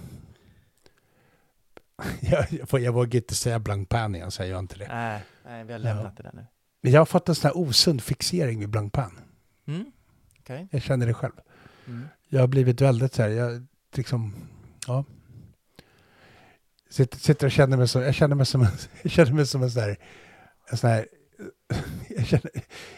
Jag, 2.22 2.52
jag, 2.54 2.70
får- 2.70 2.80
jag 2.80 2.92
vågar 2.92 3.16
inte 3.20 3.36
säga 3.36 3.60
Blancpain 3.60 4.16
jag 4.16 4.48
gör 4.48 4.60
inte 4.60 4.78
det. 4.78 4.88
Nej, 4.88 5.24
nej, 5.46 5.64
vi 5.64 5.74
har 5.74 5.80
Ja. 5.80 5.84
lämnat 5.84 6.18
det 6.18 6.24
där 6.24 6.32
nu. 6.34 6.46
Men 6.82 6.92
jag 6.92 7.02
har 7.02 7.06
fått 7.06 7.30
en 7.30 7.36
sån 7.36 7.48
här 7.48 7.58
osund 7.58 8.04
fixering 8.04 8.60
vid 8.60 8.70
Blancpain. 8.70 9.20
Mm. 9.68 9.92
Okej. 10.40 10.68
Jag 10.72 10.82
känner 10.82 11.08
det 11.08 11.14
själv. 11.14 11.34
Mm. 11.88 12.08
Jag 12.30 12.40
har 12.40 12.48
blivit 12.48 12.82
väldigt 12.82 13.14
så 13.14 13.22
här, 13.22 13.30
jag 13.30 13.66
liksom, 13.96 14.36
ja. 14.88 15.06
Sitter, 16.90 17.18
sitter 17.18 17.46
och 17.46 17.52
känner 17.52 17.78
mig 17.78 17.88
som, 17.88 18.02
jag 18.02 18.16
känner 18.16 18.36
mig 18.36 18.46
som 18.46 18.62
en, 18.62 18.68
jag 19.02 19.12
känner 19.12 19.34
mig 19.34 19.48
som 19.48 19.64
en 19.64 19.72
sån 19.72 19.82
här, 19.82 19.98
en 20.72 20.78
sån 20.78 20.90
här 20.90 21.08
jag 22.10 22.26
känner, 22.26 22.52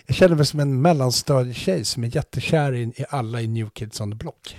jag 0.06 0.16
känner 0.16 0.36
mig 0.36 0.46
som 0.46 0.60
en 0.60 0.82
mellanstadietjej 0.82 1.86
som 1.86 2.04
är 2.04 2.16
jättekär 2.16 2.74
i, 2.74 2.82
i 2.82 3.06
alla 3.10 3.42
i 3.42 3.48
New 3.48 3.70
Kids 3.70 4.02
on 4.02 4.12
the 4.12 4.16
Block. 4.16 4.58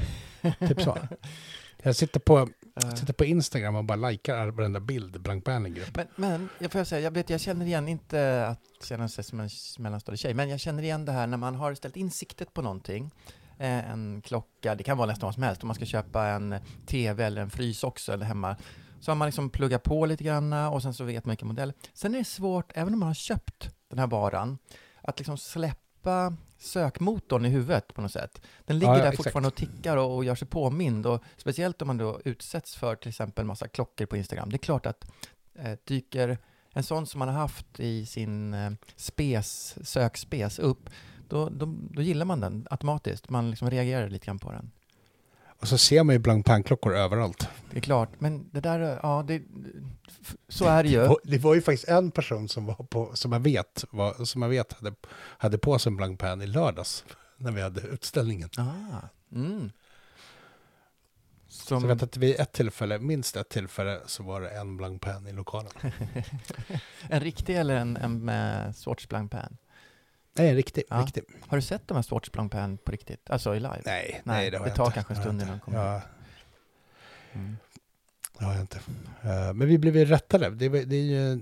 Typ 0.69 0.83
så. 0.83 0.99
Jag 1.83 1.97
sitter 1.97 2.21
på, 2.21 2.49
Eh, 2.83 2.95
sitter 2.95 3.13
på 3.13 3.25
Instagram 3.25 3.77
och 3.77 3.85
bara 3.85 4.09
likar 4.09 4.49
varenda 4.49 4.81
bild 4.81 5.21
Blancpain 5.21 5.63
lägger 5.63 5.83
upp. 5.83 5.97
Men, 5.97 6.07
men 6.17 6.49
jag 6.59 6.73
får 6.73 6.85
säga, 6.85 7.01
jag, 7.01 7.11
vet, 7.11 7.31
jag 7.31 7.41
känner 7.41 7.67
igen, 7.67 7.89
inte 7.89 8.47
att 8.47 8.85
känna 8.85 9.09
sig 9.09 9.25
som 9.25 9.41
en 9.41 9.49
mellanstadietjej, 9.79 10.35
men 10.35 10.49
jag 10.49 10.61
känner 10.61 10.83
igen 10.83 11.05
det 11.05 11.13
här 11.13 11.27
när 11.27 11.37
man 11.37 11.55
har 11.55 11.75
ställt 11.75 11.97
in 11.97 12.11
siktet 12.11 12.55
på 12.55 12.63
någonting. 12.63 13.11
Eh, 13.59 13.91
en 13.91 14.23
klocka, 14.23 14.75
det 14.75 14.85
kan 14.85 14.99
vara 14.99 15.07
nästan 15.07 15.27
vad 15.27 15.35
som 15.35 15.43
helst, 15.43 15.63
om 15.63 15.67
man 15.67 15.75
ska 15.75 15.85
köpa 15.85 16.27
en 16.27 16.55
TV 16.87 17.25
eller 17.25 17.43
en 17.43 17.51
frys 17.51 17.85
också 17.85 18.13
eller 18.13 18.27
hemma. 18.27 18.57
Så 19.01 19.11
har 19.11 19.17
man 19.17 19.27
liksom 19.27 19.51
pluggat 19.51 19.83
på 19.83 20.07
lite 20.07 20.25
grann 20.25 20.53
och 20.53 20.83
sen 20.83 20.95
så 20.95 21.05
vet 21.05 21.25
man 21.25 21.31
vilken 21.31 21.49
modell. 21.49 21.73
Sen 21.95 22.15
är 22.15 22.19
det 22.19 22.25
svårt, 22.25 22.73
även 22.75 22.93
om 22.95 23.01
man 23.01 23.07
har 23.07 23.15
köpt 23.15 23.71
den 23.89 23.99
här 23.99 24.07
varan, 24.07 24.59
att 25.03 25.19
liksom 25.19 25.39
släppa 25.39 25.84
sökmotorn 26.59 27.47
i 27.47 27.49
huvudet 27.49 27.95
på 27.95 28.03
något 28.03 28.13
sätt. 28.13 28.41
Den 28.65 28.79
ligger 28.79 28.93
Ja, 28.93 28.99
ja, 28.99 29.05
där 29.05 29.11
exakt. 29.11 29.25
fortfarande 29.25 29.47
och 29.49 29.55
tickar 29.55 29.97
och, 29.97 30.17
och 30.17 30.25
gör 30.25 30.35
sig 30.35 30.49
påmind 30.49 31.07
och 31.07 31.23
speciellt 31.37 31.83
om 31.83 31.87
man 31.89 31.99
då 31.99 32.21
utsätts 32.25 32.77
för 32.77 32.97
till 32.97 33.09
exempel 33.09 33.45
massa 33.45 33.69
klockor 33.69 34.07
på 34.07 34.17
Instagram. 34.17 34.51
Det 34.51 34.57
är 34.57 34.59
klart 34.59 34.87
att 34.87 35.05
eh, 35.59 35.73
dyker 35.85 36.39
en 36.71 36.83
sån 36.83 37.07
som 37.07 37.19
man 37.19 37.29
har 37.29 37.35
haft 37.35 37.81
i 37.81 38.07
sin 38.07 38.55
eh, 38.55 38.71
spes, 38.97 39.77
sökspes 39.89 40.59
upp, 40.59 40.91
då, 41.29 41.49
då, 41.49 41.75
då 41.91 42.03
gillar 42.03 42.27
man 42.27 42.41
den 42.41 42.67
automatiskt. 42.71 43.29
Man 43.31 43.51
liksom 43.51 43.71
reagerar 43.71 44.09
lite 44.09 44.27
grann 44.27 44.39
på 44.39 44.53
den. 44.53 44.71
Och 45.65 45.69
så 45.69 45.79
ser 45.79 46.03
man 46.03 46.15
ju 46.15 46.19
Blanc 46.19 46.45
Pan-klockor 46.45 46.95
överallt. 46.95 47.49
Det 47.71 47.77
är 47.77 47.81
klart, 47.81 48.11
men 48.19 48.51
det 48.51 48.61
där, 48.61 49.01
ja, 49.03 49.25
det, 49.29 49.43
så 50.49 50.65
är 50.65 50.83
det 50.83 50.89
ju. 50.89 51.01
Det 51.01 51.09
var, 51.09 51.19
det 51.25 51.39
var 51.39 51.55
ju 51.55 51.63
faktiskt 51.63 51.89
en 51.89 52.11
person 52.11 52.49
som, 52.49 52.67
var 52.67 52.75
på, 52.75 53.11
som 53.15 53.33
jag 53.33 53.41
vet, 53.41 53.85
var, 53.91 54.25
som 54.25 54.43
jag 54.43 54.49
vet 54.49 54.73
hade, 54.73 54.95
hade 55.39 55.59
på 55.59 55.79
sig 55.79 55.91
en 55.91 55.97
Blanc 55.97 56.19
Pan 56.19 56.43
i 56.43 56.47
lördags 56.47 57.05
när 57.37 57.53
vi 57.53 57.63
hade 57.63 57.81
utställningen. 57.81 58.51
Ah, 58.57 59.09
mm. 59.33 59.71
Så 61.49 61.67
Som, 61.67 61.81
jag 61.81 61.89
vet 61.89 62.03
att 62.03 62.17
vid 62.17 62.41
ett 62.41 62.53
tillfälle, 62.53 62.99
minst 62.99 63.37
ett 63.37 63.49
tillfälle, 63.49 64.01
så 64.07 64.23
var 64.23 64.41
det 64.41 64.51
en 64.51 64.77
Blanc 64.77 65.01
Pan 65.01 65.27
i 65.27 65.33
lokalen. 65.33 65.73
en 67.09 67.21
riktig 67.21 67.57
eller 67.57 67.77
en, 67.77 67.97
en 67.97 68.25
med 68.25 68.77
Swatch 68.77 69.07
Blanc 69.07 69.31
Pan? 69.31 69.57
Nej, 70.37 70.49
en 70.49 70.57
riktig. 70.57 70.85
Ja. 70.91 70.97
riktig. 70.97 71.23
Har 71.47 71.57
du 71.57 71.63
sett 71.63 71.89
de 71.89 71.95
här 71.95 72.03
Swatch 72.03 72.29
Pan 72.29 72.79
på 72.85 72.93
riktigt? 72.93 73.31
Alltså 73.31 73.55
i 73.57 73.61
live? 73.61 73.83
Nej, 73.85 74.21
Nej, 74.25 74.51
det 74.51 74.57
har 74.59 74.65
det 74.65 74.69
jag 74.71 74.77
tar 74.77 74.85
inte. 74.87 74.95
kanske 74.95 75.13
en 75.15 75.17
Det 75.17 75.23
har 75.23 75.25
stund 75.29 75.43
innan 75.43 75.55
de 75.59 75.61
kommer 75.61 75.79
Ja, 75.95 76.01
Mm. 77.33 77.57
det 78.39 78.45
har 78.45 78.53
jag 78.53 78.61
inte. 78.61 78.77
Eh, 79.23 79.53
men 79.55 79.69
vi 79.69 79.79
blev 79.79 79.95
rättade. 79.97 80.51
Det, 80.51 80.69
det 80.69 80.97
är 80.97 81.03
ju, 81.03 81.41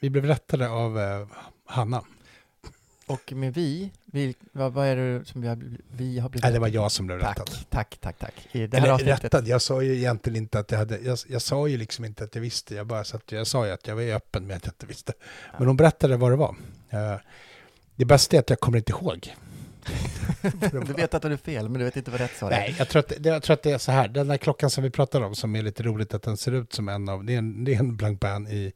vi 0.00 0.10
blev 0.10 0.24
rättade 0.24 0.68
av 0.68 0.98
eh, 1.00 1.26
Hanna. 1.64 2.04
Och 3.06 3.32
med 3.32 3.54
vi, 3.54 3.92
vi 4.04 4.34
vad, 4.52 4.72
vad 4.72 4.86
är 4.86 4.96
det 4.96 5.24
som 5.24 5.40
vi 5.40 5.48
har, 5.48 5.62
vi 5.96 6.18
har 6.18 6.28
blivit 6.28 6.42
Nej, 6.44 6.52
det 6.52 6.58
var 6.58 6.68
jag 6.68 6.92
som 6.92 7.06
blev 7.06 7.18
rättad. 7.18 7.46
Tack, 7.46 7.66
tack, 7.70 7.98
tack, 8.00 8.18
tack. 8.18 8.48
I 8.52 8.66
det 8.66 8.76
här 8.76 8.84
Eller 8.84 8.94
avsnittet. 8.94 9.24
rättad, 9.24 9.46
jag 9.48 9.62
sa 9.62 9.82
ju 9.82 9.96
egentligen 9.96 10.36
inte 10.36 10.58
att 10.58 10.70
jag 10.70 10.78
hade, 10.78 10.98
jag, 10.98 11.18
jag 11.28 11.42
sa 11.42 11.68
ju 11.68 11.76
liksom 11.76 12.04
inte 12.04 12.24
att 12.24 12.34
jag 12.34 12.42
visste, 12.42 12.74
jag 12.74 12.86
bara 12.86 13.04
satt, 13.04 13.32
jag 13.32 13.46
sa 13.46 13.66
ju 13.66 13.72
att 13.72 13.86
jag 13.86 13.94
var 13.94 14.02
öppen 14.02 14.46
med 14.46 14.56
att 14.56 14.64
jag 14.66 14.72
inte 14.72 14.86
visste. 14.86 15.12
Men 15.58 15.66
hon 15.66 15.76
berättade 15.76 16.16
vad 16.16 16.32
det 16.32 16.36
var. 16.36 16.56
Eh, 16.90 17.16
det 17.96 18.04
bästa 18.04 18.36
är 18.36 18.40
att 18.40 18.50
jag 18.50 18.60
kommer 18.60 18.78
inte 18.78 18.92
ihåg. 18.92 19.34
Du 20.86 20.92
vet 20.92 21.14
att 21.14 21.22
du 21.22 21.32
är 21.32 21.36
fel, 21.36 21.68
men 21.68 21.78
du 21.78 21.84
vet 21.84 21.96
inte 21.96 22.10
vad 22.10 22.20
rätt 22.20 22.36
svar 22.36 22.50
är. 22.50 22.58
Nej, 22.58 22.74
jag 22.78 22.88
tror, 22.88 23.00
att, 23.00 23.08
det- 23.08 23.28
jag 23.28 23.42
tror 23.42 23.54
att 23.54 23.62
det 23.62 23.70
är 23.70 23.78
så 23.78 23.92
här, 23.92 24.08
den 24.08 24.28
där 24.28 24.36
klockan 24.36 24.70
som 24.70 24.84
vi 24.84 24.90
pratar 24.90 25.20
om, 25.20 25.34
som 25.34 25.56
är 25.56 25.62
lite 25.62 25.82
roligt 25.82 26.14
att 26.14 26.22
den 26.22 26.36
ser 26.36 26.52
ut 26.52 26.72
som 26.72 26.88
en 26.88 27.08
av, 27.08 27.24
det 27.24 27.34
är 27.34 27.38
en, 27.38 27.64
det 27.64 27.74
är 27.74 27.78
en 27.78 27.96
Blanc 27.96 28.20
Pan 28.20 28.46
i 28.48 28.72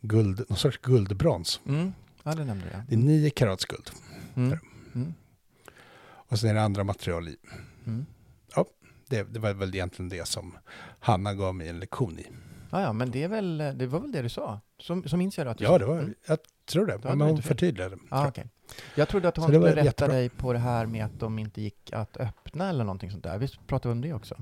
guld, 0.00 0.44
någon 0.48 0.58
sorts 0.58 0.78
guldbrons. 0.82 1.60
Mm. 1.66 1.92
Ja, 2.22 2.32
det 2.34 2.44
nämnde 2.44 2.64
jag. 2.72 2.80
Det 2.88 2.94
är 2.94 2.98
nio 2.98 3.30
karats 3.30 3.64
guld. 3.64 3.90
Mm. 4.36 4.58
Mm. 4.94 5.14
Och 6.02 6.38
sen 6.38 6.50
är 6.50 6.54
det 6.54 6.62
andra 6.62 6.84
material 6.84 7.28
i. 7.28 7.36
Mm. 7.86 8.06
Det, 9.10 9.22
det 9.22 9.38
var 9.38 9.54
väl 9.54 9.74
egentligen 9.74 10.08
det 10.08 10.28
som 10.28 10.56
Hanna 11.00 11.34
gav 11.34 11.54
mig 11.54 11.68
en 11.68 11.78
lektion 11.80 12.18
i. 12.18 12.26
Ja, 12.70 12.82
ja, 12.82 12.92
men 12.92 13.10
det, 13.10 13.22
är 13.22 13.28
väl, 13.28 13.58
det 13.74 13.86
var 13.86 14.00
väl 14.00 14.12
det 14.12 14.22
du 14.22 14.28
sa? 14.28 14.60
Så, 14.80 15.02
så 15.06 15.16
minns 15.16 15.38
jag 15.38 15.46
det 15.46 15.50
att 15.50 15.58
du 15.58 15.64
Ja, 15.64 15.78
det 15.78 15.84
var, 15.84 15.98
Mm. 15.98 16.14
jag 16.26 16.38
tror 16.70 16.86
det. 16.86 16.98
Men 17.02 17.20
hon 17.20 17.42
förtydligade. 17.42 17.96
Ah, 18.08 18.30
jag. 18.34 18.48
Jag 18.94 19.08
trodde 19.08 19.28
att 19.28 19.36
hon 19.36 19.50
det 19.50 19.56
skulle 19.58 19.70
rätta 19.70 19.84
jättebra. 19.84 20.14
dig 20.14 20.28
på 20.28 20.52
det 20.52 20.58
här 20.58 20.86
med 20.86 21.04
att 21.04 21.20
de 21.20 21.38
inte 21.38 21.60
gick 21.60 21.92
att 21.92 22.16
öppna 22.16 22.68
eller 22.68 22.84
någonting 22.84 23.10
sånt 23.10 23.24
där. 23.24 23.38
Vi 23.38 23.48
pratade 23.66 23.92
om 23.92 24.00
det 24.00 24.12
också. 24.12 24.36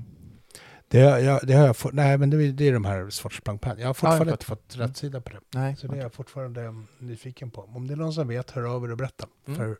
Det, 0.89 0.99
jag, 0.99 1.39
det 1.47 1.53
har 1.53 1.65
jag 1.65 1.77
fått, 1.77 1.93
nej 1.93 2.17
men 2.17 2.29
det 2.29 2.37
är, 2.45 2.51
det 2.51 2.67
är 2.67 2.73
de 2.73 2.85
här 2.85 3.57
Pan. 3.57 3.79
Jag 3.79 3.87
har 3.87 3.93
fortfarande 3.93 4.25
jag 4.25 4.33
inte 4.33 4.45
fått 4.45 4.75
Mm. 4.75 4.87
rätt 4.87 4.97
sida 4.97 5.21
på 5.21 5.29
det. 5.29 5.39
Nej, 5.53 5.75
Så 5.75 5.87
det 5.87 5.97
är 5.97 6.01
jag 6.01 6.13
fortfarande 6.13 6.83
nyfiken 6.99 7.51
på. 7.51 7.61
Om 7.61 7.87
det 7.87 7.93
är 7.93 7.95
någon 7.95 8.13
som 8.13 8.27
vet, 8.27 8.51
hör 8.51 8.63
av 8.75 8.83
er 8.85 8.91
och 8.91 8.97
berätta. 8.97 9.27
Mm. 9.47 9.57
För 9.59 9.77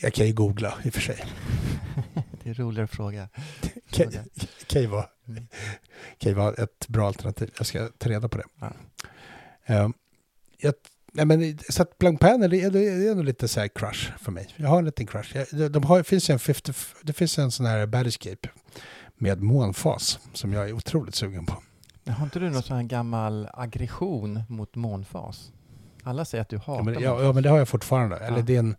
jag 0.00 0.14
kan 0.14 0.26
ju 0.26 0.32
googla 0.32 0.74
i 0.84 0.88
och 0.88 0.92
för 0.94 1.00
sig. 1.00 1.24
det 2.42 2.50
är 2.50 2.54
roligare 2.54 2.86
fråga. 2.86 3.28
Kan, 3.90 4.12
kan, 4.66 4.80
ju 4.82 4.86
vara, 4.86 5.06
Mm. 5.28 5.46
kan 6.18 6.30
ju 6.30 6.34
vara 6.34 6.54
ett 6.54 6.88
bra 6.88 7.06
alternativ. 7.06 7.50
Jag 7.58 7.66
ska 7.66 7.88
ta 7.98 8.08
reda 8.10 8.28
på 8.28 8.38
det. 8.38 8.44
Ja. 8.60 8.72
Ehm, 9.64 9.92
jag, 10.56 10.74
nej 11.12 11.26
men, 11.26 11.58
så 11.68 11.82
att 11.82 11.98
Blanc 11.98 12.20
Pan 12.20 12.42
är, 12.42 12.48
det 12.48 12.62
är, 12.62 12.70
det 12.70 13.08
är 13.08 13.14
nog 13.14 13.24
lite 13.24 13.48
så 13.48 13.60
här 13.60 13.68
crush 13.68 14.12
för 14.18 14.32
mig. 14.32 14.48
Jag 14.56 14.68
har 14.68 14.78
en 14.78 14.84
liten 14.84 15.06
crush. 15.06 15.36
Jag, 15.52 15.72
de, 15.72 15.84
har, 15.84 15.98
det, 15.98 16.04
finns 16.04 16.30
en 16.30 16.38
50, 16.38 16.72
det 17.02 17.12
finns 17.12 17.38
en 17.38 17.50
sån 17.50 17.66
här 17.66 17.86
Battlescape 17.86 18.48
med 19.16 19.42
månfas 19.42 20.18
som 20.32 20.52
jag 20.52 20.68
är 20.68 20.72
otroligt 20.72 21.14
sugen 21.14 21.46
på. 21.46 21.62
Har 22.06 22.24
inte 22.24 22.38
du 22.38 22.50
någon 22.50 22.62
sån 22.62 22.76
här 22.76 22.84
gammal 22.84 23.48
aggression 23.52 24.42
mot 24.48 24.74
månfas? 24.74 25.52
Alla 26.02 26.24
säger 26.24 26.42
att 26.42 26.48
du 26.48 26.56
hatar 26.58 26.74
Ja 26.74 26.82
men, 26.82 27.02
ja, 27.02 27.22
ja, 27.22 27.32
men 27.32 27.42
det 27.42 27.48
har 27.48 27.58
jag 27.58 27.68
fortfarande. 27.68 28.16
Eller 28.16 28.38
Ja. 28.38 28.42
det 28.42 28.54
är 28.54 28.58
en... 28.58 28.76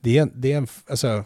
Det 0.00 0.18
är 0.18 0.22
en, 0.22 0.32
det 0.34 0.52
är 0.52 0.56
en 0.56 0.66
alltså, 0.88 1.24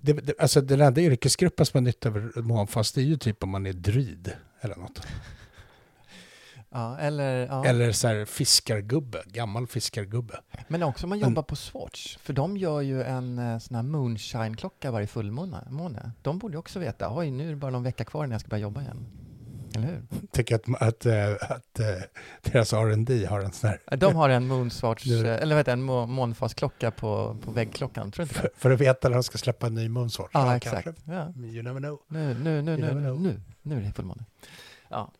det, 0.00 0.12
det, 0.12 0.40
alltså 0.40 0.60
den 0.60 0.80
enda 0.80 1.00
yrkesgruppen 1.00 1.66
som 1.66 1.78
har 1.78 1.82
nytta 1.82 2.08
av 2.08 2.32
månfas 2.36 2.92
det 2.92 3.00
är 3.00 3.04
ju 3.04 3.16
typ 3.16 3.42
om 3.42 3.50
man 3.50 3.66
är 3.66 3.72
druid 3.72 4.32
eller 4.60 4.76
något. 4.76 5.06
Ja, 6.70 6.98
eller, 6.98 7.46
ja. 7.46 7.64
Eller 7.64 7.92
så 7.92 8.08
här 8.08 8.24
fiskargubbe, 8.24 9.22
gammal 9.26 9.66
fiskargubbe. 9.66 10.40
Men 10.68 10.82
också 10.82 11.06
om 11.06 11.08
man 11.10 11.18
Men- 11.18 11.28
jobbar 11.28 11.42
på 11.42 11.56
Swatch, 11.56 12.16
för 12.18 12.32
de 12.32 12.56
gör 12.56 12.80
ju 12.80 13.02
en 13.02 13.38
eh, 13.38 13.58
sån 13.58 13.74
här 13.74 13.82
moonshine-klocka 13.82 14.90
varje 14.90 15.06
fullmåne. 15.06 15.66
måne. 15.70 16.10
De 16.22 16.38
borde 16.38 16.54
ju 16.54 16.58
också 16.58 16.78
veta, 16.78 17.16
oj 17.16 17.30
nu 17.30 17.46
är 17.46 17.50
det 17.50 17.56
bara 17.56 17.70
någon 17.70 17.82
vecka 17.82 18.04
kvar 18.04 18.26
när 18.26 18.34
jag 18.34 18.40
ska 18.40 18.48
börja 18.48 18.62
jobba 18.62 18.80
igen. 18.82 19.06
Eller 19.74 19.86
hur? 19.86 20.02
Tycker 20.32 20.54
att, 20.54 20.82
att, 20.82 21.06
eh, 21.06 21.32
att, 21.50 21.80
eh, 21.80 21.86
deras 22.42 22.72
R&D 22.72 23.26
har 23.26 23.40
en 23.40 23.52
sån 23.52 23.70
här... 23.70 23.96
De 23.96 24.16
har 24.16 24.28
en 24.28 24.46
moonswatch, 24.46 25.06
Nu- 25.06 25.28
eh, 25.28 25.42
eller 25.42 25.54
vad 25.54 25.60
heter 25.60 25.72
en 25.72 25.82
må- 25.82 26.06
månfasklocka 26.06 26.90
på, 26.90 27.36
på 27.44 27.50
väggklockan, 27.50 28.10
tror 28.10 28.24
du 28.24 28.28
inte 28.28 28.34
För, 28.40 28.50
för 28.56 28.70
att 28.70 28.80
veta 28.80 29.08
när 29.08 29.14
de 29.16 29.22
ska 29.22 29.38
släppa 29.38 29.66
en 29.66 29.74
ny 29.74 29.88
Moonswatch. 29.88 30.30
Ja, 30.34 30.44
kanske. 30.60 30.70
exakt. 30.78 30.98
Ja. 31.04 31.32
You 31.44 31.62
never 31.62 31.80
know. 31.80 31.98
Nu, 32.08 32.34
nu, 32.34 32.62
nu, 32.62 32.72
You 32.78 32.94
nu, 32.94 33.00
nu, 33.00 33.14
nu, 33.18 33.40
nu 33.62 33.76
är 33.76 33.80
det 33.80 33.92
fullmåne. 33.92 34.24
Ja, 34.88 35.12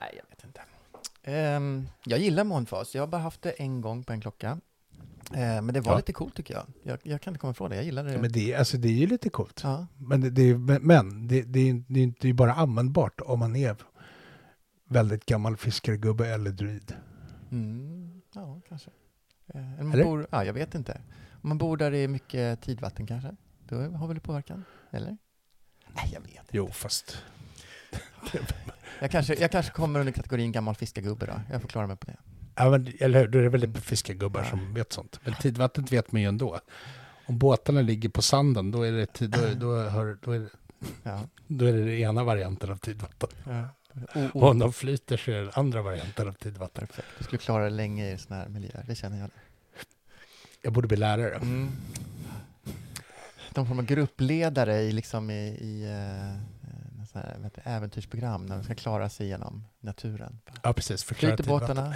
nej 0.00 0.20
Ehm, 1.24 1.86
jag 2.04 2.18
gillar 2.18 2.44
månfas, 2.44 2.94
jag 2.94 3.02
har 3.02 3.06
bara 3.06 3.20
haft 3.22 3.42
det 3.42 3.50
en 3.50 3.80
gång 3.80 4.04
på 4.04 4.12
en 4.12 4.20
klocka. 4.20 4.60
Eh, 5.34 5.38
men 5.62 5.66
det 5.66 5.80
var 5.80 5.92
Ja. 5.92 5.96
lite 5.96 6.12
coolt 6.12 6.34
tycker 6.36 6.54
jag. 6.54 6.66
jag. 6.82 6.98
Jag 7.02 7.20
kan 7.20 7.30
inte 7.32 7.40
komma 7.40 7.50
ifrån 7.50 7.70
det, 7.70 7.76
jag 7.76 7.84
gillar 7.84 8.04
det. 8.04 8.12
Ja, 8.12 8.20
men 8.20 8.32
det, 8.32 8.54
alltså, 8.54 8.76
det 8.76 8.88
är 8.88 8.92
ju 8.92 9.06
lite 9.06 9.30
coolt. 9.30 9.60
Ja. 9.64 9.86
Men 9.98 10.20
det, 10.20 10.30
det, 10.30 10.42
är- 10.42 10.78
men- 10.78 11.28
det, 11.28 11.42
det, 11.42 11.60
är, 11.70 11.84
det 11.88 12.00
är 12.02 12.12
det 12.20 12.28
är 12.28 12.32
bara 12.32 12.54
användbart 12.54 13.20
om 13.20 13.38
man 13.38 13.56
är 13.56 13.76
väldigt 14.88 15.26
gammal 15.26 15.56
fiskargubbe 15.56 16.28
eller 16.28 16.50
druid. 16.50 16.94
Mm, 17.50 18.20
ja, 18.34 18.60
kanske. 18.68 18.90
Om 19.54 19.88
man 19.88 20.02
bor, 20.02 20.26
ja, 20.30 20.44
jag 20.44 20.52
vet 20.54 20.74
inte. 20.74 21.00
Om 21.42 21.48
man 21.48 21.58
bor 21.58 21.76
där 21.76 21.90
det 21.90 21.98
är 21.98 22.08
mycket 22.08 22.60
tidvatten 22.60 23.06
kanske? 23.06 23.36
Då 23.68 23.76
har 23.76 24.06
väl 24.06 24.14
det 24.14 24.20
påverkan? 24.20 24.64
Eller? 24.90 25.16
Nej, 25.94 26.10
jag 26.12 26.20
vet 26.20 26.30
inte. 26.30 26.44
Jo, 26.50 26.68
fast... 26.72 27.16
Jag 29.04 29.10
kanske, 29.10 29.34
jag 29.34 29.50
kanske 29.50 29.72
kommer 29.72 30.00
under 30.00 30.12
kategorin 30.12 30.52
gammal 30.52 30.74
fiskargubbe 30.74 31.26
då. 31.26 31.40
Jag 31.52 31.60
får 31.62 31.68
klara 31.68 31.86
mig 31.86 31.96
på 31.96 32.06
det. 32.06 32.16
Ja, 32.54 32.70
men, 32.70 32.92
eller 33.00 33.20
hur? 33.20 33.28
Då 33.28 33.38
är 33.38 33.42
det 33.42 33.48
väl 33.48 33.74
fiskargubbar 33.74 34.40
Ja. 34.40 34.50
som 34.50 34.74
vet 34.74 34.92
sånt. 34.92 35.20
Men 35.24 35.34
tidvattnet 35.34 35.92
vet 35.92 36.12
man 36.12 36.22
ju 36.22 36.28
ändå. 36.28 36.60
Om 37.26 37.38
båtarna 37.38 37.80
ligger 37.80 38.08
på 38.08 38.22
sanden, 38.22 38.70
då 38.70 38.82
är 38.82 38.92
det, 38.92 39.06
tid, 39.06 39.30
då, 39.30 39.40
då, 39.56 39.76
hör, 39.88 40.18
då, 40.22 40.32
är 40.32 40.38
det, 40.38 40.48
Ja. 41.02 41.20
då 41.46 41.64
är 41.64 41.72
det 41.72 42.00
ena 42.00 42.24
varianten 42.24 42.70
av 42.70 42.76
tidvatten. 42.76 43.28
ja. 43.44 43.68
Och 44.32 44.42
om 44.42 44.58
de 44.58 44.72
flyter 44.72 45.16
så 45.16 45.30
är 45.30 45.42
det 45.42 45.50
andra 45.54 45.82
varianten 45.82 46.28
av 46.28 46.32
tidvatten. 46.32 46.86
Perfekt. 46.86 47.08
Du 47.18 47.24
skulle 47.24 47.38
klara 47.38 47.64
det 47.64 47.70
länge 47.70 48.12
i 48.12 48.18
sådana 48.18 48.42
här 48.42 48.48
miljöer, 48.50 48.84
det 48.88 48.94
känner 48.94 49.18
jag. 49.20 49.30
Jag 50.62 50.72
borde 50.72 50.88
bli 50.88 50.96
lärare. 50.96 51.34
Mm. 51.34 51.70
De 53.50 53.66
får 53.66 53.74
vara 53.74 53.86
gruppledare 53.86 54.80
i, 54.80 54.92
liksom 54.92 55.30
i, 55.30 55.46
i 55.60 55.86
uh, 55.86 56.53
sån 57.14 57.22
här, 57.22 57.38
vet 57.38 57.54
du, 57.54 57.60
äventyrsprogram 57.64 58.46
när 58.46 58.56
de 58.56 58.64
ska 58.64 58.74
klara 58.74 59.08
sig 59.08 59.26
genom 59.26 59.64
naturen. 59.80 60.40
Ja, 60.62 60.72
precis. 60.72 61.04
Flyter 61.04 61.36
tidvatten. 61.36 61.76
båtarna? 61.76 61.94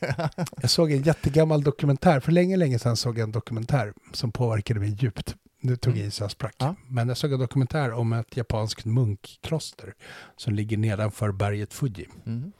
Jag 0.60 0.70
såg 0.70 0.92
en 0.92 1.02
jättegammal 1.02 1.62
dokumentär. 1.62 2.20
För 2.20 2.32
länge, 2.32 2.56
länge 2.56 2.78
sedan 2.78 2.96
såg 2.96 3.18
jag 3.18 3.24
en 3.24 3.32
dokumentär 3.32 3.92
som 4.12 4.32
påverkade 4.32 4.80
mig 4.80 4.96
djupt. 5.00 5.36
Nu 5.60 5.76
tog 5.76 5.96
jag 5.96 6.06
i 6.06 6.10
så 6.10 6.24
jag 6.24 6.30
sprack. 6.30 6.54
Ja. 6.58 6.74
Men 6.88 7.08
jag 7.08 7.16
såg 7.16 7.32
en 7.32 7.38
dokumentär 7.38 7.92
om 7.92 8.12
ett 8.12 8.36
japanskt 8.36 8.84
munkkloster 8.84 9.94
som 10.36 10.54
ligger 10.54 10.76
nedanför 10.76 11.32
berget 11.32 11.74
Fuji. 11.74 12.08
Mm. 12.26 12.52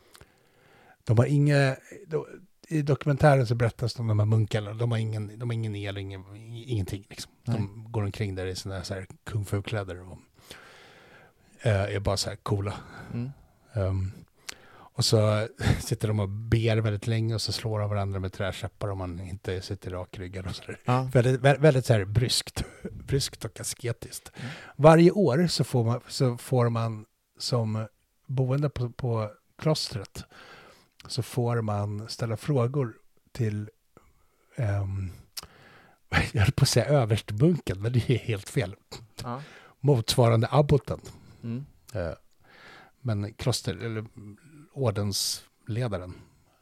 De 1.04 1.18
har 1.18 1.26
inga... 1.26 1.76
de- 2.06 2.26
I 2.68 2.82
dokumentären 2.82 3.46
så 3.46 3.54
berättas 3.54 3.94
det 3.94 4.00
om 4.00 4.06
de 4.08 4.18
här 4.18 4.26
munkarna. 4.26 4.72
De 4.72 4.90
har 4.90 4.98
ingen, 4.98 5.38
de 5.38 5.48
har 5.48 5.54
ingen 5.54 5.76
el, 5.76 5.98
ingen, 5.98 6.24
ingenting. 6.66 7.06
Liksom. 7.10 7.32
De 7.44 7.86
går 7.92 8.02
omkring 8.02 8.34
där 8.34 8.46
i 8.46 8.56
sina 8.56 8.84
så 8.84 8.94
här 8.94 9.06
kung 9.24 9.44
fu-kläder 9.44 10.00
och 10.10 10.18
är 11.62 12.00
bara 12.00 12.16
så 12.16 12.28
här 12.28 12.36
coola. 12.36 12.74
Mm. 13.12 13.30
Ehm, 13.72 14.12
och 14.94 15.04
så 15.04 15.48
sitter 15.80 16.08
de 16.08 16.20
och 16.20 16.28
ber 16.28 16.76
väldigt 16.76 17.06
länge 17.06 17.34
och 17.34 17.42
så 17.42 17.52
slår 17.52 17.80
de 17.80 17.90
varandra 17.90 18.20
med 18.20 18.32
träkäppar 18.32 18.88
om 18.88 18.98
man 18.98 19.20
inte 19.20 19.62
sitter 19.62 19.90
rakryggad 19.90 20.46
och 20.46 20.54
sådär. 20.54 20.78
Ja. 20.84 21.10
Väldigt, 21.12 21.40
vä- 21.40 21.60
väldigt 21.60 21.86
så 21.86 21.92
här 21.92 22.04
bryskt, 22.04 22.64
bryskt 22.92 23.44
och 23.44 23.60
asketiskt. 23.60 24.32
Mm. 24.36 24.50
Varje 24.76 25.10
år 25.10 25.46
så 25.46 25.64
får 25.64 25.84
man, 25.84 26.00
så 26.08 26.36
får 26.36 26.68
man 26.68 27.04
som 27.38 27.86
boende 28.26 28.70
på, 28.70 28.90
på 28.90 29.30
klostret 29.58 30.24
så 31.06 31.22
får 31.22 31.60
man 31.60 32.08
ställa 32.08 32.36
frågor 32.36 32.94
till 33.32 33.70
ehm, 34.56 35.12
jag 36.32 36.42
höll 36.42 36.52
på 36.52 36.62
att 36.62 36.68
säga 36.68 36.86
överstbunken, 36.86 37.82
men 37.82 37.92
det 37.92 38.10
är 38.10 38.18
helt 38.18 38.48
fel. 38.48 38.74
Ja. 39.22 39.42
Motsvarande 39.80 40.48
abboten. 40.50 41.00
Mm. 41.42 41.64
Eh, 41.94 42.12
Men 43.00 43.34
kloster, 43.34 43.74
eller 43.76 44.04
ordensledaren, 44.72 46.14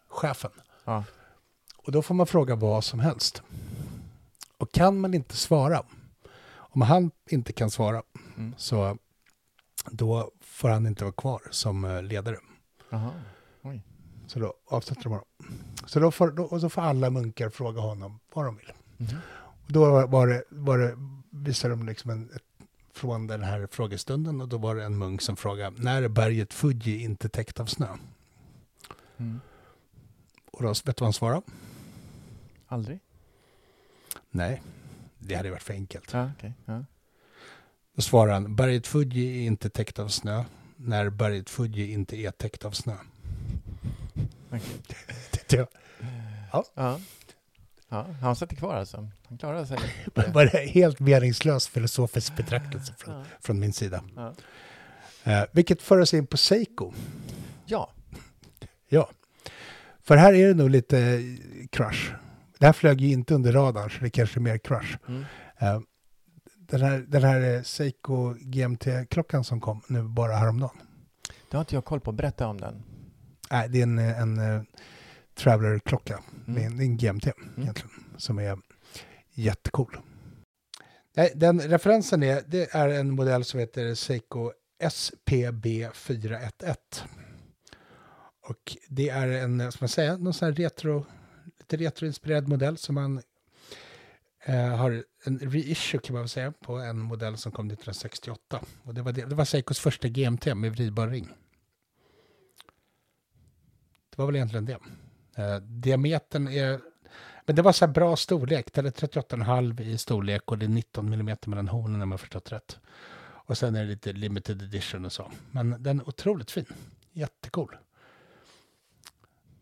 chefen. 0.08 0.50
Ja. 0.84 1.04
Och 1.76 1.92
då 1.92 2.02
får 2.02 2.14
man 2.14 2.26
fråga 2.26 2.54
vad 2.56 2.84
som 2.84 3.00
helst. 3.00 3.42
Och 4.58 4.72
kan 4.72 5.00
man 5.00 5.14
inte 5.14 5.36
svara, 5.36 5.82
om 6.52 6.80
han 6.82 7.10
inte 7.30 7.52
kan 7.52 7.70
svara, 7.70 8.02
Mm. 8.36 8.54
så 8.58 8.98
då 9.90 10.30
får 10.40 10.68
han 10.68 10.86
inte 10.86 11.04
vara 11.04 11.12
kvar 11.12 11.42
som 11.50 11.84
eh, 11.84 12.02
ledare. 12.02 12.36
Så 14.26 14.38
då 14.38 14.54
avsätter 14.66 15.02
de 15.02 15.08
honom. 15.08 15.24
Så 15.86 16.00
då 16.00 16.10
får, 16.10 16.30
då, 16.30 16.42
och 16.44 16.60
så 16.60 16.68
får 16.68 16.82
alla 16.82 17.10
munkar 17.10 17.50
fråga 17.50 17.80
honom 17.80 18.20
vad 18.34 18.44
de 18.44 18.56
vill. 18.56 18.72
Mhm. 18.96 19.16
Och 19.66 19.72
då 19.72 20.06
var 20.06 20.26
det, 20.26 20.44
var 20.48 20.78
det, 20.78 20.96
visade 21.30 21.72
de 21.74 21.86
liksom 21.86 22.10
en, 22.10 22.30
ett, 22.34 22.42
från 23.00 23.26
den 23.26 23.42
här 23.42 23.68
frågestunden 23.70 24.40
och 24.40 24.48
då 24.48 24.58
var 24.58 24.76
det 24.76 24.84
en 24.84 24.98
munk 24.98 25.22
som 25.22 25.36
frågade 25.36 25.82
när 25.82 26.02
är 26.02 26.08
berget 26.08 26.54
Fuji 26.54 27.02
inte 27.02 27.28
täckt 27.28 27.60
av 27.60 27.66
snö? 27.66 27.96
Mm. 29.16 29.40
Och 30.50 30.62
då 30.62 30.68
vet 30.68 30.84
du 30.84 30.92
vad 30.96 31.06
han 31.06 31.12
svarade? 31.12 31.42
Aldrig? 32.66 33.00
Nej, 34.30 34.62
det 35.18 35.34
hade 35.34 35.50
varit 35.50 35.62
för 35.62 35.74
enkelt. 35.74 36.12
Ja, 36.12 36.30
okej. 36.38 36.52
Ja. 36.64 36.84
Då 37.96 38.02
svarar 38.02 38.32
han, 38.32 38.56
berget 38.56 38.86
Fuji 38.86 39.42
är 39.42 39.46
inte 39.46 39.70
täckt 39.70 39.98
av 39.98 40.08
snö 40.08 40.44
när 40.76 41.10
berget 41.10 41.50
Fuji 41.50 41.92
inte 41.92 42.16
är 42.16 42.30
täckt 42.30 42.64
av 42.64 42.70
snö. 42.70 42.96
Okej. 44.50 44.60
Det 45.48 45.56
jag. 45.56 45.68
Ja. 46.52 46.64
ja. 46.74 47.00
Han 48.20 48.36
sitter 48.36 48.56
kvar 48.56 48.74
alltså? 48.74 49.08
Han 49.28 49.38
klarar 49.38 49.64
sig? 49.64 49.78
var 50.32 50.44
det 50.44 50.70
helt 50.70 51.00
meningslös 51.00 51.68
filosofisk 51.68 52.36
betraktelse 52.36 52.94
från, 52.98 53.14
Ja. 53.14 53.24
från 53.40 53.60
min 53.60 53.72
sida. 53.72 54.04
Ja. 54.16 54.34
Eh, 55.24 55.44
vilket 55.52 55.82
för 55.82 55.98
oss 55.98 56.14
in 56.14 56.26
på 56.26 56.36
Seiko. 56.36 56.92
ja. 57.66 57.90
Ja, 58.92 59.10
för 60.02 60.16
här 60.16 60.34
är 60.34 60.48
det 60.48 60.54
nog 60.54 60.70
lite 60.70 60.98
eh, 60.98 61.20
crush. 61.72 62.12
Det 62.58 62.66
här 62.66 62.72
flög 62.72 63.00
ju 63.00 63.08
inte 63.12 63.34
under 63.34 63.52
radarn, 63.52 63.90
så 63.90 63.98
det 64.00 64.10
kanske 64.10 64.38
är 64.38 64.42
mer 64.42 64.58
crush. 64.58 64.96
Mm. 65.08 65.24
Eh, 65.58 65.80
den 66.56 66.80
här, 66.80 66.98
den 67.08 67.22
här 67.22 67.54
eh, 67.54 67.62
Seiko 67.62 68.34
GMT-klockan 68.40 69.44
som 69.44 69.60
kom 69.60 69.82
nu 69.88 70.02
bara 70.02 70.36
häromdagen. 70.36 70.76
Det 71.50 71.56
har 71.56 71.60
inte 71.60 71.74
jag 71.74 71.84
koll 71.84 72.00
på. 72.00 72.12
Berätta 72.12 72.46
om 72.46 72.60
den. 72.60 72.82
Nej, 73.50 73.68
det 73.68 73.78
är 73.78 73.82
en, 73.82 73.98
eh, 73.98 74.20
en, 74.20 74.38
uh, 74.38 74.62
Traveler-klocka. 75.40 76.22
Mm. 76.46 76.54
med 76.54 76.66
en, 76.66 76.76
det 76.76 76.84
är 76.84 76.86
en 76.86 76.96
GMT 76.96 77.26
egentligen, 77.56 77.90
som 78.16 78.38
är 78.38 78.58
jättecool. 79.34 79.96
Nej, 81.16 81.32
den 81.34 81.60
referensen 81.60 82.22
är, 82.22 82.42
det 82.46 82.74
är 82.74 82.88
en 82.88 83.10
modell 83.10 83.44
som 83.44 83.60
heter 83.60 83.94
Seiko 83.94 84.52
SPB411. 84.82 86.76
Och 88.48 88.76
det 88.88 89.08
är 89.08 89.28
en, 89.28 89.72
ska 89.72 89.82
man 89.82 89.88
säga, 89.88 90.16
någon 90.16 90.34
sån 90.34 90.46
här 90.46 90.52
retro, 90.52 91.06
lite 91.58 91.76
retroinspirerad 91.76 92.48
modell 92.48 92.76
som 92.76 92.94
man 92.94 93.22
eh, 94.44 94.76
har 94.76 95.04
en 95.24 95.38
reissue 95.38 96.00
kan 96.00 96.14
man 96.14 96.22
väl 96.22 96.28
säga 96.28 96.52
på 96.52 96.78
en 96.78 96.98
modell 96.98 97.36
som 97.36 97.52
kom 97.52 97.66
1968. 97.66 98.60
Och 98.82 98.94
det 98.94 99.02
var, 99.02 99.12
det, 99.12 99.24
det 99.24 99.34
var 99.34 99.44
Seikos 99.44 99.80
första 99.80 100.08
GMT 100.08 100.54
med 100.54 100.72
vridbar 100.72 101.08
ring. 101.08 101.28
Det 104.10 104.18
var 104.18 104.26
väl 104.26 104.36
egentligen 104.36 104.64
det. 104.64 104.78
Eh, 105.40 105.56
diametern 105.56 106.48
är... 106.48 106.80
Men 107.46 107.56
det 107.56 107.62
var 107.62 107.72
så 107.72 107.86
här 107.86 107.92
bra 107.92 108.16
storlek. 108.16 108.72
Det 108.72 108.80
är 108.80 108.84
38,5 108.84 109.80
i 109.80 109.98
storlek 109.98 110.50
och 110.50 110.58
det 110.58 110.66
är 110.66 110.68
19 110.68 111.12
mm 111.12 111.36
mellan 111.46 111.68
hornen 111.68 112.02
om 112.02 112.10
jag 112.10 112.20
förstått 112.20 112.52
rätt. 112.52 112.78
Och 113.22 113.58
sen 113.58 113.76
är 113.76 113.80
det 113.80 113.90
lite 113.90 114.12
limited 114.12 114.62
edition 114.62 115.04
och 115.04 115.12
så. 115.12 115.30
Men 115.50 115.82
den 115.82 116.00
är 116.00 116.08
otroligt 116.08 116.50
fin. 116.50 116.66
Jättecool. 117.12 117.76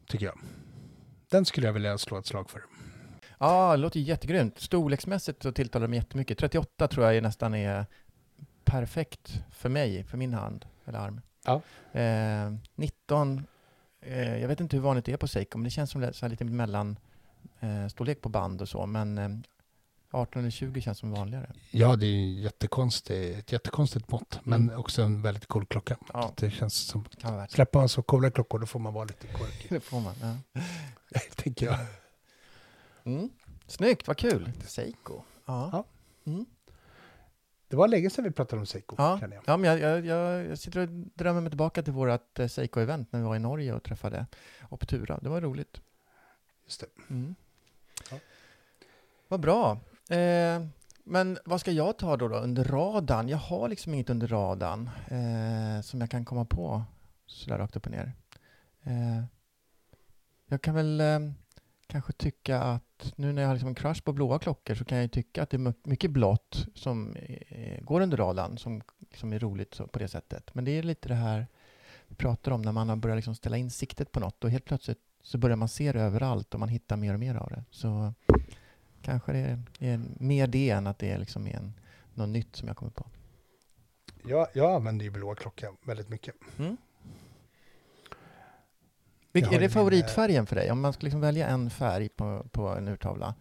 Tycker 0.06 0.26
jag. 0.26 0.38
Den 1.28 1.44
skulle 1.44 1.66
jag 1.66 1.72
vilja 1.72 1.98
slå 1.98 2.18
ett 2.18 2.26
slag 2.26 2.50
för. 2.50 2.64
Ja, 3.38 3.70
det 3.70 3.76
låter 3.76 4.00
jättegrymt. 4.00 4.60
Storleksmässigt 4.60 5.42
så 5.42 5.52
tilltalar 5.52 5.88
de 5.88 5.94
jättemycket. 5.94 6.38
38 6.38 6.88
tror 6.88 7.12
jag 7.12 7.22
nästan 7.22 7.54
är 7.54 7.86
perfekt 8.64 9.42
för 9.52 9.68
mig, 9.68 10.04
för 10.04 10.16
min 10.16 10.34
hand 10.34 10.66
eller 10.84 10.98
arm. 10.98 11.20
Ja. 11.44 11.62
Eh, 12.00 12.52
19, 12.74 13.46
eh, 14.00 14.38
jag 14.40 14.48
vet 14.48 14.60
inte 14.60 14.76
hur 14.76 14.82
vanligt 14.82 15.04
det 15.04 15.12
är 15.12 15.16
på 15.16 15.28
Seiko, 15.28 15.58
men 15.58 15.64
det 15.64 15.70
känns 15.70 15.90
som 15.90 16.00
det 16.00 16.22
är 16.22 16.28
lite 16.28 16.44
mellan 16.44 16.98
eh, 17.60 17.88
storlek 17.88 18.20
på 18.22 18.28
band 18.28 18.62
och 18.62 18.68
så, 18.68 18.86
men 18.86 19.18
eh, 19.18 19.28
18 20.10 20.40
eller 20.42 20.50
20 20.50 20.80
känns 20.80 20.98
som 20.98 21.10
vanligare. 21.10 21.52
Ja, 21.70 21.96
det 21.96 22.06
är 22.06 22.10
ju 22.10 22.40
jättekonstigt, 22.40 23.38
ett 23.38 23.52
jättekonstigt 23.52 24.10
mått. 24.10 24.40
Men 24.42 24.62
Mm. 24.62 24.78
också 24.80 25.02
en 25.02 25.22
väldigt 25.22 25.46
cool 25.46 25.66
klocka. 25.66 25.96
Ja. 26.12 26.32
Det 26.36 26.50
känns 26.50 26.74
som... 26.74 27.04
Värt. 27.22 27.50
Släpper 27.50 27.78
man 27.78 27.88
så 27.88 28.02
coola 28.02 28.30
klockor 28.30 28.58
då 28.58 28.66
får 28.66 28.78
man 28.80 28.94
vara 28.94 29.04
lite 29.04 29.26
quirky. 29.26 29.68
Det 29.74 29.80
får 29.80 30.00
man. 30.00 30.14
Ja. 30.22 30.60
tänker 31.36 31.66
jag. 31.66 31.78
Mm. 33.04 33.30
Snyggt, 33.66 34.06
vad 34.08 34.16
kul. 34.16 34.52
Seiko. 34.66 35.22
Ja. 35.46 35.68
Ja. 35.72 35.84
Mm. 36.32 36.46
Det 37.68 37.76
var 37.76 37.88
länge 37.88 38.10
sedan 38.10 38.24
vi 38.24 38.30
pratade 38.30 38.60
om 38.60 38.66
Seiko. 38.66 38.94
Ja. 38.98 39.18
känner 39.20 39.36
jag. 39.36 39.44
Ja, 39.46 39.56
men 39.56 39.70
jag, 39.70 39.80
jag, 39.80 40.06
jag, 40.06 40.46
jag 40.46 40.58
sitter 40.58 40.80
och 40.80 40.88
drömmer 40.88 41.40
mig 41.40 41.50
tillbaka 41.50 41.82
till 41.82 41.92
vårt 41.92 42.38
eh, 42.38 42.46
Seiko-event 42.46 43.06
när 43.10 43.20
vi 43.20 43.26
var 43.26 43.36
i 43.36 43.38
Norge 43.38 43.72
och 43.72 43.82
träffade 43.82 44.26
Optura. 44.68 45.18
Det 45.22 45.28
var 45.28 45.40
roligt. 45.40 45.80
Just 46.64 46.80
det. 46.80 46.86
Mm. 47.10 47.34
Ja. 48.10 48.18
Vad 49.28 49.40
bra. 49.40 49.78
Eh, 50.10 50.62
men 51.04 51.38
vad 51.44 51.60
ska 51.60 51.70
jag 51.70 51.98
ta 51.98 52.16
då, 52.16 52.28
då 52.28 52.36
under 52.36 52.64
radarn? 52.64 53.28
Jag 53.28 53.38
har 53.38 53.68
liksom 53.68 53.94
inget 53.94 54.10
under 54.10 54.26
radarn 54.26 54.90
eh, 55.08 55.82
som 55.82 56.00
jag 56.00 56.10
kan 56.10 56.24
komma 56.24 56.44
på 56.44 56.82
sådär 57.26 57.58
rakt 57.58 57.76
upp 57.76 57.86
och 57.86 57.92
ner. 57.92 58.12
Eh, 58.82 59.24
jag 60.46 60.62
kan 60.62 60.74
väl 60.74 61.00
eh, 61.00 61.18
kanske 61.88 62.12
tycka 62.12 62.60
att 62.60 63.12
nu 63.16 63.32
när 63.32 63.42
jag 63.42 63.48
har 63.48 63.54
liksom 63.54 63.68
en 63.68 63.74
crush 63.74 64.02
på 64.02 64.12
blåa 64.12 64.38
klockor 64.38 64.74
så 64.74 64.84
kan 64.84 64.98
jag 64.98 65.12
tycka 65.12 65.42
att 65.42 65.50
det 65.50 65.56
är 65.56 65.58
my- 65.58 65.72
mycket 65.82 66.10
blått 66.10 66.66
som 66.74 67.16
eh, 67.16 67.80
går 67.84 68.00
under 68.00 68.16
radarn 68.16 68.58
som 68.58 68.82
liksom 68.98 69.32
är 69.32 69.38
roligt 69.38 69.80
på 69.92 69.98
det 69.98 70.08
sättet. 70.08 70.54
Men 70.54 70.64
det 70.64 70.70
är 70.70 70.82
lite 70.82 71.08
det 71.08 71.14
här 71.14 71.46
vi 72.08 72.14
pratar 72.14 72.52
om 72.52 72.62
när 72.62 72.72
man 72.72 72.88
har 72.88 72.96
börjat 72.96 73.16
liksom 73.16 73.34
ställa 73.34 73.56
in 73.56 73.70
siktet 73.70 74.12
på 74.12 74.20
något 74.20 74.44
och 74.44 74.50
helt 74.50 74.64
plötsligt 74.64 74.98
så 75.22 75.38
börjar 75.38 75.56
man 75.56 75.68
se 75.68 75.92
det 75.92 76.00
överallt 76.00 76.54
och 76.54 76.60
man 76.60 76.68
hittar 76.68 76.96
mer 76.96 77.14
och 77.14 77.20
mer 77.20 77.34
av 77.34 77.50
det. 77.50 77.64
Så 77.70 78.14
kanske 79.02 79.32
det 79.32 79.38
är, 79.38 79.62
är 79.78 80.00
mer 80.18 80.46
det 80.46 80.70
än 80.70 80.86
att 80.86 80.98
det 80.98 81.10
är 81.10 81.18
liksom 81.18 81.46
en, 81.46 81.74
något 82.14 82.28
nytt 82.28 82.56
som 82.56 82.68
jag 82.68 82.76
kommer 82.76 82.92
på. 82.92 83.06
Jag, 84.24 84.46
jag 84.54 84.74
använder 84.74 85.04
ju 85.04 85.10
blå 85.10 85.34
klocka 85.34 85.72
väldigt 85.82 86.08
mycket. 86.08 86.34
Mm. 86.58 86.76
Vilk, 89.32 89.46
är 89.46 89.50
det 89.50 89.60
min, 89.60 89.70
favoritfärgen 89.70 90.46
för 90.46 90.56
dig? 90.56 90.70
Om 90.70 90.80
man 90.80 90.92
ska 90.92 91.04
liksom 91.04 91.20
välja 91.20 91.46
en 91.48 91.70
färg 91.70 92.08
på, 92.08 92.46
på 92.52 92.68
en 92.68 92.88
urtavla. 92.88 93.34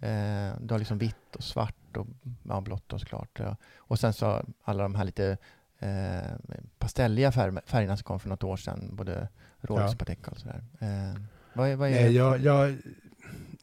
Eh, 0.00 0.52
du 0.60 0.74
har 0.74 0.78
liksom 0.78 0.98
vitt 0.98 1.36
och 1.36 1.44
svart 1.44 1.96
och 1.96 2.06
ja, 2.42 2.60
blått 2.60 2.92
och 2.92 3.00
såklart. 3.00 3.38
Ja. 3.38 3.56
Och 3.76 3.98
sen 3.98 4.12
så 4.12 4.44
alla 4.64 4.82
de 4.82 4.94
här 4.94 5.04
lite 5.04 5.36
eh, 5.78 6.58
pastelliga 6.78 7.32
färg, 7.32 7.58
färgerna 7.66 7.96
som 7.96 8.04
kom 8.04 8.20
för 8.20 8.28
något 8.28 8.44
år 8.44 8.56
sedan. 8.56 8.88
Både 8.92 9.28
Rolex 9.60 9.92
Ja. 9.92 9.96
Patek 9.98 10.28
och 10.28 10.38
sådär. 10.38 10.64
Eh, 10.78 11.20
vad 11.52 11.68
är, 11.68 11.76
vad 11.76 11.88
är 11.88 11.92
Nej, 11.92 12.16
jag, 12.16 12.40
jag, 12.40 12.76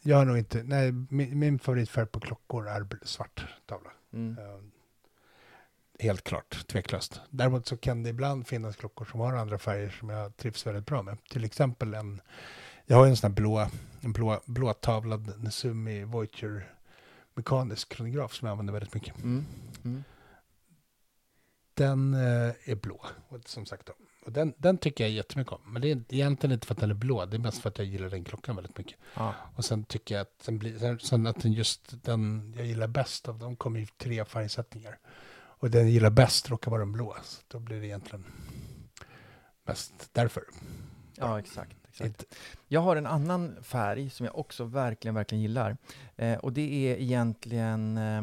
jag 0.02 0.18
har 0.18 0.26
nog 0.26 0.38
inte... 0.38 0.64
Nej, 0.64 0.92
min, 0.92 1.40
min 1.40 1.60
favoritfärg 1.60 2.06
på 2.06 2.20
klockor 2.20 2.68
är 2.68 2.88
svart 3.04 3.46
tavla. 3.66 3.90
Mm. 4.14 4.38
Eh, 4.38 4.73
Helt 6.04 6.24
klart, 6.24 6.68
tveklöst. 6.68 7.22
Däremot 7.30 7.68
så 7.68 7.78
kan 7.78 8.04
det 8.04 8.10
ibland 8.10 8.48
finnas 8.48 8.76
klockor 8.76 9.06
som 9.06 9.20
har 9.20 9.34
andra 9.34 9.58
färger 9.58 9.90
som 9.90 10.10
jag 10.10 10.38
trivs 10.38 10.68
väldigt 10.68 10.86
bra 10.86 11.02
med. 11.02 11.18
Till 11.30 11.44
exempel 11.44 11.94
en... 11.94 12.22
Jag 12.86 12.98
har 12.98 13.08
en 13.08 13.18
sån 13.18 13.32
här 13.32 13.36
blå, 13.36 13.68
en 14.02 14.14
blå, 14.14 14.42
blåtavlad 14.46 15.44
Nesumi 15.44 16.04
Voyager 16.04 16.74
mekanisk 17.34 17.90
kronograf 17.90 18.34
som 18.34 18.46
jag 18.46 18.52
använder 18.52 18.74
väldigt 18.74 18.94
mycket. 18.94 19.18
Mm. 19.18 19.46
Mm. 19.84 20.04
Den 21.74 22.14
eh, 22.14 22.54
är 22.66 22.76
blå, 22.76 23.06
som 23.46 23.66
sagt. 23.66 23.86
Då. 23.86 23.94
Och 24.26 24.32
den, 24.32 24.54
den 24.58 24.78
tycker 24.78 25.04
jag 25.04 25.12
jättemycket 25.12 25.54
om. 25.54 25.62
Men 25.66 25.82
det 25.82 25.92
är 25.92 26.04
egentligen 26.10 26.54
inte 26.54 26.68
för 26.68 26.74
att 26.74 26.80
den 26.80 26.90
är 26.92 26.96
blå, 26.96 27.26
det 27.26 27.38
är 27.38 27.40
mest 27.40 27.62
för 27.62 27.70
att 27.70 27.78
jag 27.78 27.88
gillar 27.88 28.10
den 28.10 28.24
klockan 28.24 28.56
väldigt 28.56 28.78
mycket. 28.78 28.98
Ja. 29.16 29.34
Och 29.56 29.66
sen 29.66 29.84
tycker 29.84 30.16
jag 30.16 30.22
att 30.22 30.46
den 30.46 30.60
blir, 30.60 30.80
sen- 30.80 31.00
sen 31.00 31.28
att 31.28 31.42
den 31.42 31.54
just 31.54 32.04
den 32.04 32.54
jag 32.58 32.66
gillar 32.66 32.88
bäst 32.88 33.28
av 33.28 33.40
dem 33.40 33.56
kommer 33.56 33.80
i 33.80 33.88
tre 33.98 34.26
färgsättningar. 34.26 35.00
Och 35.64 35.72
den 35.72 35.90
gillar 35.90 36.10
bäst 36.10 36.50
råkar 36.50 36.72
vara 36.72 36.80
den 36.80 36.92
blå. 36.92 37.16
Så 37.24 37.42
då 37.48 37.60
blir 37.60 37.80
det 37.80 37.86
egentligen 37.86 38.26
mest 39.68 39.94
därför. 40.12 40.44
ja, 41.16 41.40
exakt. 41.40 41.78
exakt. 41.90 42.26
Jag 42.68 42.82
har 42.82 42.96
en 42.96 43.06
annan 43.06 43.56
färg 43.64 44.10
som 44.10 44.26
jag 44.26 44.38
också 44.38 44.64
verkligen, 44.64 45.16
verkligen 45.16 45.42
gillar. 45.42 45.78
Eh, 46.16 46.38
och 46.38 46.54
det 46.54 46.92
är 46.92 46.98
egentligen... 46.98 47.98
Eh, 47.98 48.18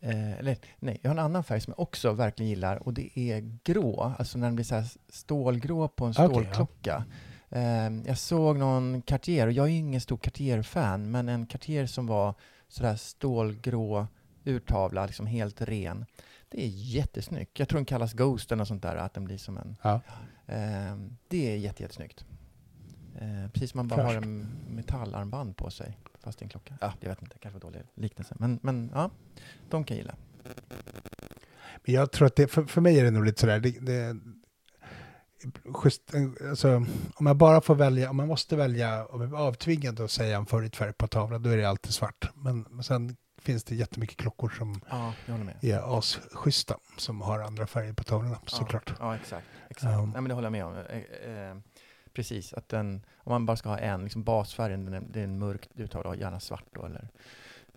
eh, 0.00 0.38
eller 0.38 0.58
nej, 0.78 0.98
jag 1.02 1.10
har 1.10 1.14
en 1.14 1.24
annan 1.24 1.44
färg 1.44 1.60
som 1.60 1.70
jag 1.70 1.80
också 1.80 2.12
verkligen 2.12 2.50
gillar 2.50 2.76
och 2.76 2.94
det 2.94 3.18
är 3.18 3.58
grå. 3.64 4.14
Alltså 4.18 4.38
när 4.38 4.46
den 4.46 4.54
blir 4.54 4.64
så 4.64 4.74
här 4.74 4.88
stålgrå 5.08 5.88
på 5.88 6.04
en 6.04 6.10
Okej, 6.10 6.24
ja. 6.24 6.30
stålklocka. 6.30 7.04
Eh, 7.48 7.90
jag 8.06 8.18
såg 8.18 8.58
någon 8.58 9.02
Cartier, 9.02 9.46
och 9.46 9.52
jag 9.52 9.66
är 9.66 9.72
ingen 9.72 10.00
stor 10.00 10.16
Cartier-fan, 10.16 11.10
men 11.10 11.28
en 11.28 11.46
Cartier 11.46 11.86
som 11.86 12.06
var 12.06 12.34
sådär 12.68 12.96
stålgrå 12.96 14.06
urtavla, 14.44 15.06
liksom 15.06 15.26
helt 15.26 15.62
ren. 15.62 16.06
Det 16.54 16.62
är 16.64 16.68
jättesnyggt. 16.68 17.58
Jag 17.58 17.68
tror 17.68 17.78
den 17.78 17.84
kallas 17.84 18.12
Ghost 18.12 18.52
eller 18.52 18.58
något 18.58 18.68
sånt 18.68 18.82
där, 18.82 18.96
att 18.96 19.14
den 19.14 19.24
blir 19.24 19.38
som 19.38 19.58
en... 19.58 19.76
Ja. 19.82 20.00
Eh, 20.46 20.96
det 21.28 21.52
är 21.52 21.56
jätte, 21.56 21.82
jättesnyggt. 21.82 22.24
Eh, 23.14 23.50
precis 23.52 23.70
som 23.70 23.78
man 23.78 23.88
bara 23.88 24.02
Fräscht. 24.02 24.14
har 24.14 24.22
en 24.22 24.48
metallarmband 24.70 25.56
på 25.56 25.70
sig, 25.70 25.98
fast 26.20 26.38
det 26.38 26.42
är 26.42 26.44
en 26.44 26.50
klocka. 26.50 26.78
Ja, 26.80 26.92
jag 27.00 27.08
vet 27.08 27.22
inte, 27.22 27.38
kanske 27.38 27.60
var 27.60 27.70
dålig 27.70 27.82
liknelse. 27.94 28.36
Men, 28.38 28.58
men 28.62 28.90
ja, 28.94 29.10
de 29.70 29.84
kan 29.84 29.96
jag 29.96 30.02
gilla. 30.02 30.16
Men 31.84 31.94
jag 31.94 32.12
tror 32.12 32.26
att 32.26 32.36
det, 32.36 32.48
för, 32.48 32.64
för 32.64 32.80
mig 32.80 33.00
är 33.00 33.04
det 33.04 33.10
nog 33.10 33.24
lite 33.24 33.40
sådär, 33.40 33.60
det, 33.60 33.80
det, 33.80 34.16
just, 35.84 36.02
alltså, 36.50 36.86
om 37.14 37.26
jag 37.26 37.36
bara 37.36 37.60
får 37.60 37.74
välja, 37.74 38.10
om 38.10 38.18
jag 38.18 38.28
måste 38.28 38.56
välja, 38.56 39.06
om 39.06 39.20
jag 39.20 39.32
är 39.32 39.36
avtvingad 39.36 40.00
att 40.00 40.10
säga 40.10 40.36
en 40.36 40.46
favoritfärg 40.46 40.92
på 40.92 41.06
tavlan, 41.06 41.42
då 41.42 41.50
är 41.50 41.56
det 41.56 41.64
alltid 41.64 41.94
svart. 41.94 42.30
Men, 42.34 42.66
men 42.70 42.84
sen 42.84 43.16
finns 43.44 43.64
det 43.64 43.74
jättemycket 43.74 44.16
klockor 44.16 44.48
som 44.48 44.80
Ja, 44.90 45.12
är 45.60 45.98
asschyssta, 45.98 46.76
som 46.96 47.20
har 47.20 47.40
andra 47.40 47.66
färger 47.66 47.92
på 47.92 48.04
tavlorna 48.04 48.38
såklart. 48.46 48.94
Ja, 48.98 49.06
ja 49.06 49.16
exakt. 49.16 49.46
exakt. 49.70 49.92
Ja. 49.92 50.02
Nej, 50.02 50.12
men 50.14 50.24
det 50.24 50.34
håller 50.34 50.46
jag 50.46 50.52
med 50.52 50.64
om. 50.64 50.74
Eh, 50.76 51.50
eh, 51.50 51.56
precis, 52.14 52.52
att 52.52 52.68
den, 52.68 53.06
om 53.18 53.32
man 53.32 53.46
bara 53.46 53.56
ska 53.56 53.68
ha 53.68 53.78
en, 53.78 54.02
liksom 54.02 54.22
basfärgen, 54.24 54.84
den 54.84 54.94
är, 54.94 55.02
det 55.10 55.20
är 55.20 55.24
en 55.24 55.38
mörk 55.38 55.68
urtavla, 55.74 56.16
gärna 56.16 56.40
svart 56.40 56.64
då 56.70 56.84
eller... 56.86 57.08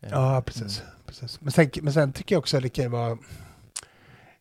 eh, 0.02 0.10
Ja, 0.12 0.42
precis. 0.46 0.84
precis. 1.06 1.42
Men, 1.42 1.52
sen, 1.52 1.70
men 1.82 1.94
sen 1.94 2.14
tycker 2.14 2.36
jag 2.36 2.40
också 2.40 2.58
att 2.58 2.64
det 2.64 2.70
kan 2.70 2.92
vara... 2.92 3.18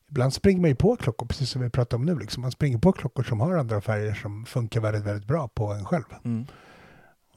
Ibland 0.09 0.33
springer 0.35 0.61
man 0.61 0.70
ju 0.70 0.77
på 0.77 0.97
klockor, 0.97 1.27
precis 1.27 1.51
som 1.51 1.62
vi 1.62 1.70
pratade 1.70 1.97
om 1.97 2.07
nu. 2.07 2.18
Liksom. 2.18 2.41
Man 2.43 2.51
springer 2.53 2.79
på 2.79 2.93
klockor 2.93 3.22
som 3.22 3.41
har 3.41 3.57
andra 3.57 3.81
färger 3.81 4.14
som 4.14 4.47
funkar 4.47 4.81
väldigt, 4.81 5.05
väldigt 5.05 5.29
bra 5.29 5.49
på 5.49 5.72
en 5.72 5.85
själv. 5.85 6.05
Mm. 6.24 6.47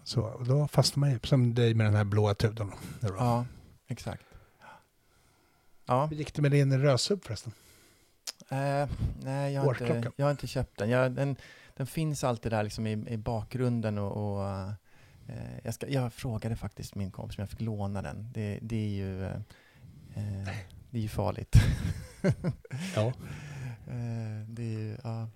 Så 0.04 0.22
och 0.22 0.46
då 0.46 0.68
fastnar 0.68 1.00
man 1.00 1.12
ju, 1.12 1.20
som 1.24 1.56
dig 1.56 1.74
med 1.74 1.86
den 1.86 1.96
här 1.96 2.04
blåa 2.04 2.36
då. 2.40 2.70
Ja, 3.02 3.46
exakt. 3.90 4.24
Ja, 5.86 6.06
Hur 6.06 6.18
gick 6.18 6.34
det 6.34 6.42
med 6.42 6.52
din 6.52 6.80
rösub 6.82 7.24
förresten? 7.24 7.54
eh, 8.50 8.90
nej, 9.24 9.54
jag 9.54 9.62
har, 9.62 9.96
inte, 9.96 10.12
jag 10.16 10.26
har 10.26 10.32
inte 10.32 10.48
köpt 10.48 10.78
den. 10.78 10.90
Jag, 10.90 11.12
den. 11.12 11.36
Den 11.76 11.88
finns 11.88 12.24
alltid 12.24 12.52
där 12.52 12.64
liksom 12.64 12.88
i, 12.88 12.92
i 12.92 13.18
bakgrunden 13.18 13.98
och, 13.98 14.38
och 14.38 14.50
eh, 15.28 15.60
jag, 15.64 15.74
ska, 15.74 15.88
jag 15.88 16.14
frågade 16.14 16.56
faktiskt 16.56 16.96
min 16.96 17.12
kompis 17.12 17.38
om 17.38 17.42
jag 17.42 17.50
fick 17.50 17.62
låna 17.62 18.02
den. 18.02 18.32
Det, 18.34 18.60
det 18.62 18.76
är 18.76 18.90
ju 18.90 19.26
eh, 19.26 19.36
eh, 20.16 20.50
det 20.90 20.98
är 20.98 21.02
ju 21.02 21.08
farligt. 21.10 21.56
Ja. 22.96 23.14
Eh, 23.88 24.46
det 24.48 24.64
är 24.64 24.80
ju, 24.80 24.98
ja. 25.04 25.28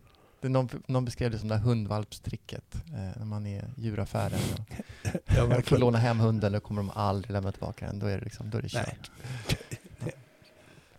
Det 0.44 0.50
någon, 0.50 0.70
någon 0.88 1.06
beskrev 1.06 1.32
det 1.32 1.40
som 1.40 1.50
det 1.50 1.56
här 1.56 1.64
hundvalpstricket 1.64 2.76
eh, 2.76 3.18
när 3.18 3.26
man 3.26 3.46
är 3.48 3.64
i 3.78 3.82
djuraffären. 3.82 4.40
Och 4.54 4.74
Ja, 5.26 5.48
jag 5.50 5.66
får 5.68 5.78
låna 5.78 5.98
hem 5.98 6.20
hunden 6.20 6.56
och 6.56 6.64
kommer 6.64 6.82
de 6.82 6.90
aldrig 6.90 7.32
lämna 7.32 7.52
tillbaka 7.52 7.86
den. 7.86 8.00
Då 8.00 8.06
är 8.06 8.18
det, 8.18 8.24
liksom, 8.24 8.50
då 8.50 8.58
är 8.58 8.62
det 8.62 8.70
kört. 8.70 9.12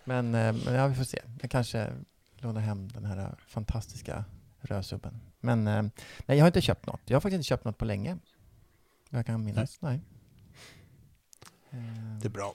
Men, 0.05 0.35
eh, 0.35 0.53
men 0.65 0.75
ja, 0.75 0.87
vi 0.87 0.95
får 0.95 1.05
se. 1.05 1.23
Jag 1.41 1.51
kanske 1.51 1.93
lånar 2.39 2.61
hem 2.61 2.89
den 2.89 3.05
här 3.05 3.35
fantastiska 3.47 4.25
rödsubben. 4.61 5.21
Men 5.41 5.67
eh, 5.67 5.83
nej, 6.27 6.39
jag 6.39 6.41
har 6.41 6.47
inte 6.47 6.61
köpt 6.61 6.87
något. 6.87 7.01
Jag 7.05 7.17
har 7.17 7.21
faktiskt 7.21 7.35
inte 7.39 7.49
köpt 7.49 7.65
något 7.65 7.79
på 7.79 7.85
länge. 7.85 8.19
Jag 9.11 9.27
kan 9.27 9.45
minnas. 9.45 9.79
Nej. 9.81 10.01
Eh, 11.71 11.79
Det 12.23 12.29
är 12.29 12.31
bra. 12.31 12.55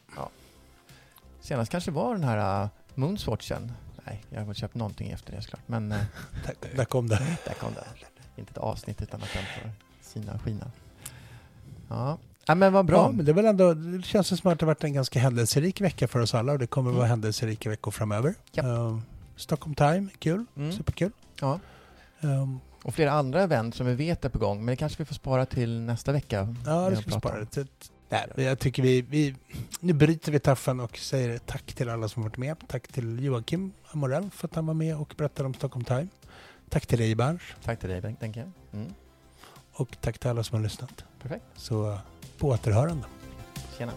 Senast 1.42 1.72
kanske 1.72 1.92
var 1.92 2.14
den 2.14 2.24
här 2.24 2.64
uh, 2.64 2.70
Moonswatchen. 2.96 3.72
Nej, 4.06 4.24
jag 4.30 4.40
har 4.40 4.46
väl 4.46 4.56
köpt 4.56 4.76
någonting 4.76 5.10
efter 5.12 5.32
det 5.36 5.42
såklart. 5.42 5.62
Men 5.66 5.92
eh, 5.92 5.98
Där, 6.46 6.76
där 6.76 6.86
kom 6.86 7.08
det. 7.08 7.16
där 7.46 7.54
kom 7.54 7.74
det. 7.74 7.84
Inte 8.42 8.52
ett 8.52 8.58
avsnitt 8.58 9.02
utan 9.02 9.22
att 9.24 9.30
den 9.34 9.44
får 9.44 9.72
sina 10.02 10.40
skina. 10.40 10.72
Ja. 11.90 12.18
ja, 12.46 12.56
men 12.56 12.74
vad 12.74 12.86
bra. 12.86 12.98
Ja, 12.98 13.12
men 13.12 13.26
det, 13.26 13.32
är 13.32 13.34
väl 13.34 13.46
ändå, 13.46 13.74
det 13.74 14.06
känns 14.06 14.28
som 14.28 14.52
att 14.52 14.60
det 14.60 14.66
har 14.66 14.68
varit 14.68 14.84
en 14.84 14.94
ganska 14.94 15.20
händelserik 15.20 15.82
vecka 15.82 16.08
för 16.08 16.20
oss 16.20 16.34
alla 16.34 16.52
och 16.52 16.60
det 16.60 16.68
kommer 16.68 16.92
vara 16.92 17.00
Mm. 17.02 17.10
händelserika 17.10 17.70
veckor 17.70 17.92
framöver. 17.92 18.36
Japp. 18.52 18.66
Ehm, 18.66 19.02
Stockholm 19.36 19.76
Time, 19.76 20.08
kul. 20.20 20.46
Mm. 20.56 20.72
Superkul. 20.72 21.12
Ja. 21.42 21.60
Ehm, 22.22 22.60
Och 22.84 22.94
flera 22.94 23.12
andra 23.12 23.42
event 23.44 23.76
som 23.76 23.86
vi 23.88 23.94
vet 23.96 24.26
är 24.26 24.30
på 24.30 24.40
gång. 24.40 24.58
Men 24.66 24.68
det 24.68 24.76
kanske 24.76 24.98
vi 24.98 25.06
får 25.06 25.16
spara 25.16 25.46
till 25.46 25.80
nästa 25.82 26.12
vecka. 26.12 26.56
ja, 26.66 26.90
det 26.90 26.96
ska 26.96 27.06
vi 27.06 27.12
spara. 27.12 27.40
om. 27.40 27.48
Nej, 28.10 28.28
jag 28.36 28.60
tycker 28.60 28.84
vi, 28.84 29.02
vi... 29.02 29.36
Nu 29.80 29.94
bryter 29.94 30.32
vi 30.32 30.40
taffen 30.40 30.80
och 30.80 30.98
säger 30.98 31.38
tack 31.38 31.74
till 31.74 31.90
alla 31.90 32.08
som 32.08 32.24
varit 32.24 32.38
med. 32.38 32.68
Tack 32.68 32.88
till 32.88 33.24
Joakim 33.24 33.72
Amorell 33.92 34.30
för 34.32 34.48
att 34.48 34.56
han 34.56 34.66
var 34.66 34.74
med 34.74 34.98
och 34.98 35.14
berättade 35.18 35.48
om 35.48 35.54
Stockholm 35.54 35.86
Time. 35.86 36.08
Tack 36.70 36.86
till 36.86 37.00
dig 37.00 37.16
Berns. 37.16 37.42
Tack 37.64 37.80
till 37.80 37.90
dig 37.90 38.02
Bengt, 38.02 38.20
tänker 38.20 38.40
jag. 38.40 38.52
Mm. 38.80 38.94
Och 39.74 39.98
tack 40.02 40.20
till 40.20 40.30
alla 40.30 40.44
som 40.44 40.56
har 40.56 40.64
lyssnat. 40.64 41.04
Perfekt. 41.22 41.46
Så 41.56 41.98
på 42.38 42.48
återhörande. 42.48 43.06
Tjena. 43.78 43.94